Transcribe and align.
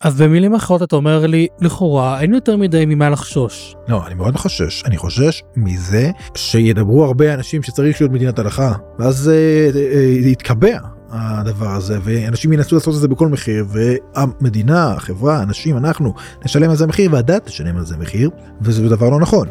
אז 0.00 0.20
במילים 0.20 0.54
אחרות 0.54 0.82
אתה 0.82 0.96
אומר 0.96 1.26
לי, 1.26 1.46
לכאורה 1.60 2.20
אין 2.20 2.34
יותר 2.34 2.56
מדי 2.56 2.84
ממה 2.86 3.10
לחשוש. 3.10 3.76
לא, 3.88 4.06
אני 4.06 4.14
מאוד 4.14 4.36
חושש. 4.36 4.82
אני 4.84 4.96
חושש 4.96 5.42
מזה 5.56 6.10
שידברו 6.34 7.04
הרבה 7.04 7.34
אנשים 7.34 7.62
שצריך 7.62 8.00
להיות 8.00 8.12
מדינת 8.12 8.38
הלכה, 8.38 8.72
ואז 8.98 9.16
זה 9.16 9.70
אה, 9.74 10.00
יתקבע. 10.30 10.78
הדבר 11.10 11.70
הזה 11.70 11.98
ואנשים 12.02 12.52
ינסו 12.52 12.74
לעשות 12.74 12.94
את 12.94 13.00
זה 13.00 13.08
בכל 13.08 13.28
מחיר 13.28 13.66
והמדינה 13.68 14.92
החברה 14.92 15.42
אנשים 15.42 15.76
אנחנו 15.76 16.14
נשלם 16.44 16.70
על 16.70 16.76
זה 16.76 16.86
מחיר 16.86 17.12
והדת 17.12 17.44
תשלם 17.46 17.76
על 17.76 17.84
זה 17.84 17.96
מחיר 17.96 18.30
וזה 18.60 18.88
דבר 18.88 19.10
לא 19.10 19.20
נכון. 19.20 19.48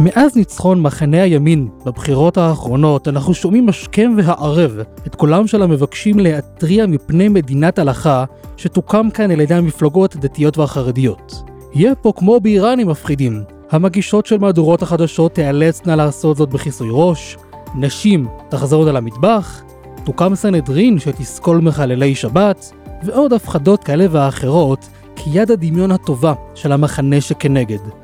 מאז 0.00 0.36
ניצחון 0.36 0.80
מחנה 0.80 1.22
הימין 1.22 1.68
בבחירות 1.86 2.38
האחרונות 2.38 3.08
אנחנו 3.08 3.34
שומעים 3.34 3.68
השכם 3.68 4.14
והערב 4.16 4.78
את 5.06 5.14
קולם 5.14 5.46
של 5.46 5.62
המבקשים 5.62 6.18
להתריע 6.18 6.86
מפני 6.86 7.28
מדינת 7.28 7.78
הלכה 7.78 8.24
שתוקם 8.56 9.10
כאן 9.10 9.30
על 9.30 9.40
ידי 9.40 9.54
המפלגות 9.54 10.14
הדתיות 10.14 10.58
והחרדיות. 10.58 11.42
יהיה 11.74 11.94
פה 11.94 12.12
כמו 12.16 12.40
באיראנים 12.40 12.88
מפחידים. 12.88 13.42
המגישות 13.70 14.26
של 14.26 14.38
מהדורות 14.38 14.82
החדשות 14.82 15.34
תיאלצנה 15.34 15.96
לעשות 15.96 16.36
זאת 16.36 16.48
בכיסוי 16.48 16.88
ראש, 16.90 17.36
נשים 17.74 18.26
תחזורנה 18.48 18.92
למטבח, 18.92 19.62
תוקם 20.04 20.34
סנהדרין 20.34 20.98
שתסקול 20.98 21.58
מחללי 21.60 22.14
שבת, 22.14 22.72
ועוד 23.04 23.32
הפחדות 23.32 23.84
כאלה 23.84 24.06
ואחרות 24.10 24.88
כיד 25.16 25.50
הדמיון 25.50 25.90
הטובה 25.90 26.32
של 26.54 26.72
המחנה 26.72 27.20
שכנגד. 27.20 28.03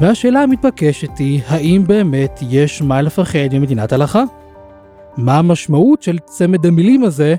והשאלה 0.00 0.42
המתבקשת 0.42 1.18
היא, 1.18 1.40
האם 1.46 1.84
באמת 1.86 2.40
יש 2.50 2.82
מה 2.82 3.02
לפחד 3.02 3.38
ממדינת 3.52 3.92
הלכה? 3.92 4.22
מה 5.16 5.38
המשמעות 5.38 6.02
של 6.02 6.18
צמד 6.18 6.66
המילים 6.66 7.04
הזה, 7.04 7.34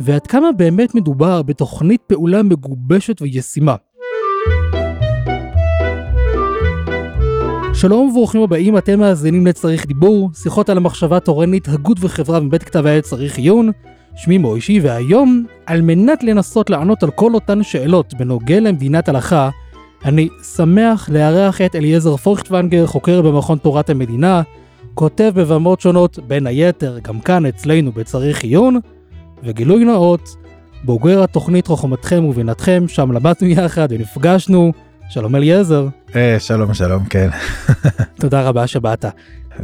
ועד 0.00 0.26
כמה 0.26 0.52
באמת 0.52 0.94
מדובר 0.94 1.42
בתוכנית 1.42 2.00
פעולה 2.06 2.42
מגובשת 2.42 3.22
וישימה? 3.22 3.74
שלום 7.74 8.08
וברוכים 8.08 8.42
הבאים, 8.42 8.78
אתם 8.78 9.00
מאזינים 9.00 9.46
לצריך 9.46 9.86
דיבור, 9.86 10.30
שיחות 10.34 10.70
על 10.70 10.76
המחשבה 10.76 11.20
תורנית, 11.20 11.68
הגות 11.68 11.96
וחברה 12.00 12.40
מבית 12.40 12.62
כתב 12.62 12.86
העת 12.86 13.04
צריך 13.04 13.38
עיון. 13.38 13.70
שמי 14.16 14.38
מוישי, 14.38 14.80
והיום, 14.80 15.44
על 15.66 15.80
מנת 15.80 16.22
לנסות 16.22 16.70
לענות 16.70 17.02
על 17.02 17.10
כל 17.10 17.34
אותן 17.34 17.62
שאלות 17.62 18.14
בנוגע 18.14 18.60
למדינת 18.60 19.08
הלכה, 19.08 19.50
אני 20.04 20.28
שמח 20.56 21.08
לארח 21.12 21.60
את 21.60 21.76
אליעזר 21.76 22.16
פורכטוונגר, 22.16 22.86
חוקר 22.86 23.22
במכון 23.22 23.58
תורת 23.58 23.90
המדינה, 23.90 24.42
כותב 24.94 25.32
בבמות 25.34 25.80
שונות, 25.80 26.18
בין 26.28 26.46
היתר 26.46 26.98
גם 26.98 27.20
כאן 27.20 27.46
אצלנו 27.46 27.92
בצריך 27.92 28.42
עיון, 28.42 28.78
וגילוי 29.42 29.84
נאות, 29.84 30.36
בוגר 30.84 31.22
התוכנית 31.22 31.66
חוכמתכם 31.66 32.24
ובינתכם, 32.24 32.84
שם 32.88 33.12
למדנו 33.12 33.48
יחד 33.48 33.88
ונפגשנו. 33.90 34.72
שלום 35.10 35.36
אליעזר. 35.36 35.86
אה, 36.16 36.36
שלום 36.38 36.74
שלום 36.74 37.04
כן. 37.04 37.28
תודה 38.20 38.42
רבה 38.42 38.66
שבאת. 38.66 39.04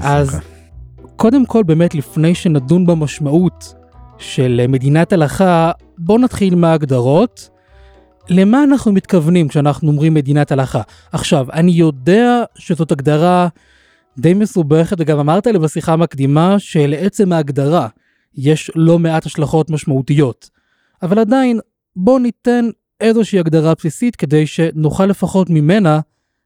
אז 0.00 0.40
קודם 1.16 1.46
כל 1.46 1.62
באמת 1.62 1.94
לפני 1.94 2.34
שנדון 2.34 2.86
במשמעות 2.86 3.74
של 4.18 4.64
מדינת 4.68 5.12
הלכה, 5.12 5.70
בוא 5.98 6.18
נתחיל 6.18 6.54
מההגדרות. 6.54 7.55
למה 8.28 8.64
אנחנו 8.64 8.92
מתכוונים 8.92 9.48
כשאנחנו 9.48 9.88
אומרים 9.88 10.14
מדינת 10.14 10.52
הלכה? 10.52 10.82
עכשיו, 11.12 11.46
אני 11.52 11.72
יודע 11.72 12.42
שזאת 12.54 12.92
הגדרה 12.92 13.48
די 14.18 14.34
מסובכת, 14.34 14.96
וגם 15.00 15.18
אמרת 15.18 15.46
לי 15.46 15.58
בשיחה 15.58 15.92
המקדימה 15.92 16.58
שלעצם 16.58 17.32
ההגדרה 17.32 17.88
יש 18.34 18.70
לא 18.74 18.98
מעט 18.98 19.26
השלכות 19.26 19.70
משמעותיות. 19.70 20.50
אבל 21.02 21.18
עדיין, 21.18 21.60
בוא 21.96 22.20
ניתן 22.20 22.64
איזושהי 23.00 23.38
הגדרה 23.38 23.72
בסיסית 23.74 24.16
כדי 24.16 24.46
שנוכל 24.46 25.06
לפחות 25.06 25.50
ממנה 25.50 26.00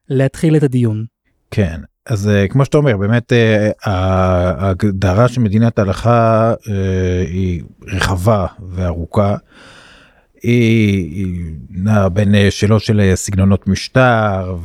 להתחיל 0.09 0.55
את 0.55 0.63
הדיון. 0.63 1.05
כן, 1.51 1.79
אז 2.05 2.29
uh, 2.29 2.51
כמו 2.51 2.65
שאתה 2.65 2.77
אומר 2.77 2.97
באמת 2.97 3.31
uh, 3.31 3.89
ההגדרה 3.89 5.27
של 5.27 5.41
מדינת 5.41 5.79
הלכה 5.79 6.53
uh, 6.53 6.69
היא 7.27 7.63
רחבה 7.87 8.45
וארוכה. 8.69 9.35
היא 10.41 11.45
נעה 11.69 12.09
בין 12.09 12.35
אה, 12.35 12.51
שאלות 12.51 12.81
של 12.81 12.99
אה, 12.99 13.15
סגנונות 13.15 13.67
משטר 13.67 14.55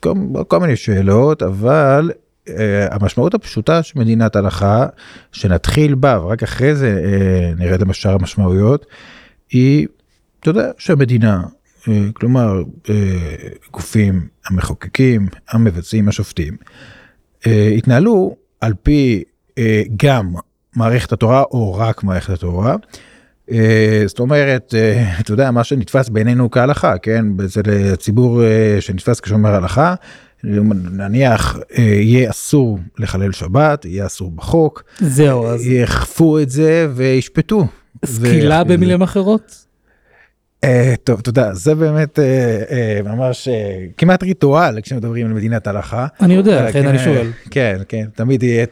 וכל 0.00 0.60
מיני 0.60 0.76
שאלות 0.76 1.42
אבל 1.42 2.10
המשמעות 2.90 3.34
הפשוטה 3.34 3.82
של 3.82 3.98
מדינת 3.98 4.36
הלכה 4.36 4.86
שנתחיל 5.32 5.94
בה 5.94 6.20
ורק 6.22 6.42
אחרי 6.42 6.74
זה 6.74 7.02
נרד 7.58 7.80
למשאר 7.80 8.12
המשמעויות 8.14 8.86
היא 9.50 9.86
אתה 10.40 10.50
יודע 10.50 10.70
שהמדינה 10.78 11.42
כלומר 12.12 12.62
גופים 13.72 14.28
המחוקקים 14.46 15.28
המבצעים 15.50 16.08
השופטים 16.08 16.56
התנהלו 17.46 18.36
על 18.60 18.74
פי 18.82 19.24
גם 19.96 20.34
מערכת 20.76 21.12
התורה 21.12 21.42
או 21.42 21.74
רק 21.74 22.04
מערכת 22.04 22.32
התורה. 22.32 22.76
אה, 23.52 24.02
זאת 24.06 24.18
אומרת, 24.18 24.74
אה, 24.76 25.20
אתה 25.20 25.32
יודע, 25.32 25.50
מה 25.50 25.64
שנתפס 25.64 26.08
בעינינו 26.08 26.50
כהלכה, 26.50 26.98
כן? 26.98 27.26
לציבור 27.66 28.44
אה, 28.44 28.76
שנתפס 28.80 29.20
כשומר 29.20 29.54
הלכה, 29.54 29.94
נניח 30.44 31.58
יהיה 31.78 32.30
אסור 32.30 32.78
לחלל 32.98 33.32
שבת, 33.32 33.84
יהיה 33.84 34.06
אסור 34.06 34.30
בחוק. 34.30 34.82
זהו, 34.98 35.46
אז... 35.46 35.66
יאכפו 35.66 36.38
את 36.38 36.50
זה 36.50 36.88
וישפטו. 36.94 37.66
סקילה 38.04 38.64
במילים 38.64 39.02
אחרות? 39.02 39.65
אה, 40.66 40.94
טוב 41.04 41.20
תודה 41.20 41.54
זה 41.54 41.74
באמת 41.74 42.18
אה, 42.18 42.62
אה, 42.70 43.00
ממש 43.04 43.48
כמעט 43.96 44.22
ריטואל 44.22 44.80
כשמדברים 44.82 45.26
על 45.26 45.32
מדינת 45.32 45.66
הלכה. 45.66 46.06
אני 46.20 46.34
יודע 46.34 46.68
לכן 46.68 46.86
אני 46.86 46.98
שואל. 46.98 47.30
כן 47.50 47.78
כן 47.88 48.06
תמיד 48.14 48.42
יהיה 48.42 48.64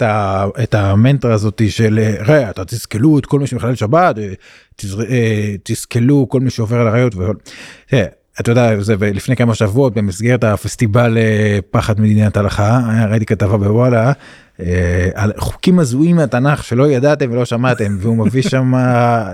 את 0.62 0.75
המנטרה 0.75 1.34
הזאתי 1.34 1.71
של 1.71 1.99
ראה 2.19 2.50
אתה 2.50 2.65
תסכלו 2.65 3.19
את 3.19 3.27
כל 3.27 3.41
מי 3.41 3.47
שמחלל 3.47 3.75
שבת 3.75 4.16
תסכלו 5.62 6.28
כל 6.28 6.41
מי 6.41 6.50
שעובר 6.50 6.81
על 6.81 6.88
הראיות. 6.88 7.15
אתה 8.40 8.50
יודע 8.50 8.80
זה 8.80 8.94
לפני 9.00 9.36
כמה 9.36 9.54
שבועות 9.54 9.94
במסגרת 9.94 10.44
הפסטיבל 10.44 11.18
פחד 11.70 12.00
מדינת 12.00 12.36
הלכה 12.36 12.80
ראיתי 13.10 13.26
כתבה 13.26 13.56
בוואלה 13.56 14.12
אה, 14.60 15.08
על 15.14 15.32
חוקים 15.36 15.78
הזויים 15.78 16.16
מהתנ"ך 16.16 16.64
שלא 16.64 16.90
ידעתם 16.90 17.32
ולא 17.32 17.44
שמעתם 17.44 17.96
והוא 18.00 18.26
מביא 18.26 18.42
שם 18.50 18.72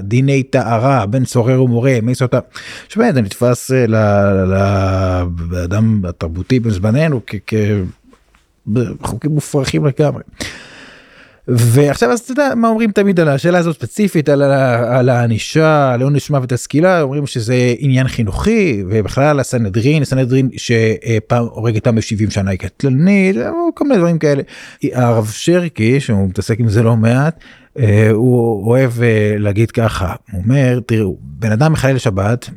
דיני 0.02 0.42
טהרה 0.42 1.06
בין 1.06 1.24
צורר 1.24 1.62
ומורה 1.62 1.98
מי 2.02 2.12
אותה. 2.22 2.38
שבאמת 2.88 3.14
זה 3.14 3.20
נתפס 3.22 3.70
אה, 3.72 3.86
לאדם 5.50 6.02
התרבותי 6.08 6.60
בזמננו 6.60 7.20
כחוקים 9.00 9.30
מופרכים 9.30 9.86
לגמרי. 9.86 10.22
ועכשיו 11.56 12.10
אז 12.10 12.20
אתה 12.20 12.32
יודע 12.32 12.52
מה 12.56 12.68
אומרים 12.68 12.90
תמיד 12.90 13.20
על 13.20 13.28
השאלה 13.28 13.58
הזאת 13.58 13.76
ספציפית 13.76 14.28
על, 14.28 15.08
הענישה 15.08 15.92
על 15.92 16.02
עונש 16.02 16.30
מוות 16.30 16.52
הסקילה 16.52 17.02
אומרים 17.02 17.26
שזה 17.26 17.74
עניין 17.78 18.08
חינוכי 18.08 18.82
ובכלל 18.88 19.40
הסנהדרין 19.40 20.02
הסנהדרין 20.02 20.48
שפעם 20.56 21.44
הורגת 21.44 21.76
אותם 21.76 21.94
ב-70 21.94 22.30
שנה 22.30 22.50
היא 22.50 22.58
קטלנית 22.58 23.36
כל 23.74 23.84
מיני 23.84 23.96
דברים 23.96 24.18
כאלה. 24.18 24.42
הרב 24.92 25.30
שרקי 25.32 26.00
שהוא 26.00 26.28
מתעסק 26.28 26.60
עם 26.60 26.68
זה 26.68 26.82
לא 26.82 26.96
מעט 26.96 27.40
אה, 27.78 28.10
הוא 28.10 28.66
אוהב 28.66 29.02
אה, 29.02 29.34
להגיד 29.38 29.70
ככה 29.70 30.14
הוא 30.32 30.42
אומר 30.42 30.80
תראו 30.86 31.16
בן 31.20 31.52
אדם 31.52 31.72
מחלל 31.72 31.98
שבת 31.98 32.50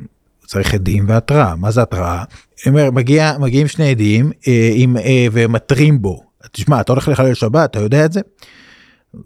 צריך 0.46 0.74
עדים 0.74 1.04
והתראה 1.08 1.56
מה 1.56 1.70
זה 1.70 1.82
התראה? 1.82 2.24
אומר 2.66 2.90
מגיע 2.90 3.32
מגיעים 3.40 3.68
שני 3.68 3.90
עדים 3.90 4.32
אה, 4.48 4.70
עם 4.74 4.96
ומתרים 5.32 6.02
בו 6.02 6.22
תשמע 6.52 6.80
אתה 6.80 6.92
הולך 6.92 7.08
לחלל 7.08 7.34
שבת 7.34 7.70
אתה 7.70 7.80
יודע 7.80 8.04
את 8.04 8.12
זה. 8.12 8.20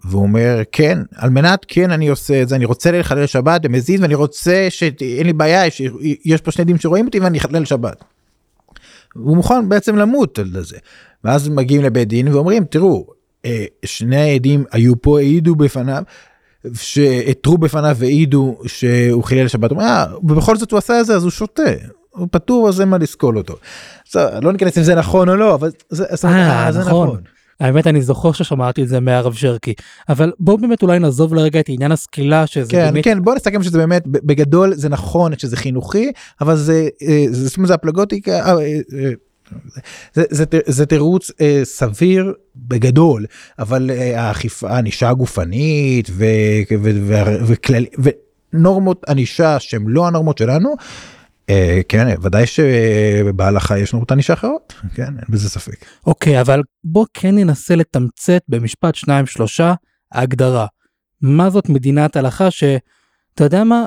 והוא 0.05 0.23
אומר 0.23 0.63
כן 0.73 0.99
על 1.17 1.31
מנת 1.31 1.65
כן 1.69 1.91
אני 1.91 2.09
עושה 2.09 2.43
את 2.43 2.49
זה 2.49 2.57
אני 2.57 2.65
רוצה 2.65 2.93
לחלל 2.93 3.27
שבת 3.27 3.63
במזיד 3.63 4.01
ואני 4.01 4.15
רוצה 4.15 4.67
שאין 4.71 5.27
לי 5.27 5.33
בעיה 5.33 5.71
שיש 5.71 6.41
פה 6.41 6.51
שני 6.51 6.63
עדים 6.63 6.79
שרואים 6.79 7.07
אותי 7.07 7.21
ואני 7.21 7.39
אחלל 7.39 7.65
שבת. 7.65 8.05
הוא 9.15 9.37
מוכן 9.37 9.69
בעצם 9.69 9.97
למות 9.97 10.39
על 10.39 10.65
זה 10.65 10.77
ואז 11.25 11.49
מגיעים 11.49 11.83
לבית 11.83 12.09
דין 12.09 12.29
ואומרים 12.29 12.65
תראו 12.65 13.07
אה, 13.45 13.65
שני 13.85 14.17
העדים 14.17 14.65
היו 14.73 15.03
פה 15.03 15.19
העידו 15.19 15.55
בפניו 15.55 16.03
שהתרו 16.75 17.59
בפניו 17.59 17.97
והעידו 17.99 18.59
שהוא 18.67 19.25
חילל 19.25 19.49
שבת 19.49 19.73
אה, 19.73 20.07
ובכל 20.23 20.57
זאת 20.57 20.71
הוא 20.71 20.79
עשה 20.79 21.01
את 21.01 21.07
זה 21.07 21.17
אז 21.17 21.23
הוא 21.23 21.31
שותה 21.31 21.63
הוא 22.11 22.29
פטור 22.31 22.69
אז 22.69 22.81
אין 22.81 22.89
מה 22.89 22.99
לסקול 22.99 23.39
אותו. 23.39 23.57
לא 24.15 24.53
ניכנס 24.53 24.79
אם 24.79 24.83
זה 24.83 24.95
נכון 24.95 25.29
או 25.29 25.37
לא 25.37 25.55
אבל 25.55 25.71
זה, 25.89 26.05
אה, 26.25 26.73
זה 26.73 26.81
נכון. 26.81 27.09
נכון. 27.09 27.21
האמת 27.61 27.87
אני 27.87 28.03
זוכר 28.03 28.33
ששמעתי 28.33 28.83
את 28.83 28.89
זה 28.89 29.01
מהרב 29.01 29.35
שרקי 29.35 29.75
אבל 30.09 30.33
בוא 30.41 30.59
באמת 30.59 30.83
אולי 30.83 30.99
נעזוב 30.99 31.35
לרגע 31.35 31.61
את 31.61 31.69
עניין 31.69 31.93
הסקילה 31.93 32.47
שזה 32.47 32.71
כן 32.71 32.91
באמת... 32.93 33.05
כן 33.05 33.23
בוא 33.23 33.35
נסכם 33.35 33.63
שזה 33.63 33.79
באמת 33.79 34.03
בגדול 34.07 34.75
זה 34.75 34.89
נכון 34.89 35.33
שזה 35.39 35.57
חינוכי 35.57 36.13
אבל 36.41 36.57
זה 36.57 36.89
אה, 37.03 37.25
זה, 37.31 37.49
זה, 37.49 37.67
זה 37.67 37.75
הפלגוטיקה 37.75 38.33
אה, 38.33 38.59
אה, 38.61 39.11
זה, 40.15 40.25
זה, 40.31 40.45
זה 40.67 40.87
תירוץ 40.87 41.31
אה, 41.41 41.61
סביר 41.65 42.35
בגדול 42.57 43.27
אבל 43.59 43.91
אה, 43.91 44.21
האכיפה 44.21 44.71
הענישה 44.71 45.09
הגופנית 45.09 46.09
ו, 46.11 46.25
ו, 46.83 46.91
ו, 47.03 47.15
וכלל, 47.47 47.85
ונורמות 48.53 49.05
ענישה 49.09 49.61
שהן 49.61 49.85
לא 49.87 50.07
הנורמות 50.07 50.39
שלנו. 50.39 50.75
אה, 51.51 51.81
כן 51.89 52.15
ודאי 52.23 52.47
שבהלכה 52.47 53.79
יש 53.79 53.93
נורמות 53.93 54.13
ענישה 54.13 54.33
אחרות 54.33 54.75
כן 54.95 55.03
אין 55.03 55.25
בזה 55.29 55.49
ספק. 55.49 55.85
אוקיי 56.07 56.41
אבל 56.41 56.63
בוא 56.85 57.07
כן 57.15 57.35
ננסה 57.35 57.77
לתמצת 57.77 58.43
במשפט 58.49 58.95
שניים 58.95 59.27
שלושה 59.27 59.75
ההגדרה. 60.13 60.67
מה 61.23 61.51
זאת 61.51 61.69
מדינת 61.69 62.17
הלכה 62.17 62.51
שאתה 62.51 63.45
יודע 63.45 63.65
מה 63.65 63.85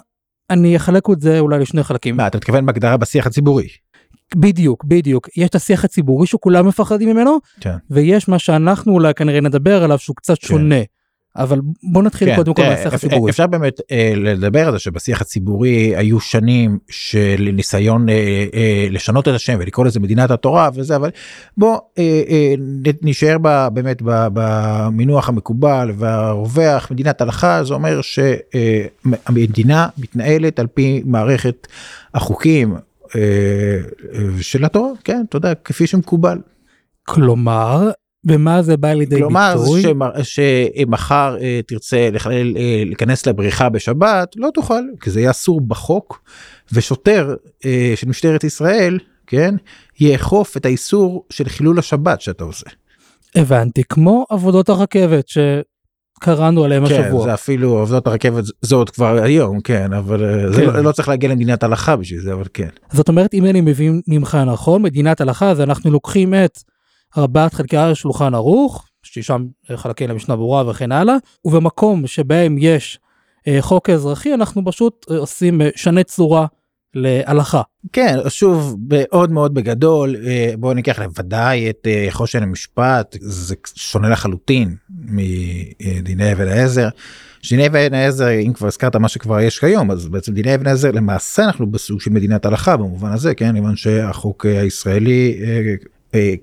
אני 0.50 0.76
אחלק 0.76 1.04
את 1.14 1.22
זה 1.22 1.40
אולי 1.40 1.60
לשני 1.60 1.84
חלקים. 1.84 2.18
מה 2.18 2.28
אתה 2.28 2.38
מתכוון 2.38 2.66
בהגדרה 2.66 2.98
בשיח 2.98 3.28
הציבורי. 3.28 3.68
בדיוק 4.36 4.84
בדיוק 4.84 5.30
יש 5.38 5.50
את 5.50 5.56
השיח 5.56 5.86
הציבורי 5.86 6.28
שכולם 6.28 6.68
מפחדים 6.68 7.10
ממנו 7.10 7.38
כן. 7.60 7.76
ויש 7.90 8.28
מה 8.28 8.40
שאנחנו 8.40 8.94
אולי 8.94 9.14
כנראה 9.14 9.42
נדבר 9.42 9.84
עליו 9.84 10.00
שהוא 10.00 10.16
קצת 10.16 10.40
כן. 10.40 10.48
שונה. 10.48 10.82
אבל 11.36 11.60
בוא 11.84 12.04
נתחיל 12.04 12.30
כן, 12.30 12.36
קודם 12.36 12.54
כל 12.54 12.62
תראה, 12.62 12.76
מהשיח 12.76 12.94
הציבורי. 12.94 13.32
אפשר 13.32 13.48
באמת 13.48 13.82
אה, 13.92 14.14
לדבר 14.16 14.68
על 14.68 14.74
זה 14.74 14.80
שבשיח 14.80 15.22
הציבורי 15.22 15.96
היו 15.96 16.20
שנים 16.20 16.80
של 16.90 17.50
ניסיון 17.54 18.10
אה, 18.10 18.46
אה, 18.54 18.88
לשנות 18.90 19.28
את 19.28 19.34
השם 19.34 19.58
ולקרוא 19.60 19.86
לזה 19.86 20.00
מדינת 20.00 20.32
התורה 20.32 20.70
וזה 20.74 20.96
אבל 20.96 21.10
בוא 21.58 21.80
אה, 21.98 22.22
אה, 22.30 22.54
נשאר 23.02 23.38
בה, 23.38 23.70
באמת 23.70 24.02
במינוח 24.06 25.30
המקובל 25.30 25.92
והרווח 25.98 26.92
מדינת 26.92 27.22
הלכה 27.22 27.64
זה 27.64 27.74
אומר 27.74 28.00
שהמדינה 28.02 29.88
מתנהלת 29.98 30.60
על 30.60 30.68
פי 30.68 31.02
מערכת 31.06 31.68
החוקים 32.14 32.76
אה, 33.16 33.22
אה, 34.14 34.20
של 34.42 34.66
התורה 34.66 34.90
כן 35.04 35.24
אתה 35.30 35.38
יודע 35.38 35.54
כפי 35.54 35.88
שמקובל. 35.88 36.38
כלומר 37.04 37.92
במה 38.24 38.62
זה 38.62 38.78
בא 38.78 38.94
לידי 38.94 39.16
כלומר 39.16 39.56
ביטוי? 39.58 39.82
שמ- 39.82 40.24
שמחר 40.24 41.38
אה, 41.42 41.60
תרצה 41.68 42.10
לחלל, 42.12 42.58
אה, 42.58 42.84
להיכנס 42.86 43.26
לבריכה 43.26 43.70
בשבת 43.70 44.34
לא 44.36 44.50
תוכל 44.54 44.84
כי 45.02 45.10
זה 45.10 45.20
יהיה 45.20 45.32
אסור 45.32 45.62
בחוק 45.62 46.24
ושוטר 46.74 47.36
אה, 47.66 47.94
של 47.96 48.08
משטרת 48.10 48.44
ישראל 48.44 49.00
כן 49.28 49.56
יאכוף 50.00 50.58
את 50.58 50.66
האיסור 50.66 51.26
של 51.30 51.50
חילול 51.50 51.80
השבת 51.80 52.22
שאתה 52.22 52.44
עושה. 52.44 52.66
הבנתי 53.36 53.84
כמו 53.84 54.26
עבודות 54.30 54.70
הרכבת 54.70 55.26
שקראנו 55.28 56.64
עליהם 56.64 56.88
כן, 56.88 57.02
השבוע. 57.02 57.24
זה 57.24 57.34
אפילו 57.34 57.70
עובדות 57.70 58.08
הרכבת 58.08 58.44
זה 58.62 58.76
עוד 58.76 58.90
כבר 58.90 59.18
היום 59.24 59.62
כן 59.62 59.94
אבל 59.94 60.24
אה, 60.24 60.52
זה 60.52 60.62
כן. 60.62 60.68
לא, 60.68 60.80
לא 60.80 60.92
צריך 60.92 61.08
להגיע 61.08 61.30
למדינת 61.30 61.64
הלכה 61.64 61.96
בשביל 61.96 62.20
זה 62.20 62.34
אבל 62.34 62.46
כן. 62.54 62.70
זאת 62.92 63.10
אומרת 63.10 63.34
אם 63.34 63.46
אני 63.46 63.62
מבין 63.62 64.02
ממך 64.08 64.38
נכון 64.48 64.82
מדינת 64.82 65.22
הלכה 65.22 65.52
אז 65.52 65.62
אנחנו 65.62 65.92
לוקחים 65.92 66.34
את 66.34 66.60
ארבעת 67.18 67.54
חלקי 67.54 67.96
שולחן 67.96 68.34
ערוך 68.34 68.88
ששם 69.04 69.46
חלקי 69.76 70.08
למשנה 70.08 70.36
ברורה 70.36 70.70
וכן 70.70 70.92
הלאה 70.92 71.16
ובמקום 71.46 72.08
שבהם 72.08 72.56
יש 72.60 73.00
אה, 73.48 73.58
חוק 73.62 73.90
אזרחי 73.90 74.34
אנחנו 74.34 74.66
פשוט 74.66 75.06
אה, 75.12 75.18
עושים 75.18 75.62
אה, 75.62 75.70
שנה 75.76 76.04
צורה 76.04 76.46
להלכה. 76.96 77.62
כן 77.94 78.18
שוב 78.30 78.78
מאוד 78.90 79.32
מאוד 79.32 79.54
בגדול 79.54 80.16
אה, 80.26 80.54
בואו 80.60 80.74
ניקח 80.74 81.00
לוודאי 81.00 81.70
את 81.70 81.88
אה, 81.88 82.08
חושן 82.10 82.44
המשפט 82.44 83.16
זה 83.20 83.56
שונה 83.76 84.10
לחלוטין 84.10 84.76
מדיני 84.90 86.32
אבן 86.32 86.48
העזר. 86.48 86.90
דיני 87.50 87.68
אבן 87.68 87.94
העזר 87.94 88.30
אם 88.46 88.54
כבר 88.54 88.68
הזכרת 88.68 88.96
מה 88.96 89.08
שכבר 89.08 89.40
יש 89.40 89.60
כיום 89.60 89.92
אז 89.92 90.08
בעצם 90.08 90.34
דיני 90.34 90.56
אבן 90.56 90.68
העזר 90.68 90.92
למעשה 90.92 91.44
אנחנו 91.44 91.72
בסוג 91.72 92.02
של 92.02 92.12
מדינת 92.12 92.46
הלכה 92.46 92.78
במובן 92.78 93.12
הזה 93.12 93.36
כן 93.36 93.54
כיוון 93.56 93.76
שהחוק 93.76 94.46
אה, 94.46 94.62
הישראלי 94.62 95.40
אה, 95.44 95.48
אה, 95.48 95.76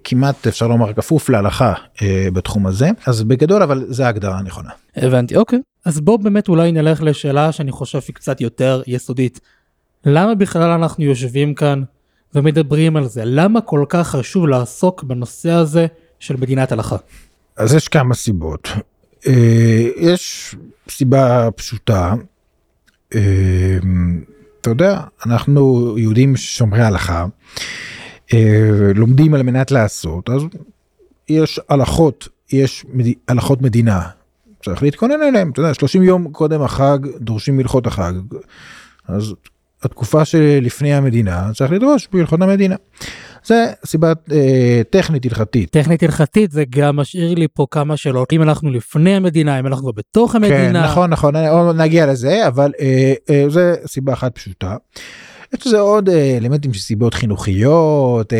כמעט 0.05 0.47
אפשר 0.47 0.69
לומר 0.69 0.93
כפוף 0.93 1.29
להלכה 1.29 1.73
אה, 2.03 2.29
בתחום 2.33 2.67
הזה 2.67 2.91
אז 3.07 3.23
בגדול 3.23 3.63
אבל 3.63 3.85
זה 3.89 4.07
ההגדרה 4.07 4.39
הנכונה. 4.39 4.71
הבנתי 4.97 5.37
אוקיי 5.37 5.59
אז 5.85 6.01
בוא 6.01 6.17
באמת 6.17 6.49
אולי 6.49 6.73
נלך 6.73 7.03
לשאלה 7.03 7.53
שאני 7.53 7.73
חושב 7.73 8.01
שהיא 8.01 8.15
קצת 8.15 8.41
יותר 8.41 8.83
יסודית. 8.87 9.41
למה 10.05 10.35
בכלל 10.35 10.71
אנחנו 10.71 11.05
יושבים 11.05 11.55
כאן 11.55 11.83
ומדברים 12.35 12.97
על 12.97 13.05
זה 13.05 13.23
למה 13.25 13.61
כל 13.61 13.85
כך 13.89 14.09
חשוב 14.09 14.47
לעסוק 14.47 15.03
בנושא 15.03 15.51
הזה 15.51 15.87
של 16.21 16.37
מדינת 16.37 16.73
הלכה. 16.73 16.97
אז 17.57 17.75
יש 17.75 17.89
כמה 17.89 18.15
סיבות. 18.15 18.69
אה, 19.27 19.89
יש 19.97 20.55
סיבה 20.89 21.49
פשוטה. 21.57 22.15
אה, 23.15 23.79
אתה 24.61 24.71
יודע, 24.71 25.01
אנחנו 25.27 25.95
יהודים 25.99 26.37
שומרי 26.37 26.83
הלכה, 26.83 27.21
אה, 27.23 27.27
לומדים 28.95 29.35
על 29.35 29.43
מנת 29.43 29.71
לעשות, 29.71 30.31
אז 30.31 30.43
יש 31.29 31.61
הלכות, 31.69 32.29
יש 32.53 32.85
מד- 32.93 33.15
הלכות 33.29 33.63
מדינה, 33.63 34.01
צריך 34.65 34.83
להתכונן 34.83 35.23
אליהם, 35.23 35.51
אתה 35.51 35.61
יודע, 35.61 35.75
30 35.75 36.03
יום 36.03 36.33
קודם 36.33 36.63
החג 36.63 36.99
דורשים 37.21 37.59
הלכות 37.59 37.87
החג, 37.87 38.13
אז 39.09 39.35
התקופה 39.83 40.25
שלפני 40.25 40.95
המדינה 40.95 41.51
צריך 41.55 41.73
לדרוש 41.73 42.09
בהלכות 42.13 42.41
המדינה. 42.43 42.77
זה 43.45 43.67
סיבה 43.87 44.13
אה, 44.33 44.83
טכנית 44.91 45.25
הלכתית. 45.25 45.71
טכנית 45.71 46.03
הלכתית 46.03 46.51
זה 46.51 46.65
גם 46.71 46.97
משאיר 46.97 47.35
לי 47.35 47.47
פה 47.55 47.67
כמה 47.71 47.97
שאלות 47.97 48.33
אם 48.33 48.43
אנחנו 48.43 48.71
לפני 48.71 49.17
המדינה 49.17 49.59
אם 49.61 49.67
אנחנו 49.67 49.83
כבר 49.83 49.93
בתוך 49.93 50.33
כן, 50.33 50.37
המדינה. 50.45 50.85
נכון 50.85 51.11
נכון 51.11 51.37
עוד 51.37 51.77
נגיע 51.77 52.07
לזה 52.07 52.47
אבל 52.49 52.73
אה, 52.81 53.13
אה, 53.31 53.45
זה 53.49 53.75
סיבה 53.87 54.13
אחת 54.13 54.35
פשוטה. 54.35 54.77
יש 55.55 55.67
לזה 55.67 55.79
עוד 55.79 56.09
אה, 56.09 56.37
אלמנטים 56.37 56.73
של 56.75 56.81
סיבות 56.81 57.15
חינוכיות 57.15 58.33
אה, 58.33 58.39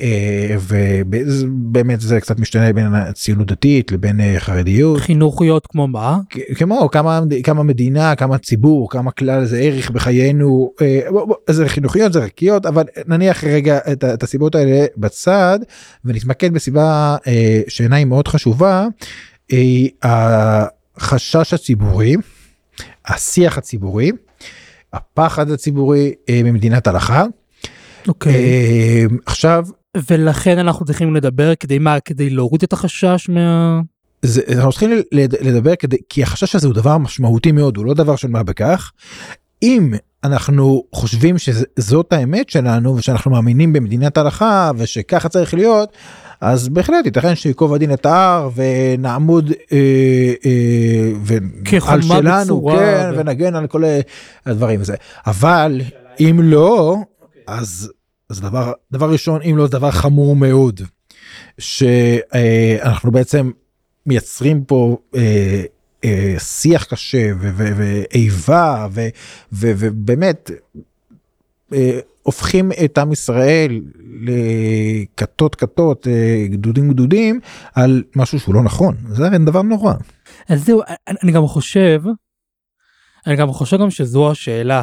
אה, 0.00 0.56
ובאמת 0.60 2.00
זה 2.00 2.20
קצת 2.20 2.38
משתנה 2.38 2.72
בין 2.72 2.94
הציונות 2.94 3.46
דתית 3.46 3.92
לבין 3.92 4.20
חרדיות 4.38 5.00
חינוכיות 5.00 5.66
כמו 5.66 5.88
מה? 5.88 6.18
כמו 6.56 6.88
כמה 6.92 7.20
כמה 7.44 7.62
מדינה 7.62 8.14
כמה 8.14 8.38
ציבור 8.38 8.90
כמה 8.90 9.10
כלל 9.10 9.44
זה 9.44 9.58
ערך 9.58 9.90
בחיינו 9.90 10.72
זה 11.50 11.68
חינוכיות 11.68 12.12
זה 12.12 12.22
ערכיות 12.22 12.66
אבל 12.66 12.84
נניח 13.06 13.44
רגע 13.44 13.78
את, 13.92 14.04
את 14.04 14.22
הסיבות 14.22 14.54
האלה 14.54 14.86
בצד 14.96 15.58
ונתמקד 16.04 16.52
בסיבה 16.52 17.16
אה, 17.26 17.60
שעיניי 17.68 18.04
מאוד 18.04 18.28
חשובה 18.28 18.86
החשש 20.02 21.54
הציבורי 21.54 22.16
השיח 23.06 23.58
הציבורי 23.58 24.10
הפחד 24.92 25.50
הציבורי 25.50 26.12
אה, 26.28 26.40
ממדינת 26.44 26.86
הלכה 26.86 27.24
אוקיי. 28.08 28.34
אה, 28.34 29.04
עכשיו 29.26 29.64
ולכן 30.10 30.58
אנחנו 30.58 30.86
צריכים 30.86 31.14
לדבר 31.16 31.54
כדי 31.54 31.78
מה? 31.78 32.00
כדי 32.00 32.30
להוריד 32.30 32.62
את 32.62 32.72
החשש 32.72 33.26
מה... 33.28 33.80
זה, 34.22 34.42
אנחנו 34.52 34.70
צריכים 34.70 34.90
לד- 35.12 35.34
לדבר 35.40 35.76
כדי 35.78 35.96
כי 36.08 36.22
החשש 36.22 36.54
הזה 36.54 36.66
הוא 36.66 36.74
דבר 36.74 36.98
משמעותי 36.98 37.52
מאוד 37.52 37.76
הוא 37.76 37.86
לא 37.86 37.94
דבר 37.94 38.16
של 38.16 38.28
מה 38.28 38.42
בכך. 38.42 38.92
אם 39.62 39.92
אנחנו 40.24 40.84
חושבים 40.92 41.38
שזאת 41.38 42.12
האמת 42.12 42.50
שלנו 42.50 42.96
ושאנחנו 42.96 43.30
מאמינים 43.30 43.72
במדינת 43.72 44.18
הלכה 44.18 44.70
ושככה 44.76 45.28
צריך 45.28 45.54
להיות 45.54 45.92
אז 46.40 46.68
בהחלט 46.68 47.04
ייתכן 47.04 47.34
שיקוב 47.34 47.74
הדין 47.74 47.92
את 47.92 48.06
ההר 48.06 48.50
ונעמוד 48.54 49.52
אה, 49.72 50.32
אה, 50.46 51.12
על 51.86 52.02
שלנו 52.02 52.66
כן, 52.66 53.10
ו- 53.12 53.18
ונגן 53.18 53.54
על 53.54 53.66
כל 53.66 53.82
הדברים 54.46 54.80
הזה 54.80 54.94
אבל 55.26 55.80
אם 56.20 56.40
לא 56.42 56.96
אז 57.46 57.92
אז 58.30 58.40
דבר 58.40 58.72
דבר 58.92 59.10
ראשון 59.10 59.42
אם 59.42 59.56
לא 59.56 59.66
זה 59.66 59.72
דבר 59.72 59.90
חמור 59.90 60.36
מאוד 60.36 60.80
שאנחנו 61.58 63.10
בעצם 63.10 63.50
מייצרים 64.06 64.64
פה 64.64 64.96
אה, 65.14 65.20
אה, 65.20 65.64
שיח 66.38 66.84
קשה 66.84 67.30
ואיבה 67.38 68.88
ובאמת 69.52 70.50
אה, 71.72 72.00
הופכים 72.22 72.72
את 72.84 72.98
עם 72.98 73.12
ישראל 73.12 73.80
לכתות 74.20 75.54
כתות 75.54 76.06
אה, 76.08 76.46
גדודים 76.50 76.88
גדודים 76.88 77.40
על 77.74 78.02
משהו 78.16 78.40
שהוא 78.40 78.54
לא 78.54 78.62
נכון 78.62 78.96
זה 79.08 79.26
הרי 79.26 79.38
דבר 79.38 79.62
נורא. 79.62 79.94
אז 80.48 80.64
זהו, 80.64 80.82
אני 81.22 81.32
גם 81.32 81.46
חושב, 81.46 82.02
אני 83.26 83.36
גם 83.36 83.52
חושב 83.52 83.78
גם 83.78 83.90
שזו 83.90 84.30
השאלה. 84.30 84.82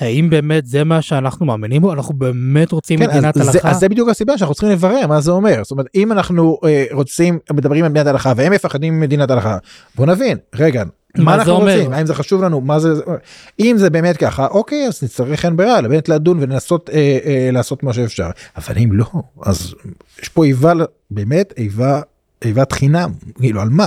האם 0.00 0.30
באמת 0.30 0.66
זה 0.66 0.84
מה 0.84 1.02
שאנחנו 1.02 1.46
מאמינים 1.46 1.82
בו? 1.82 1.92
אנחנו 1.92 2.14
באמת 2.14 2.72
רוצים 2.72 2.98
כן, 2.98 3.10
אז, 3.10 3.16
מדינת 3.16 3.34
זה, 3.34 3.50
הלכה? 3.50 3.70
אז 3.70 3.76
זה 3.80 3.88
בדיוק 3.88 4.08
הסיבה 4.08 4.38
שאנחנו 4.38 4.54
צריכים 4.54 4.70
לברר 4.70 5.06
מה 5.06 5.20
זה 5.20 5.30
אומר 5.30 5.62
זאת 5.62 5.70
אומרת 5.70 5.86
אם 5.94 6.12
אנחנו 6.12 6.58
אה, 6.64 6.84
רוצים 6.92 7.38
מדברים 7.52 7.84
על 7.84 7.90
מדינת 7.90 8.06
הלכה 8.06 8.32
והם 8.36 8.52
מפחדים 8.52 8.94
ממדינת 8.94 9.30
הלכה 9.30 9.58
בוא 9.94 10.06
נבין 10.06 10.38
רגע 10.54 10.82
מה 11.18 11.32
זה 11.32 11.38
אנחנו 11.38 11.52
אומר? 11.52 11.76
רוצים 11.76 11.92
האם 11.92 12.06
זה 12.06 12.14
חשוב 12.14 12.42
לנו 12.42 12.60
מה 12.60 12.78
זה 12.78 12.88
אם 13.60 13.76
זה 13.78 13.90
באמת 13.90 14.16
ככה 14.16 14.46
אוקיי 14.46 14.86
אז 14.86 15.02
נצטרך 15.02 15.44
אין 15.44 15.56
ברירה 15.56 15.82
באמת 15.82 16.08
לדון 16.08 16.38
ולנסות 16.40 16.90
אה, 16.92 17.18
אה, 17.24 17.50
לעשות 17.52 17.82
מה 17.82 17.92
שאפשר 17.92 18.30
אבל 18.56 18.78
אם 18.78 18.92
לא 18.92 19.06
אז 19.42 19.74
יש 20.22 20.28
פה 20.28 20.44
איבה 20.44 20.72
באמת 21.10 21.52
איבה 21.56 22.00
איבת 22.44 22.72
חינם 22.72 23.12
כאילו 23.40 23.60
על 23.60 23.68
מה 23.68 23.86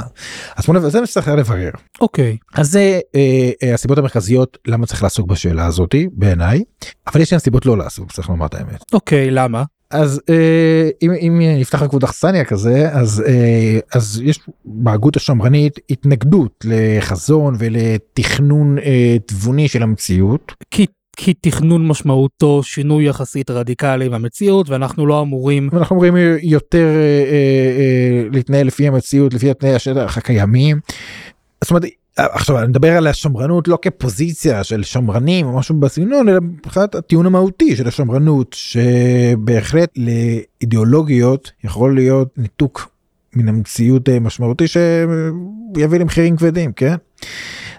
אז 0.55 0.65
בוא 0.65 0.75
נבין 0.75 0.89
זה 0.89 1.00
מה 1.01 1.07
שצריך 1.07 1.27
לברר 1.27 1.72
אוקיי. 2.01 2.38
אז 2.55 2.72
זה 2.72 3.00
אה, 3.15 3.51
אה, 3.63 3.74
הסיבות 3.74 3.98
המרכזיות 3.98 4.57
למה 4.67 4.86
צריך 4.86 5.03
לעסוק 5.03 5.27
בשאלה 5.27 5.65
הזאתי 5.65 6.07
בעיניי 6.13 6.63
אבל 7.07 7.22
יש 7.22 7.33
גם 7.33 7.39
סיבות 7.39 7.65
לא 7.65 7.77
לעסוק 7.77 8.12
צריך 8.12 8.29
לומר 8.29 8.45
את 8.45 8.53
האמת. 8.53 8.83
אוקיי, 8.93 9.31
למה? 9.31 9.63
אז 9.93 10.22
אה, 10.29 10.89
אם, 11.01 11.12
אם 11.12 11.41
נפתח 11.60 11.83
נקוד 11.83 12.03
אכסניה 12.03 12.45
כזה 12.45 12.89
אז 12.91 13.24
אה, 13.27 13.79
אז 13.93 14.22
יש 14.24 14.39
בהגות 14.65 15.15
השמרנית 15.15 15.79
התנגדות 15.89 16.65
לחזון 16.65 17.55
ולתכנון 17.57 18.77
אה, 18.79 19.15
תבוני 19.25 19.67
של 19.67 19.83
המציאות. 19.83 20.53
כי 20.72 20.86
כי 21.17 21.34
תכנון 21.34 21.88
משמעותו 21.88 22.63
שינוי 22.63 23.08
יחסית 23.08 23.51
רדיקלי 23.51 24.10
במציאות 24.10 24.70
ואנחנו 24.70 25.08
לא 25.08 25.22
אמורים 25.22 25.70
אנחנו 25.74 25.96
אמורים 25.96 26.13
יותר 26.41 26.86
אה, 26.86 27.24
אה, 27.32 27.77
אה, 27.77 28.29
להתנהל 28.32 28.67
לפי 28.67 28.88
המציאות 28.88 29.34
לפי 29.34 29.53
תנאי 29.53 29.75
השטח 29.75 30.17
הקיימים. 30.17 30.79
זאת 31.63 31.72
אומרת 31.72 31.84
עכשיו 32.17 32.60
אני 32.60 32.67
מדבר 32.67 32.98
על 32.98 33.08
השמרנות 33.08 33.67
לא 33.67 33.77
כפוזיציה 33.82 34.63
של 34.63 34.84
שמרנים 34.84 35.46
או 35.46 35.58
משהו 35.58 35.75
בסגנון 35.75 36.29
אלא 36.29 36.41
מבחינת 36.41 36.96
הטיעון 36.96 37.25
המהותי 37.25 37.75
של 37.75 37.88
השמרנות 37.88 38.55
שבהחלט 38.60 39.89
לאידיאולוגיות 39.98 41.51
יכול 41.63 41.96
להיות 41.96 42.27
ניתוק 42.38 42.89
מן 43.36 43.50
המציאות 43.50 44.10
אה, 44.10 44.20
משמעותי 44.20 44.67
שיביא 44.67 46.00
למחירים 46.00 46.38
כבדים 46.38 46.72
כן. 46.74 46.96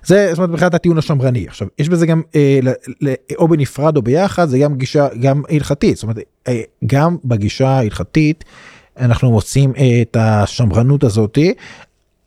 זה 0.07 0.29
זאת 0.31 0.39
אומרת 0.39 0.51
מבחינת 0.51 0.75
הטיעון 0.75 0.99
השמרני. 0.99 1.49
עכשיו 1.49 1.69
יש 1.79 1.89
בזה 1.89 2.07
גם 2.07 2.23
אה, 2.35 2.59
ל, 2.63 2.69
ל, 3.01 3.15
או 3.37 3.49
בנפרד 3.49 3.97
או 3.97 4.03
ביחד 4.03 4.49
זה 4.49 4.59
גם 4.59 4.75
גישה 4.75 5.09
גם 5.21 5.43
הלכתית. 5.51 5.97
זאת 5.97 6.03
אומרת 6.03 6.19
אה, 6.49 6.61
גם 6.87 7.17
בגישה 7.25 7.69
ההלכתית 7.69 8.45
אנחנו 8.99 9.31
מוצאים 9.31 9.73
אה, 9.77 10.03
את 10.03 10.17
השמרנות 10.21 11.05
הזאתי 11.05 11.55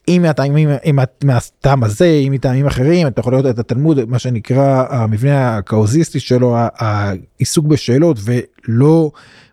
אם 0.07 0.21
מהטעמים 0.21 0.69
אם 0.85 0.99
מהטעם 1.23 1.83
הזה 1.83 2.21
אם 2.27 2.31
מטעמים 2.31 2.67
אחרים 2.67 3.07
אתה 3.07 3.19
יכול 3.19 3.33
לראות 3.33 3.45
את 3.45 3.59
התלמוד 3.59 4.09
מה 4.09 4.19
שנקרא 4.19 4.85
המבנה 4.89 5.57
הקאוזיסטי 5.57 6.19
שלו 6.19 6.55
העיסוק 6.57 7.65
בשאלות 7.65 8.17
ולא 8.23 9.11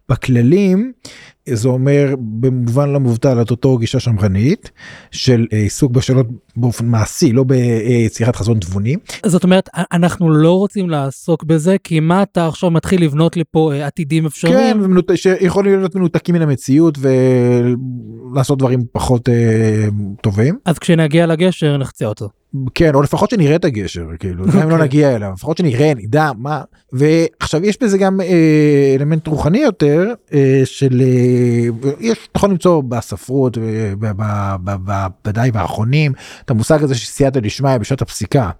בכללים 0.08 0.92
זה 1.48 1.68
אומר 1.68 2.14
במובן 2.18 2.92
לא 2.92 3.00
מבוטל 3.00 3.42
את 3.42 3.50
אותו 3.50 3.78
גישה 3.78 4.00
שמרנית 4.00 4.70
של 5.10 5.46
אה, 5.52 5.58
עיסוק 5.58 5.92
בשאלות 5.92 6.26
באופן 6.56 6.86
מעשי 6.86 7.32
לא 7.32 7.44
ביצירת 7.44 8.36
חזון 8.36 8.58
תבוני. 8.58 8.96
זאת 9.26 9.44
אומרת 9.44 9.68
אנחנו 9.92 10.30
לא 10.30 10.52
רוצים 10.58 10.90
לעסוק 10.90 11.44
בזה 11.44 11.76
כי 11.84 12.00
מה 12.00 12.22
אתה 12.22 12.46
עכשיו 12.46 12.70
מתחיל 12.70 13.04
לבנות 13.04 13.36
לי 13.36 13.42
פה 13.50 13.72
אה, 13.72 13.86
עתידים 13.86 14.26
אפשריים. 14.26 15.02
כן. 15.08 15.16
שיכולים 15.16 15.78
להיות 15.78 15.94
מנותקים 15.94 16.34
מן 16.34 16.42
המציאות 16.42 16.98
ולעשות 16.98 18.58
דברים 18.58 18.80
פחות 18.92 19.28
אה, 19.28 19.88
טובים. 20.22 20.58
אז 20.64 20.78
כשנגיע 20.78 21.26
לגשר 21.26 21.76
נחצה 21.76 22.06
אותו. 22.06 22.28
כן 22.74 22.94
או 22.94 23.02
לפחות 23.02 23.30
שנראה 23.30 23.56
את 23.56 23.64
הגשר 23.64 24.06
כאילו 24.18 24.44
okay. 24.44 24.48
אם 24.48 24.58
לא 24.58 24.64
אוקיי. 24.64 24.78
נגיע 24.78 25.16
אליו 25.16 25.32
לפחות 25.32 25.58
שנראה 25.58 25.92
נדע 25.96 26.30
מה 26.38 26.62
ועכשיו 26.92 27.64
יש 27.64 27.82
בזה 27.82 27.98
גם 27.98 28.20
אה, 28.20 28.94
אלמנט 28.98 29.26
רוחני 29.26 29.58
יותר 29.58 30.12
אה, 30.32 30.62
של 30.64 31.02
אה, 31.02 31.90
יש 32.00 32.28
נכון 32.36 32.50
למצוא 32.50 32.82
בספרות 32.82 33.58
ודאי 35.26 35.50
באחרונים 35.50 36.12
את 36.44 36.50
המושג 36.50 36.82
הזה 36.82 36.94
של 36.94 37.06
סייעתא 37.06 37.40
דשמיא 37.40 37.78
בשעת 37.78 38.02
הפסיקה 38.02 38.50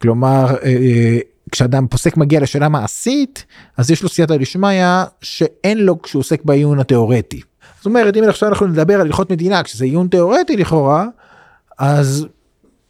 כלומר. 0.00 0.46
אה, 0.48 0.56
אה, 0.64 1.18
כשאדם 1.52 1.86
פוסק 1.86 2.16
מגיע 2.16 2.40
לשאלה 2.40 2.68
מעשית 2.68 3.44
אז 3.76 3.90
יש 3.90 4.02
לו 4.02 4.08
סייעתא 4.08 4.36
דשמיא 4.36 4.84
שאין 5.20 5.78
לו 5.78 6.02
כשהוא 6.02 6.20
עוסק 6.20 6.44
בעיון 6.44 6.78
התיאורטי. 6.78 7.40
זאת 7.76 7.86
אומרת 7.86 8.16
אם 8.16 8.24
עכשיו 8.28 8.48
אנחנו 8.48 8.66
נדבר 8.66 8.94
על 8.94 9.00
הלכות 9.00 9.30
מדינה 9.30 9.62
כשזה 9.62 9.84
עיון 9.84 10.08
תיאורטי 10.08 10.56
לכאורה 10.56 11.06
אז 11.78 12.26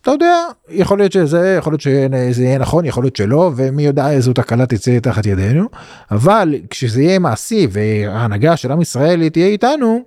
אתה 0.04 0.12
יודע, 0.12 0.44
יכול 0.68 0.98
להיות 0.98 1.12
שזה, 1.12 1.54
יכול 1.58 1.72
להיות 1.72 1.80
שזה 1.80 2.42
יהיה 2.42 2.58
נכון, 2.58 2.84
יכול 2.84 3.04
להיות 3.04 3.16
שלא, 3.16 3.52
ומי 3.56 3.82
יודע 3.82 4.10
איזו 4.10 4.32
תקלה 4.32 4.66
תצא 4.66 4.98
תחת 4.98 5.26
ידינו, 5.26 5.68
אבל 6.10 6.54
כשזה 6.70 7.02
יהיה 7.02 7.18
מעשי 7.18 7.66
וההנהגה 7.70 8.56
של 8.56 8.72
עם 8.72 8.80
ישראל 8.80 9.28
תהיה 9.28 9.46
איתנו, 9.46 10.04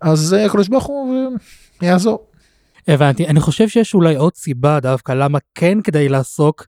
אז 0.00 0.34
אה, 0.34 0.46
הקדוש 0.46 0.68
ברוך 0.68 0.86
הוא 0.86 1.14
אה, 1.14 1.88
יעזור. 1.88 2.26
הבנתי, 2.88 3.26
אני 3.26 3.40
חושב 3.40 3.68
שיש 3.68 3.94
אולי 3.94 4.16
עוד 4.16 4.34
סיבה 4.34 4.80
דווקא 4.80 5.12
למה 5.12 5.38
כן 5.54 5.80
כדאי 5.80 6.08
לעסוק, 6.08 6.66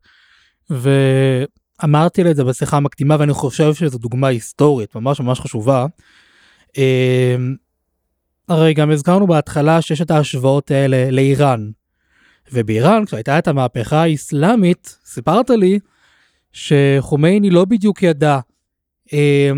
ואמרתי 0.71 2.25
לזה 2.25 2.45
בשיחה 2.45 2.76
המקדימה 2.76 3.17
ואני 3.19 3.33
חושב 3.33 3.75
שזו 3.75 3.99
דוגמה 3.99 4.29
היסטורית 4.29 4.95
ממש 4.95 5.21
ממש 5.21 5.41
חשובה. 5.41 5.87
אה, 6.79 7.37
הרי 8.49 8.75
גם 8.75 8.91
הזכרנו 8.91 9.26
בהתחלה 9.26 9.83
שיש 9.83 10.02
את 10.02 10.11
ההשוואות 10.11 10.71
האלה 10.71 11.11
לאיראן. 11.11 11.71
ובאיראן, 12.52 13.04
כשהייתה 13.04 13.38
את 13.38 13.49
המהפכה 13.49 14.02
האסלאמית, 14.02 14.99
סיפרת 15.04 15.50
לי 15.50 15.78
שחומייני 16.52 17.50
לא 17.50 17.64
בדיוק 17.64 18.02
ידע 18.02 18.38
אה, 19.12 19.50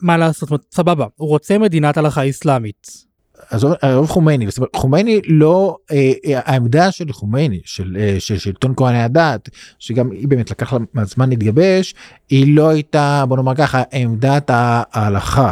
מה 0.00 0.16
לעשות, 0.16 0.66
סבבה, 0.74 1.06
הוא 1.16 1.28
רוצה 1.28 1.58
מדינת 1.58 1.96
הלכה 1.96 2.28
אסלאמית. 2.28 3.06
עזוב 3.50 4.06
חומייני, 4.06 4.46
חומייני 4.76 5.20
לא, 5.28 5.76
אה, 5.92 6.12
אה, 6.26 6.40
העמדה 6.44 6.92
של 6.92 7.12
חומייני, 7.12 7.60
של, 7.64 7.96
אה, 8.00 8.16
של 8.18 8.38
שלטון 8.38 8.74
כהני 8.76 9.02
הדת, 9.02 9.48
שגם 9.78 10.10
היא 10.10 10.28
באמת 10.28 10.50
לקח 10.50 10.72
לה 10.72 11.04
זמן 11.04 11.28
להתגבש, 11.30 11.94
היא 12.28 12.56
לא 12.56 12.68
הייתה, 12.68 13.24
בוא 13.28 13.36
נאמר 13.36 13.54
ככה, 13.54 13.82
עמדת 13.92 14.50
ההלכה, 14.52 15.50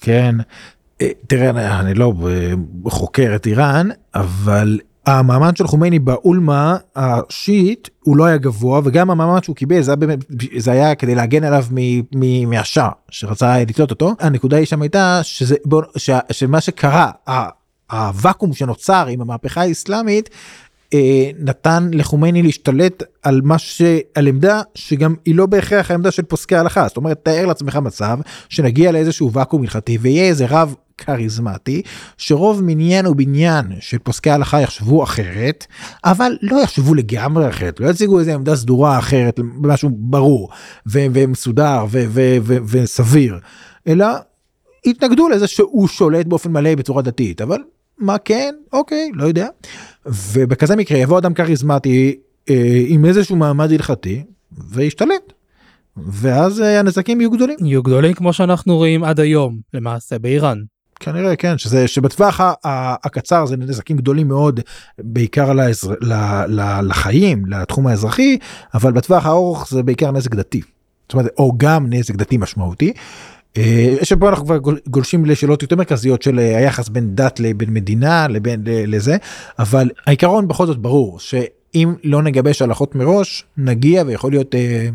כן? 0.00 0.34
אה, 1.00 1.10
תראה, 1.26 1.80
אני 1.80 1.94
לא 1.94 2.12
אה, 2.28 2.52
חוקר 2.90 3.32
את 3.36 3.46
איראן, 3.46 3.88
אבל 4.14 4.78
המעמד 5.06 5.56
של 5.56 5.66
חומייני 5.66 5.98
באולמה 5.98 6.76
השיעית 6.96 7.90
הוא 8.02 8.16
לא 8.16 8.24
היה 8.24 8.36
גבוה 8.36 8.80
וגם 8.84 9.10
המעמד 9.10 9.44
שהוא 9.44 9.56
קיבל 9.56 9.80
זה 9.80 9.90
היה 9.90 9.96
באמת 9.96 10.18
זה 10.56 10.72
היה 10.72 10.94
כדי 10.94 11.14
להגן 11.14 11.44
עליו 11.44 11.64
מהשאה 12.46 12.88
שרצה 13.10 13.58
לתלות 13.58 13.90
אותו. 13.90 14.14
הנקודה 14.20 14.56
היא 14.56 14.66
שם 14.66 14.82
הייתה 14.82 15.20
שזה 15.22 15.56
בוא, 15.64 15.82
ש, 15.96 16.10
שמה 16.32 16.60
שקרה 16.60 17.10
הוואקום 17.92 18.52
שנוצר 18.52 19.06
עם 19.06 19.20
המהפכה 19.20 19.60
האסלאמית 19.60 20.30
אה, 20.94 21.30
נתן 21.38 21.88
לחומייני 21.92 22.42
להשתלט 22.42 23.02
על 23.22 23.40
מה 23.44 23.58
שעל 23.58 24.26
עמדה 24.26 24.60
שגם 24.74 25.14
היא 25.24 25.34
לא 25.34 25.46
בהכרח 25.46 25.90
העמדה 25.90 26.10
של 26.10 26.22
פוסקי 26.22 26.56
ההלכה. 26.56 26.88
זאת 26.88 26.96
אומרת 26.96 27.20
תאר 27.22 27.46
לעצמך 27.46 27.76
מצב 27.76 28.18
שנגיע 28.48 28.92
לאיזשהו 28.92 29.32
ואקום 29.32 29.62
הלכתי 29.62 29.98
ויהיה 30.00 30.24
איזה 30.24 30.46
רב 30.48 30.74
כריזמטי 30.98 31.82
שרוב 32.16 32.62
מניין 32.64 33.06
ובניין 33.06 33.66
של 33.80 33.98
פוסקי 33.98 34.30
ההלכה 34.30 34.60
יחשבו 34.60 35.04
אחרת 35.04 35.66
אבל 36.04 36.36
לא 36.42 36.62
יחשבו 36.62 36.94
לגמרי 36.94 37.48
אחרת 37.48 37.80
לא 37.80 37.90
יציגו 37.90 38.18
איזה 38.20 38.34
עמדה 38.34 38.56
סדורה 38.56 38.98
אחרת 38.98 39.40
משהו 39.42 39.90
ברור 39.92 40.50
ומסודר 40.86 41.84
וסביר 42.66 43.38
אלא 43.86 44.06
התנגדו 44.86 45.28
לזה 45.28 45.46
שהוא 45.46 45.88
שולט 45.88 46.26
באופן 46.26 46.52
מלא 46.52 46.74
בצורה 46.74 47.02
דתית 47.02 47.40
אבל 47.40 47.58
מה 47.98 48.18
כן 48.18 48.54
אוקיי 48.72 49.10
לא 49.14 49.24
יודע 49.24 49.48
ובכזה 50.06 50.76
מקרה 50.76 50.98
יבוא 50.98 51.18
אדם 51.18 51.34
כריזמטי 51.34 52.16
אה, 52.50 52.84
עם 52.86 53.04
איזשהו 53.04 53.36
מעמד 53.36 53.72
הלכתי 53.72 54.24
וישתלט. 54.70 55.32
ואז 55.96 56.60
אה, 56.60 56.80
הנזקים 56.80 57.20
יהיו 57.20 57.30
גדולים. 57.30 57.56
יהיו 57.64 57.82
גדולים 57.82 58.14
כמו 58.14 58.32
שאנחנו 58.32 58.76
רואים 58.76 59.04
עד 59.04 59.20
היום 59.20 59.60
למעשה 59.74 60.18
באיראן. 60.18 60.58
כנראה 61.00 61.36
כן 61.36 61.58
שזה 61.58 61.88
שבטווח 61.88 62.40
הקצר 63.04 63.46
זה 63.46 63.56
נזקים 63.56 63.96
גדולים 63.96 64.28
מאוד 64.28 64.60
בעיקר 64.98 65.52
לאזר, 65.52 65.94
לחיים 66.82 67.46
לתחום 67.46 67.86
האזרחי 67.86 68.38
אבל 68.74 68.92
בטווח 68.92 69.26
הארוך 69.26 69.68
זה 69.70 69.82
בעיקר 69.82 70.10
נזק 70.10 70.34
דתי. 70.34 70.60
זאת 71.08 71.14
אומרת 71.14 71.26
או 71.38 71.52
גם 71.56 71.86
נזק 71.90 72.14
דתי 72.14 72.36
משמעותי. 72.36 72.92
אה, 73.56 73.94
שפה 74.02 74.28
אנחנו 74.28 74.44
כבר 74.44 74.58
גולשים 74.86 75.24
לשאלות 75.24 75.62
יותר 75.62 75.76
מרכזיות 75.76 76.22
של 76.22 76.38
אה, 76.38 76.56
היחס 76.56 76.88
בין 76.88 77.14
דת 77.14 77.40
לבין 77.40 77.74
מדינה 77.74 78.28
לבין 78.28 78.62
לזה 78.66 79.16
אבל 79.58 79.90
העיקרון 80.06 80.48
בכל 80.48 80.66
זאת 80.66 80.78
ברור 80.78 81.18
שאם 81.20 81.94
לא 82.04 82.22
נגבש 82.22 82.62
הלכות 82.62 82.94
מראש 82.94 83.44
נגיע 83.56 84.02
ויכול 84.06 84.30
להיות 84.30 84.54
אה, 84.54 84.88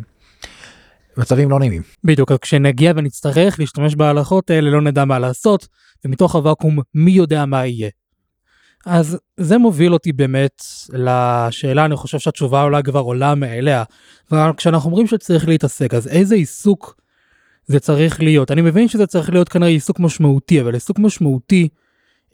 מצבים 1.17 1.49
לא 1.49 1.59
נעימים. 1.59 1.81
בדיוק 2.03 2.31
כשנגיע 2.31 2.93
ונצטרך 2.95 3.59
להשתמש 3.59 3.95
בהלכות 3.95 4.49
האלה 4.49 4.69
לא 4.69 4.81
נדע 4.81 5.05
מה 5.05 5.19
לעשות 5.19 5.67
ומתוך 6.05 6.35
הוואקום 6.35 6.79
מי 6.95 7.11
יודע 7.11 7.45
מה 7.45 7.65
יהיה. 7.65 7.89
אז 8.85 9.17
זה 9.37 9.57
מוביל 9.57 9.93
אותי 9.93 10.11
באמת 10.13 10.63
לשאלה 10.93 11.85
אני 11.85 11.95
חושב 11.95 12.19
שהתשובה 12.19 12.63
אולי 12.63 12.83
כבר 12.83 12.99
עולה 12.99 13.35
מאליה. 13.35 13.83
כשאנחנו 14.57 14.89
אומרים 14.89 15.07
שצריך 15.07 15.47
להתעסק 15.47 15.93
אז 15.93 16.07
איזה 16.07 16.35
עיסוק 16.35 17.01
זה 17.65 17.79
צריך 17.79 18.21
להיות. 18.21 18.51
אני 18.51 18.61
מבין 18.61 18.87
שזה 18.87 19.07
צריך 19.07 19.29
להיות 19.29 19.49
כנראה 19.49 19.69
עיסוק 19.69 19.99
משמעותי, 19.99 20.61
אבל 20.61 20.73
עיסוק 20.73 20.99
משמעותי, 20.99 21.67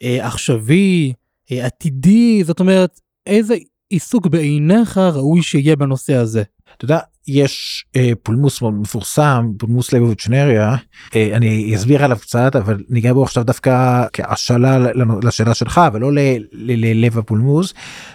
אה, 0.02 0.26
עכשווי, 0.26 1.12
אה, 1.52 1.66
עתידי, 1.66 2.44
זאת 2.44 2.60
אומרת, 2.60 3.00
איזה 3.26 3.56
עיסוק 3.90 4.26
בעיניך 4.26 4.98
ראוי 4.98 5.42
שיהיה 5.42 5.76
בנושא 5.76 6.14
הזה? 6.14 6.42
אתה 6.76 6.84
יודע, 6.84 6.98
יש 7.28 7.84
אה, 7.96 8.12
פולמוס 8.22 8.62
מאוד 8.62 8.74
מפורסם, 8.74 9.50
פולמוס 9.58 9.92
ליבוביץ' 9.92 10.28
נריה, 10.28 10.76
אה, 11.16 11.30
אני 11.32 11.74
אסביר 11.76 12.04
עליו 12.04 12.18
קצת, 12.20 12.56
אבל 12.56 12.82
ניגע 12.88 13.12
בו 13.12 13.22
עכשיו 13.22 13.44
דווקא 13.44 14.04
כהשאלה 14.12 14.78
לשאלה 15.22 15.54
שלך, 15.54 15.80
ולא 15.92 16.10
ללב 16.52 17.18
הפולמוס. 17.18 17.74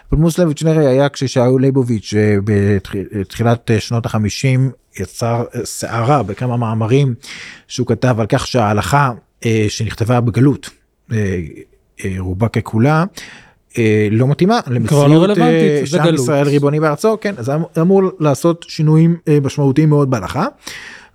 פולמוס 0.09 0.37
ליבוביץ' 0.37 0.63
נריה 0.63 0.89
היה 0.89 1.09
כששאול 1.09 1.61
ליבוביץ' 1.61 2.13
אה, 2.17 2.35
בתחילת 2.43 3.71
אה, 3.71 3.79
שנות 3.79 4.05
החמישים 4.05 4.71
יצר 4.99 5.43
אה, 5.55 5.65
סערה 5.65 6.23
בכמה 6.23 6.57
מאמרים 6.57 7.15
שהוא 7.67 7.87
כתב 7.87 8.15
על 8.19 8.25
כך 8.29 8.47
שההלכה 8.47 9.11
אה, 9.45 9.65
שנכתבה 9.69 10.21
בגלות, 10.21 10.69
אה, 11.11 11.39
אה, 12.05 12.15
רובה 12.17 12.47
ככולה, 12.47 13.05
לא 14.11 14.27
מתאימה 14.27 14.59
לא 14.67 14.75
למציאות 14.75 15.05
רלוונטית, 15.05 15.37
אה, 15.41 15.81
זה 15.85 15.97
גלות. 15.97 16.19
ישראל 16.19 16.47
ריבוני 16.47 16.79
בארצו, 16.79 17.17
כן, 17.21 17.33
אז 17.37 17.49
אמ- 17.49 17.63
אמור 17.81 18.01
לעשות 18.19 18.65
שינויים 18.67 19.17
אה, 19.27 19.37
משמעותיים 19.43 19.89
מאוד 19.89 20.09
בהלכה. 20.09 20.45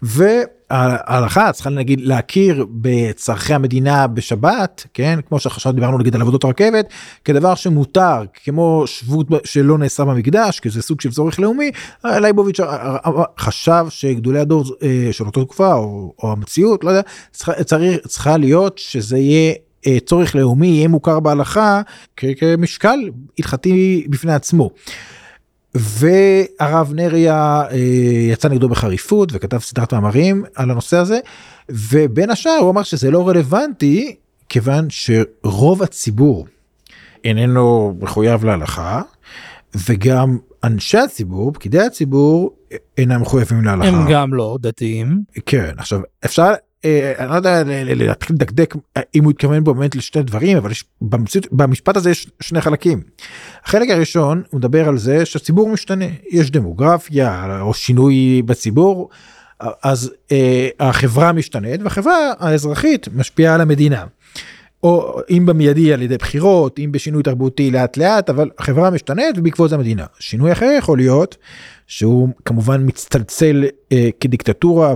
וההלכה 0.02 1.52
צריכה 1.52 1.70
נגיד 1.70 2.00
להכיר 2.00 2.66
בצרכי 2.70 3.54
המדינה 3.54 4.06
בשבת, 4.06 4.86
כן, 4.94 5.18
כמו 5.28 5.38
שעכשיו 5.38 5.72
דיברנו 5.72 5.98
נגיד 5.98 6.14
על 6.14 6.20
עבודות 6.20 6.44
הרכבת, 6.44 6.88
כדבר 7.24 7.54
שמותר, 7.54 8.22
כמו 8.44 8.82
שבות 8.86 9.26
שלא 9.44 9.78
נעשה 9.78 10.04
במקדש, 10.04 10.60
כי 10.60 10.70
זה 10.70 10.82
סוג 10.82 11.00
של 11.00 11.10
צורך 11.10 11.40
לאומי, 11.40 11.70
אה, 12.04 12.20
לייבוביץ' 12.20 12.60
אה, 12.60 12.96
אה, 13.06 13.22
חשב 13.38 13.86
שגדולי 13.88 14.38
הדור 14.38 14.64
אה, 14.82 15.08
של 15.12 15.24
אותה 15.24 15.40
תקופה, 15.40 15.74
או, 15.74 16.14
או 16.22 16.32
המציאות, 16.32 16.84
לא 16.84 16.90
יודע, 16.90 17.02
צריך, 17.32 17.98
צריכה 18.06 18.36
להיות 18.36 18.78
שזה 18.78 19.18
יהיה 19.18 19.52
אה, 19.52 19.67
צורך 20.04 20.34
לאומי, 20.34 20.66
יהיה 20.66 20.88
מוכר 20.88 21.20
בהלכה 21.20 21.82
כמשקל 22.16 23.10
הלכתי 23.38 24.06
בפני 24.10 24.34
עצמו. 24.34 24.70
והרב 25.74 26.92
נריה 26.94 27.62
אה, 27.70 27.76
יצא 28.32 28.48
נגדו 28.48 28.68
בחריפות 28.68 29.28
וכתב 29.32 29.58
סדרת 29.58 29.94
מאמרים 29.94 30.44
על 30.54 30.70
הנושא 30.70 30.96
הזה 30.96 31.18
ובין 31.68 32.30
השאר 32.30 32.58
הוא 32.60 32.70
אמר 32.70 32.82
שזה 32.82 33.10
לא 33.10 33.28
רלוונטי 33.28 34.16
כיוון 34.48 34.86
שרוב 34.90 35.82
הציבור 35.82 36.46
איננו 37.24 37.96
מחויב 38.00 38.44
להלכה 38.44 39.02
וגם 39.88 40.38
אנשי 40.64 40.98
הציבור 40.98 41.52
פקידי 41.52 41.80
הציבור 41.80 42.56
אינם 42.98 43.20
מחויבים 43.20 43.64
להלכה. 43.64 43.88
הם 43.88 44.06
גם 44.10 44.34
לא 44.34 44.58
דתיים. 44.60 45.22
כן 45.46 45.74
עכשיו 45.76 46.00
אפשר 46.24 46.42
אה, 46.42 46.54
אני 46.84 47.30
לא 47.30 47.34
יודע 47.34 47.62
להתחיל 47.84 48.36
לדקדק 48.36 48.74
אה, 48.96 49.02
אם 49.14 49.24
הוא 49.24 49.30
התכוון 49.30 49.64
באמת 49.64 49.96
לשני 49.96 50.22
דברים 50.22 50.56
אבל 50.56 50.70
יש, 50.70 50.84
במציאות, 51.00 51.46
במשפט 51.52 51.96
הזה 51.96 52.10
יש 52.10 52.30
שני 52.40 52.60
חלקים. 52.60 53.00
החלק 53.64 53.90
הראשון 53.90 54.42
הוא 54.50 54.58
מדבר 54.58 54.88
על 54.88 54.98
זה 54.98 55.26
שהציבור 55.26 55.68
משתנה 55.68 56.04
יש 56.30 56.50
דמוגרפיה 56.50 57.58
או 57.60 57.74
שינוי 57.74 58.42
בציבור 58.42 59.08
אז 59.82 60.12
אה, 60.32 60.68
החברה 60.80 61.32
משתנית 61.32 61.82
והחברה 61.82 62.32
האזרחית 62.38 63.08
משפיעה 63.14 63.54
על 63.54 63.60
המדינה. 63.60 64.04
או 64.82 65.20
אם 65.30 65.46
במיידי 65.46 65.92
על 65.92 66.02
ידי 66.02 66.18
בחירות 66.18 66.78
אם 66.78 66.92
בשינוי 66.92 67.22
תרבותי 67.22 67.70
לאט 67.70 67.96
לאט 67.96 68.30
אבל 68.30 68.50
החברה 68.58 68.90
משתנית 68.90 69.38
ובעקבות 69.38 69.72
המדינה 69.72 70.06
שינוי 70.18 70.52
אחר 70.52 70.74
יכול 70.78 70.98
להיות 70.98 71.36
שהוא 71.86 72.28
כמובן 72.44 72.86
מצטלצל 72.86 73.64
אה, 73.92 74.08
כדיקטטורה 74.20 74.94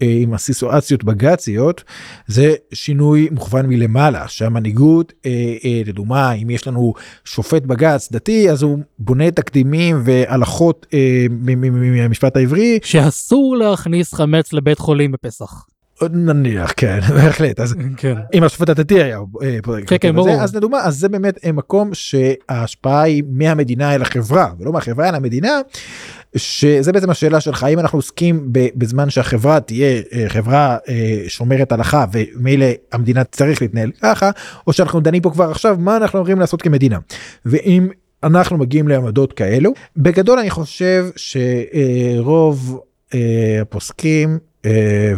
ועם 0.00 0.34
הסיטואציות 0.34 1.04
בג"ציות 1.04 1.84
זה 2.26 2.54
שינוי 2.72 3.28
מוכוון 3.32 3.66
מלמעלה 3.66 4.28
שהמנהיגות 4.28 5.12
אה, 5.26 5.30
אה, 5.64 5.82
לדוגמה 5.86 6.32
אם 6.32 6.50
יש 6.50 6.66
לנו 6.66 6.94
שופט 7.24 7.62
בג"ץ 7.62 8.12
דתי 8.12 8.50
אז 8.50 8.62
הוא 8.62 8.78
בונה 8.98 9.30
תקדימים 9.30 10.02
והלכות 10.04 10.86
אה, 10.94 11.26
מהמשפט 11.30 12.36
העברי 12.36 12.78
שאסור 12.82 13.56
להכניס 13.56 14.14
חמץ 14.14 14.52
לבית 14.52 14.78
חולים 14.78 15.12
בפסח. 15.12 15.64
נניח 16.08 16.72
כן 16.76 17.00
בהחלט 17.16 17.60
אז 17.60 17.74
כן. 17.96 18.14
אם 18.34 18.42
השופט 18.42 18.68
הדתי 18.68 19.02
היה 19.02 19.18
אה, 19.42 19.58
כן. 20.00 20.22
זה, 20.22 20.42
אז 20.42 20.56
לדוגמה 20.56 20.78
אז 20.78 20.98
זה 20.98 21.08
באמת 21.08 21.44
אה, 21.44 21.52
מקום 21.52 21.90
שההשפעה 21.94 23.02
היא 23.02 23.22
מהמדינה 23.30 23.94
אל 23.94 24.02
החברה 24.02 24.52
ולא 24.58 24.72
מהחברה 24.72 25.08
אל 25.08 25.14
המדינה. 25.14 25.60
שזה 26.36 26.92
בעצם 26.92 27.10
השאלה 27.10 27.40
שלך 27.40 27.62
האם 27.62 27.78
אנחנו 27.78 27.98
עוסקים 27.98 28.48
בזמן 28.52 29.10
שהחברה 29.10 29.60
תהיה 29.60 30.02
אה, 30.12 30.24
חברה 30.28 30.76
אה, 30.88 31.22
שומרת 31.28 31.72
הלכה 31.72 32.04
ומילא 32.12 32.66
המדינה 32.92 33.24
צריך 33.24 33.62
להתנהל 33.62 33.90
ככה 34.02 34.30
או 34.66 34.72
שאנחנו 34.72 35.00
דנים 35.00 35.22
פה 35.22 35.30
כבר 35.30 35.50
עכשיו 35.50 35.76
מה 35.80 35.96
אנחנו 35.96 36.18
אמורים 36.18 36.40
לעשות 36.40 36.62
כמדינה? 36.62 36.98
ואם 37.46 37.88
אנחנו 38.22 38.58
מגיעים 38.58 38.88
לעמדות 38.88 39.32
כאלו 39.32 39.72
בגדול 39.96 40.38
אני 40.38 40.50
חושב 40.50 41.06
שרוב 41.16 42.80
אה, 43.14 43.58
הפוסקים 43.62 44.38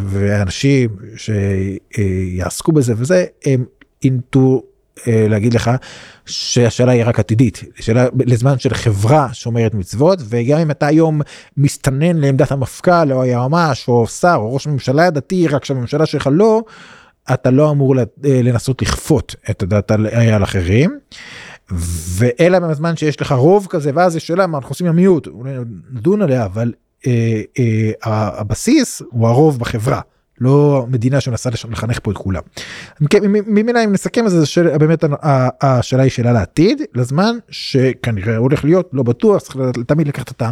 ואנשים 0.05 0.91
שיעסקו 1.17 2.73
בזה 2.73 2.95
וזה 2.97 3.25
הם 3.47 3.65
אינטו 4.05 4.63
להגיד 5.07 5.55
לך 5.55 5.71
שהשאלה 6.27 6.93
היא 6.93 7.05
רק 7.05 7.19
עתידית. 7.19 7.63
שאלה 7.81 8.07
לזמן 8.27 8.59
של 8.59 8.75
חברה 8.75 9.29
שומרת 9.33 9.75
מצוות 9.75 10.19
וגם 10.29 10.59
אם 10.59 10.71
אתה 10.71 10.87
היום 10.87 11.21
מסתנן 11.57 12.17
לעמדת 12.17 12.53
המפכ"ל 12.53 13.13
או 13.13 13.23
היועמ"ש 13.23 13.89
או 13.89 14.07
שר 14.07 14.37
או 14.37 14.55
ראש 14.55 14.67
ממשלה 14.67 15.11
דתי 15.11 15.49
רק 15.49 15.65
שהממשלה 15.65 16.07
שלך 16.07 16.29
לא 16.33 16.63
אתה 17.35 17.51
לא 17.51 17.71
אמור 17.71 17.99
אה, 17.99 18.05
לנסות 18.25 18.83
לכפות 18.83 19.35
את 19.51 19.63
הדת 19.63 19.91
על, 19.91 20.07
על 20.07 20.43
אחרים. 20.43 20.99
ואלא 22.17 22.59
בזמן 22.59 22.97
שיש 22.97 23.21
לך 23.21 23.33
רוב 23.33 23.67
כזה 23.71 23.91
ואז 23.95 24.17
יש 24.17 24.27
שאלה 24.27 24.47
מה 24.47 24.59
אנחנו 24.59 24.71
עושים 24.71 24.87
עם 24.87 24.93
המיעוט 24.93 25.29
נדון 25.93 26.23
עליה 26.23 26.45
אבל 26.45 26.73
אה, 27.07 27.43
אה, 27.59 27.91
הבסיס 28.03 29.03
הוא 29.11 29.29
הרוב 29.29 29.59
בחברה 29.59 30.01
לא 30.41 30.87
מדינה 30.89 31.21
שמנסה 31.21 31.51
לחנך 31.71 31.99
פה 32.03 32.11
את 32.11 32.17
כולם. 32.17 32.43
כן, 33.11 33.19
ממילא 33.47 33.85
אם 33.85 33.93
נסכם 33.93 34.27
את 34.27 34.31
זה, 34.31 34.47
של- 34.47 34.79
באמת 34.79 35.05
השאלה 35.61 36.03
היא 36.03 36.11
שאלה 36.11 36.33
לעתיד 36.33 36.83
לזמן 36.95 37.37
שכנראה 37.51 38.37
הולך 38.37 38.65
להיות 38.65 38.91
לא 38.93 39.03
בטוח 39.03 39.43
צריך 39.43 39.57
תמיד 39.87 40.09
לקחת 40.09 40.31
את 40.31 40.43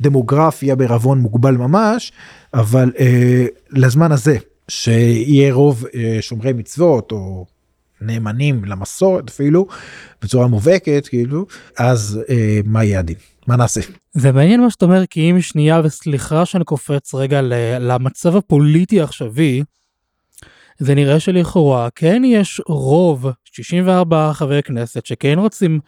הדמוגרפיה 0.00 0.76
בערבון 0.76 1.18
מוגבל 1.18 1.56
ממש 1.56 2.12
אבל 2.54 2.92
אה, 2.98 3.46
לזמן 3.70 4.12
הזה 4.12 4.36
שיהיה 4.68 5.52
רוב 5.54 5.84
אה, 5.94 6.18
שומרי 6.20 6.52
מצוות 6.52 7.12
או 7.12 7.46
נאמנים 8.00 8.64
למסורת 8.64 9.30
אפילו 9.30 9.66
בצורה 10.22 10.46
מובהקת 10.46 11.06
כאילו 11.08 11.46
אז 11.78 12.20
אה, 12.28 12.60
מה 12.64 12.84
יהיה 12.84 12.98
הדין 12.98 13.16
מה 13.46 13.56
נעשה. 13.56 13.80
זה 14.12 14.32
מעניין 14.32 14.60
מה 14.60 14.70
שאתה 14.70 14.84
אומר 14.84 15.06
כי 15.06 15.30
אם 15.30 15.40
שנייה 15.40 15.80
וסליחה 15.84 16.44
שאני 16.44 16.64
קופץ 16.64 17.14
רגע 17.14 17.40
למצב 17.80 18.36
הפוליטי 18.36 19.00
העכשווי. 19.00 19.62
זה 20.78 20.94
נראה 20.94 21.20
שלכאורה 21.20 21.88
כן 21.94 22.22
יש 22.24 22.60
רוב 22.66 23.26
64 23.44 24.32
חברי 24.32 24.62
כנסת 24.62 25.06
שכן 25.06 25.38
רוצים 25.38 25.80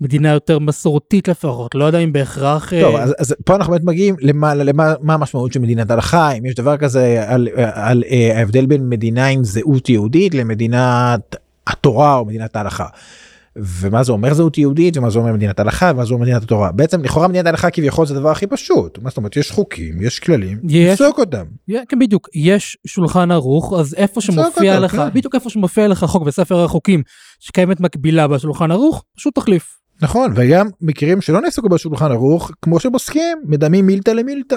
מדינה 0.00 0.28
יותר 0.28 0.58
מסורתית 0.58 1.28
לפחות 1.28 1.74
לא 1.74 1.84
יודע 1.84 1.98
אם 1.98 2.12
בהכרח 2.12 2.72
אה, 2.72 2.80
טוב 2.80 2.96
אז, 2.96 3.14
אז 3.18 3.34
פה 3.44 3.56
אנחנו 3.56 3.72
באמת 3.72 3.84
מגיעים 3.84 4.16
למה, 4.20 4.54
למה 4.54 4.94
מה 5.00 5.14
המשמעות 5.14 5.52
של 5.52 5.60
מדינת 5.60 5.90
הלכה 5.90 6.32
אם 6.32 6.46
יש 6.46 6.54
דבר 6.54 6.76
כזה 6.76 7.24
על, 7.26 7.48
על 7.56 8.04
אה, 8.10 8.38
ההבדל 8.38 8.66
בין 8.66 8.88
מדינה 8.88 9.26
עם 9.26 9.44
זהות 9.44 9.88
יהודית 9.88 10.34
למדינת 10.34 11.36
התורה 11.66 12.16
או 12.16 12.24
מדינת 12.24 12.56
ההלכה. 12.56 12.86
ומה 13.56 14.02
זה 14.02 14.12
אומר 14.12 14.34
זהות 14.34 14.58
יהודית 14.58 14.96
ומה 14.96 15.10
זה 15.10 15.18
אומר 15.18 15.32
מדינת 15.32 15.60
הלכה 15.60 15.90
ומה 15.94 16.04
זה 16.04 16.14
אומר 16.14 16.22
מדינת 16.22 16.42
התורה 16.42 16.72
בעצם 16.72 17.02
לכאורה 17.02 17.28
מדינת 17.28 17.46
הלכה 17.46 17.70
כביכול 17.70 18.06
זה 18.06 18.14
הדבר 18.14 18.30
הכי 18.30 18.46
פשוט 18.46 18.98
מה 19.02 19.08
זאת 19.08 19.16
אומרת 19.16 19.36
יש 19.36 19.50
חוקים 19.50 20.02
יש 20.02 20.18
כללים 20.18 20.58
יש. 20.68 21.00
אותם 21.00 21.44
כן 21.88 21.98
בדיוק 21.98 22.28
יש 22.34 22.78
שולחן 22.86 23.30
ערוך 23.30 23.72
אז 23.78 23.94
איפה 23.94 24.20
שמופיע 24.20 24.80
לך 24.80 24.92
כן. 24.92 25.08
בדיוק 25.14 25.34
איפה 25.34 25.50
שמופיע 25.50 25.88
לך 25.88 26.04
חוק 26.04 26.22
בספר 26.22 26.64
החוקים 26.64 27.02
שקיימת 27.40 27.80
מקבילה 27.80 28.28
בשולחן 28.28 28.70
ערוך 28.70 29.04
פשוט 29.16 29.34
תחליף. 29.34 29.85
נכון 30.02 30.32
וגם 30.36 30.68
מקרים 30.80 31.20
שלא 31.20 31.40
נעסקו 31.40 31.68
בשולחן 31.68 32.12
ערוך 32.12 32.50
כמו 32.62 32.80
שמוסכים 32.80 33.38
מדמים 33.44 33.86
מילתא 33.86 34.10
למילתא 34.10 34.56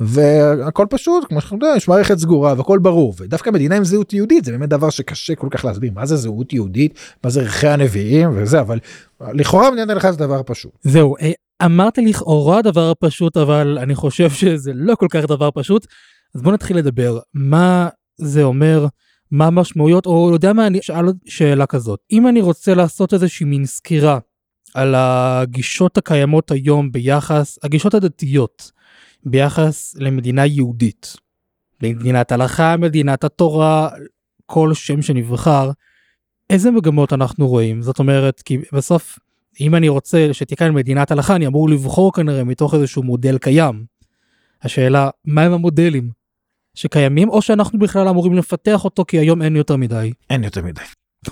והכל 0.00 0.86
פשוט 0.90 1.24
כמו 1.28 1.40
שאתה 1.40 1.54
יודע 1.54 1.72
יש 1.76 1.88
מערכת 1.88 2.18
סגורה 2.18 2.54
והכל 2.56 2.78
ברור 2.78 3.14
ודווקא 3.18 3.50
מדינה 3.50 3.76
עם 3.76 3.84
זהות 3.84 4.12
יהודית 4.12 4.44
זה 4.44 4.52
באמת 4.52 4.68
דבר 4.68 4.90
שקשה 4.90 5.34
כל 5.34 5.48
כך 5.50 5.64
להסביר 5.64 5.92
מה 5.94 6.06
זה 6.06 6.16
זהות 6.16 6.52
יהודית 6.52 6.98
מה 7.24 7.30
זה 7.30 7.40
ערכי 7.40 7.68
הנביאים 7.68 8.30
וזה 8.34 8.60
אבל 8.60 8.78
לכאורה 9.20 9.70
מדינת 9.70 9.90
הלכה 9.90 10.12
זה 10.12 10.18
דבר 10.18 10.40
פשוט. 10.46 10.72
זהו 10.82 11.16
אה, 11.16 11.32
אמרת 11.64 11.98
לכאורה 11.98 12.62
דבר 12.62 12.92
פשוט 13.00 13.36
אבל 13.36 13.78
אני 13.82 13.94
חושב 13.94 14.30
שזה 14.30 14.72
לא 14.74 14.94
כל 14.94 15.06
כך 15.10 15.24
דבר 15.24 15.50
פשוט 15.54 15.86
אז 16.34 16.42
בוא 16.42 16.52
נתחיל 16.52 16.76
לדבר 16.76 17.18
מה 17.34 17.88
זה 18.16 18.42
אומר 18.42 18.86
מה 19.30 19.46
המשמעויות 19.46 20.06
או 20.06 20.30
יודע 20.32 20.52
מה 20.52 20.66
אני 20.66 20.78
אשאל 20.78 21.06
שאלה 21.24 21.66
כזאת 21.66 22.00
אם 22.12 22.28
אני 22.28 22.40
רוצה 22.40 22.74
לעשות 22.74 23.14
איזושהי 23.14 23.46
מין 23.46 23.66
סקירה 23.66 24.18
על 24.74 24.94
הגישות 24.96 25.98
הקיימות 25.98 26.50
היום 26.50 26.92
ביחס 26.92 27.58
הגישות 27.62 27.94
הדתיות 27.94 28.70
ביחס 29.26 29.94
למדינה 29.98 30.46
יהודית. 30.46 31.16
מדינת 31.82 32.32
הלכה 32.32 32.76
מדינת 32.76 33.24
התורה 33.24 33.88
כל 34.46 34.74
שם 34.74 35.02
שנבחר 35.02 35.70
איזה 36.50 36.70
מגמות 36.70 37.12
אנחנו 37.12 37.48
רואים 37.48 37.82
זאת 37.82 37.98
אומרת 37.98 38.42
כי 38.42 38.58
בסוף 38.72 39.18
אם 39.60 39.74
אני 39.74 39.88
רוצה 39.88 40.28
שתהיה 40.32 40.70
מדינת 40.70 41.10
הלכה 41.10 41.36
אני 41.36 41.46
אמור 41.46 41.68
לבחור 41.68 42.12
כנראה 42.12 42.44
מתוך 42.44 42.74
איזשהו 42.74 43.02
מודל 43.02 43.38
קיים. 43.38 43.84
השאלה 44.62 45.10
מה 45.24 45.42
הם 45.42 45.52
המודלים 45.52 46.10
שקיימים 46.74 47.28
או 47.28 47.42
שאנחנו 47.42 47.78
בכלל 47.78 48.08
אמורים 48.08 48.34
לפתח 48.34 48.84
אותו 48.84 49.04
כי 49.04 49.18
היום 49.18 49.42
אין 49.42 49.56
יותר 49.56 49.76
מדי. 49.76 50.12
אין 50.30 50.44
יותר 50.44 50.62
מדי. 50.62 50.82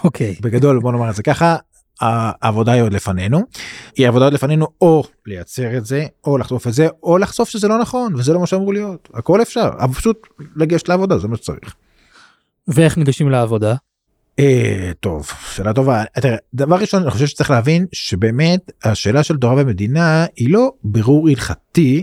אוקיי. 0.04 0.36
בגדול 0.40 0.80
בוא 0.80 0.92
נאמר 0.92 1.10
את 1.10 1.14
זה 1.14 1.22
ככה 1.22 1.56
העבודה 2.02 2.72
היא 2.72 2.82
עוד 2.82 2.92
לפנינו. 2.92 3.42
היא 3.96 4.08
עבודה 4.08 4.24
עוד 4.24 4.34
לפנינו 4.34 4.66
או 4.80 5.04
לייצר 5.26 5.76
את 5.78 5.86
זה 5.86 6.06
או 6.24 6.38
לחשוף 6.38 6.66
את 6.66 6.72
זה 6.72 6.88
או 7.02 7.18
לחשוף 7.18 7.48
שזה 7.48 7.68
לא 7.68 7.78
נכון 7.78 8.14
וזה 8.14 8.32
לא 8.32 8.40
מה 8.40 8.46
שאמור 8.46 8.72
להיות 8.72 9.08
הכל 9.14 9.42
אפשר 9.42 9.70
אבל 9.78 9.94
פשוט 9.94 10.26
לגשת 10.56 10.88
לעבודה 10.88 11.18
זה 11.18 11.28
מה 11.28 11.36
שצריך. 11.36 11.74
ואיך 12.68 12.98
ניגשים 12.98 13.30
לעבודה? 13.30 13.74
אה, 14.38 14.90
טוב 15.00 15.30
שאלה 15.54 15.72
טובה 15.72 16.04
תראה, 16.20 16.36
דבר 16.54 16.76
ראשון 16.76 17.02
אני 17.02 17.10
חושב 17.10 17.26
שצריך 17.26 17.50
להבין 17.50 17.86
שבאמת 17.92 18.72
השאלה 18.84 19.22
של 19.22 19.36
תורה 19.36 19.54
ומדינה 19.56 20.26
היא 20.36 20.52
לא 20.52 20.72
בירור 20.84 21.28
הלכתי 21.28 22.02